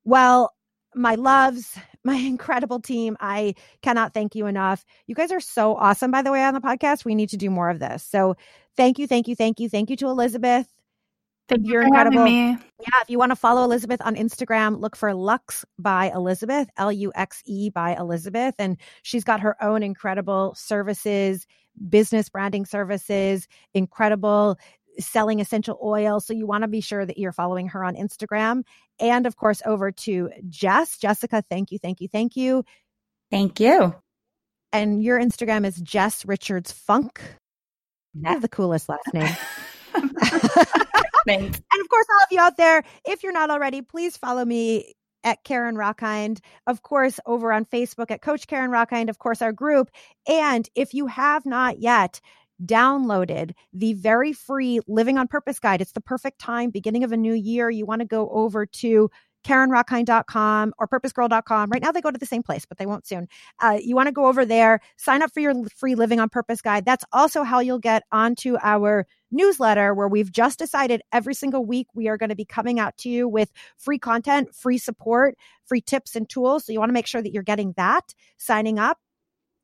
well 0.04 0.54
my 0.98 1.16
loves, 1.16 1.78
my 2.04 2.16
incredible 2.16 2.80
team. 2.80 3.16
I 3.20 3.56
cannot 3.82 4.14
thank 4.14 4.36
you 4.36 4.48
enough. 4.48 4.84
You 5.06 5.16
guys 5.16 5.32
are 5.32 5.40
so 5.40 5.76
awesome, 5.76 6.12
by 6.12 6.22
the 6.22 6.32
way, 6.32 6.44
on 6.44 6.54
the 6.54 6.62
podcast. 6.62 7.06
We 7.06 7.16
need 7.16 7.30
to 7.30 7.38
do 7.38 7.50
more 7.50 7.70
of 7.70 7.80
this. 7.80 8.04
So 8.04 8.36
thank 8.78 9.00
you, 9.00 9.08
thank 9.08 9.28
you, 9.28 9.36
thank 9.36 9.60
you. 9.60 9.70
Thank 9.70 9.90
you 9.90 9.98
to 9.98 10.08
Elizabeth. 10.08 10.68
Thank 11.50 11.66
You're 11.66 11.82
you 11.82 11.88
incredible. 11.88 12.28
Yeah, 12.28 13.02
if 13.02 13.10
you 13.10 13.18
want 13.18 13.32
to 13.32 13.36
follow 13.36 13.64
Elizabeth 13.64 14.02
on 14.04 14.16
Instagram, 14.16 14.80
look 14.80 14.96
for 14.96 15.14
Luxe 15.14 15.64
by 15.80 16.12
Elizabeth, 16.14 16.68
L 16.78 16.92
U 16.92 17.12
X 17.16 17.42
E 17.46 17.70
by 17.70 17.96
Elizabeth. 17.96 18.56
And 18.60 18.78
she's 19.02 19.24
got 19.24 19.40
her 19.40 19.62
own 19.64 19.82
incredible 19.82 20.54
services, 20.56 21.48
business 21.90 22.30
branding 22.30 22.66
services, 22.66 23.48
incredible 23.74 24.58
selling 25.00 25.40
essential 25.40 25.80
oil. 25.82 26.20
So 26.20 26.34
you 26.34 26.46
want 26.46 26.64
to 26.64 26.68
be 26.68 26.82
sure 26.82 27.06
that 27.06 27.18
you're 27.18 27.32
following 27.32 27.68
her 27.70 27.84
on 27.84 27.96
Instagram. 27.96 28.64
And 29.00 29.26
of 29.26 29.38
course, 29.38 29.62
over 29.66 29.92
to 29.92 30.30
Jess. 30.50 30.98
Jessica, 30.98 31.44
thank 31.50 31.72
you, 31.72 31.80
thank 31.80 32.02
you, 32.02 32.08
thank 32.08 32.36
you. 32.36 32.64
Thank 33.32 33.60
you. 33.60 33.96
And 34.74 35.02
your 35.02 35.20
Instagram 35.20 35.66
is 35.66 35.78
Jess 35.78 36.26
Richards 36.26 36.72
Funk. 36.72 37.22
Have 38.26 38.42
the 38.42 38.48
coolest 38.48 38.90
last 38.90 39.14
name. 39.14 39.36
And 41.30 41.82
of 41.82 41.90
course, 41.90 42.06
all 42.10 42.24
of 42.24 42.32
you 42.32 42.40
out 42.40 42.56
there, 42.56 42.84
if 43.06 43.22
you're 43.22 43.34
not 43.34 43.50
already, 43.50 43.82
please 43.82 44.16
follow 44.16 44.46
me 44.46 44.94
at 45.26 45.44
Karen 45.44 45.76
Rockhind, 45.76 46.40
of 46.68 46.84
course, 46.84 47.20
over 47.26 47.52
on 47.52 47.66
Facebook 47.66 48.12
at 48.12 48.22
Coach 48.22 48.48
Karen 48.48 48.72
Rockhind, 48.72 49.10
of 49.10 49.20
course, 49.20 49.42
our 49.42 49.52
group. 49.52 49.90
And 50.28 50.70
if 50.74 50.94
you 50.94 51.08
have 51.08 51.46
not 51.46 51.80
yet, 51.80 52.22
downloaded 52.66 53.52
the 53.74 53.94
very 53.94 54.34
free 54.34 54.80
Living 54.88 55.18
on 55.18 55.28
Purpose 55.28 55.60
guide. 55.60 55.82
It's 55.82 55.92
the 55.92 56.02
perfect 56.02 56.40
time, 56.40 56.70
beginning 56.70 57.04
of 57.04 57.12
a 57.12 57.18
new 57.18 57.34
year. 57.34 57.70
You 57.70 57.86
want 57.86 58.00
to 58.00 58.08
go 58.08 58.30
over 58.30 58.66
to 58.66 59.12
KarenRockhind.com 59.46 60.74
or 60.78 60.88
purposegirl.com. 60.88 61.70
Right 61.70 61.82
now, 61.82 61.92
they 61.92 62.02
go 62.02 62.12
to 62.12 62.20
the 62.20 62.26
same 62.26 62.44
place, 62.44 62.66
but 62.66 62.78
they 62.78 62.86
won't 62.86 63.08
soon. 63.08 63.28
Uh, 63.60 63.78
you 63.82 63.96
want 63.96 64.08
to 64.08 64.14
go 64.14 64.28
over 64.28 64.46
there, 64.46 64.80
sign 64.98 65.22
up 65.22 65.32
for 65.34 65.40
your 65.40 65.54
free 65.70 65.96
Living 65.96 66.20
on 66.20 66.30
Purpose 66.30 66.62
guide. 66.62 66.86
That's 66.86 67.06
also 67.12 67.44
how 67.44 67.60
you'll 67.60 67.80
get 67.80 68.04
onto 68.12 68.58
our 68.62 69.08
newsletter, 69.32 69.94
where 69.94 70.08
we've 70.08 70.32
just 70.32 70.60
decided 70.60 71.02
every 71.12 71.34
single 71.34 71.66
week 71.66 71.88
we 71.94 72.08
are 72.08 72.18
going 72.18 72.30
to 72.30 72.36
be 72.36 72.46
coming 72.46 72.80
out 72.80 72.98
to 72.98 73.10
you 73.10 73.28
with 73.28 73.52
free 73.78 74.00
content, 74.00 74.56
free 74.56 74.78
support, 74.78 75.36
free 75.66 75.82
tips 75.82 76.16
and 76.16 76.30
tools. 76.30 76.66
So 76.66 76.72
you 76.72 76.80
want 76.80 76.90
to 76.90 76.94
make 76.94 77.08
sure 77.08 77.22
that 77.22 77.32
you're 77.32 77.44
getting 77.44 77.74
that, 77.78 78.14
signing 78.38 78.80
up. 78.80 78.98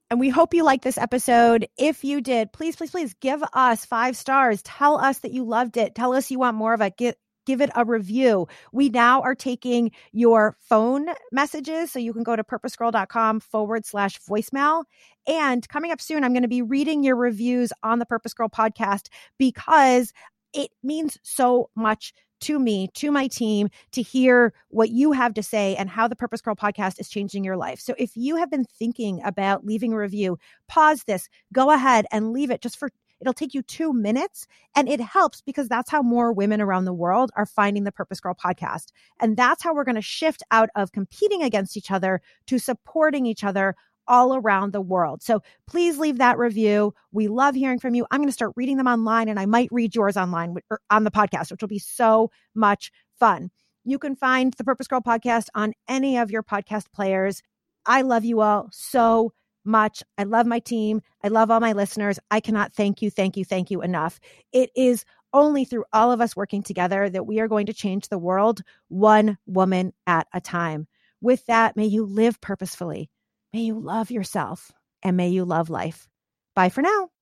And 0.10 0.20
we 0.20 0.30
hope 0.30 0.54
you 0.54 0.64
like 0.64 0.84
this 0.84 0.98
episode. 0.98 1.68
If 1.78 2.04
you 2.04 2.22
did, 2.22 2.54
please, 2.54 2.76
please, 2.76 2.92
please 2.92 3.16
give 3.20 3.44
us 3.54 3.86
five 3.86 4.16
stars. 4.16 4.62
Tell 4.62 5.00
us 5.00 5.20
that 5.20 5.32
you 5.32 5.44
loved 5.44 5.78
it. 5.78 5.96
Tell 5.96 6.14
us 6.14 6.30
you 6.30 6.40
want 6.40 6.56
more 6.56 6.74
of 6.74 6.82
it. 6.82 6.96
Get, 6.98 7.18
give 7.46 7.62
it 7.62 7.70
a 7.76 7.86
review. 7.86 8.48
We 8.72 8.90
now 8.90 9.22
are 9.22 9.36
taking 9.36 9.92
your 10.12 10.58
phone 10.60 11.08
messages. 11.32 11.92
So 11.92 12.00
you 12.00 12.14
can 12.14 12.24
go 12.24 12.36
to 12.36 12.44
purposegirl.com 12.44 13.40
forward 13.40 13.86
slash 13.86 14.20
voicemail. 14.22 14.86
And 15.28 15.68
coming 15.70 15.92
up 15.92 16.02
soon, 16.02 16.24
I'm 16.24 16.34
going 16.34 16.44
to 16.44 16.48
be 16.50 16.62
reading 16.62 17.04
your 17.04 17.16
reviews 17.16 17.72
on 17.84 18.00
the 18.00 18.06
Purpose 18.06 18.34
Girl 18.34 18.50
podcast 18.50 19.08
because 19.38 20.14
it 20.54 20.72
means 20.84 21.18
so 21.24 21.70
much 21.76 22.14
to 22.44 22.60
me, 22.60 22.90
to 22.94 23.10
my 23.10 23.28
team, 23.28 23.70
to 23.94 24.02
hear 24.02 24.54
what 24.68 24.90
you 24.90 25.14
have 25.14 25.34
to 25.34 25.42
say 25.42 25.78
and 25.78 25.90
how 25.90 26.10
the 26.10 26.16
Purpose 26.16 26.42
Girl 26.42 26.56
podcast 26.56 27.00
is 27.00 27.08
changing 27.08 27.44
your 27.44 27.56
life. 27.56 27.80
So 27.80 27.96
if 27.98 28.18
you 28.18 28.36
have 28.36 28.52
been 28.52 28.66
thinking 28.66 29.22
about 29.24 29.66
leaving 29.66 29.94
a 29.94 29.98
review, 29.98 30.38
pause 30.68 31.04
this, 31.06 31.30
go 31.54 31.72
ahead 31.72 32.06
and 32.12 32.34
leave 32.34 32.52
it 32.52 32.62
just 32.62 32.78
for 32.78 32.90
It'll 33.24 33.32
take 33.32 33.54
you 33.54 33.62
two 33.62 33.94
minutes 33.94 34.48
and 34.76 34.90
it 34.90 35.00
helps 35.00 35.40
because 35.40 35.70
that's 35.70 35.90
how 35.90 36.02
more 36.02 36.34
women 36.34 36.60
around 36.60 36.84
the 36.84 36.94
world 36.94 37.32
are 37.38 37.46
finding 37.46 37.86
the 37.86 37.92
Purpose 37.94 38.20
Girl 38.20 38.36
podcast. 38.36 38.92
And 39.22 39.38
that's 39.38 39.64
how 39.64 39.74
we're 39.74 39.86
going 39.86 39.96
to 39.96 40.02
shift 40.02 40.44
out 40.52 40.70
of 40.76 40.92
competing 40.92 41.42
against 41.42 41.78
each 41.78 41.90
other 41.90 42.22
to 42.48 42.60
supporting 42.60 43.26
each 43.26 43.46
other 43.46 43.76
all 44.10 44.36
around 44.36 44.74
the 44.74 44.82
world. 44.82 45.24
So 45.24 45.42
please 45.68 45.98
leave 45.98 46.18
that 46.18 46.38
review. 46.38 46.94
We 47.14 47.30
love 47.30 47.56
hearing 47.56 47.80
from 47.80 47.96
you. 47.96 48.06
I'm 48.12 48.20
going 48.20 48.28
to 48.28 48.34
start 48.34 48.52
reading 48.58 48.76
them 48.76 48.88
online 48.88 49.30
and 49.30 49.40
I 49.40 49.46
might 49.46 49.70
read 49.72 49.96
yours 49.96 50.18
online 50.18 50.58
or 50.70 50.76
er, 50.76 50.82
on 50.90 51.06
the 51.06 51.12
podcast, 51.12 51.50
which 51.50 51.62
will 51.62 51.70
be 51.70 51.80
so 51.80 52.30
much 52.54 52.92
fun. 53.18 53.52
You 53.86 54.00
can 54.00 54.18
find 54.18 54.54
the 54.54 54.66
Purpose 54.66 54.90
Girl 54.90 55.00
podcast 55.00 55.48
on 55.56 55.72
any 55.88 56.18
of 56.18 56.30
your 56.30 56.44
podcast 56.44 56.92
players. 56.94 57.42
I 57.86 58.02
love 58.02 58.26
you 58.26 58.42
all 58.42 58.68
so 58.74 59.32
much. 59.66 60.04
I 60.18 60.24
love 60.24 60.46
my 60.46 60.60
team. 60.60 61.02
I 61.24 61.28
love 61.30 61.52
all 61.52 61.60
my 61.60 61.74
listeners. 61.74 62.20
I 62.32 62.40
cannot 62.40 62.74
thank 62.74 63.02
you, 63.02 63.10
thank 63.10 63.38
you, 63.38 63.46
thank 63.46 63.72
you 63.72 63.82
enough. 63.82 64.20
It 64.52 64.70
is 64.76 65.06
only 65.34 65.66
through 65.66 65.86
all 65.94 66.12
of 66.12 66.22
us 66.22 66.36
working 66.36 66.62
together 66.62 67.10
that 67.10 67.26
we 67.26 67.40
are 67.40 67.48
going 67.48 67.66
to 67.66 67.74
change 67.74 68.08
the 68.08 68.20
world 68.20 68.62
one 68.90 69.38
woman 69.46 69.94
at 70.06 70.28
a 70.34 70.42
time. 70.42 70.88
With 71.22 71.46
that, 71.48 71.76
may 71.76 71.86
you 71.86 72.06
live 72.06 72.40
purposefully 72.42 73.10
May 73.54 73.62
you 73.62 73.80
love 73.80 74.10
yourself 74.10 74.72
and 75.04 75.16
may 75.16 75.30
you 75.30 75.46
love 75.46 75.70
life. 75.70 76.10
Bye 76.56 76.70
for 76.70 76.82
now. 76.82 77.13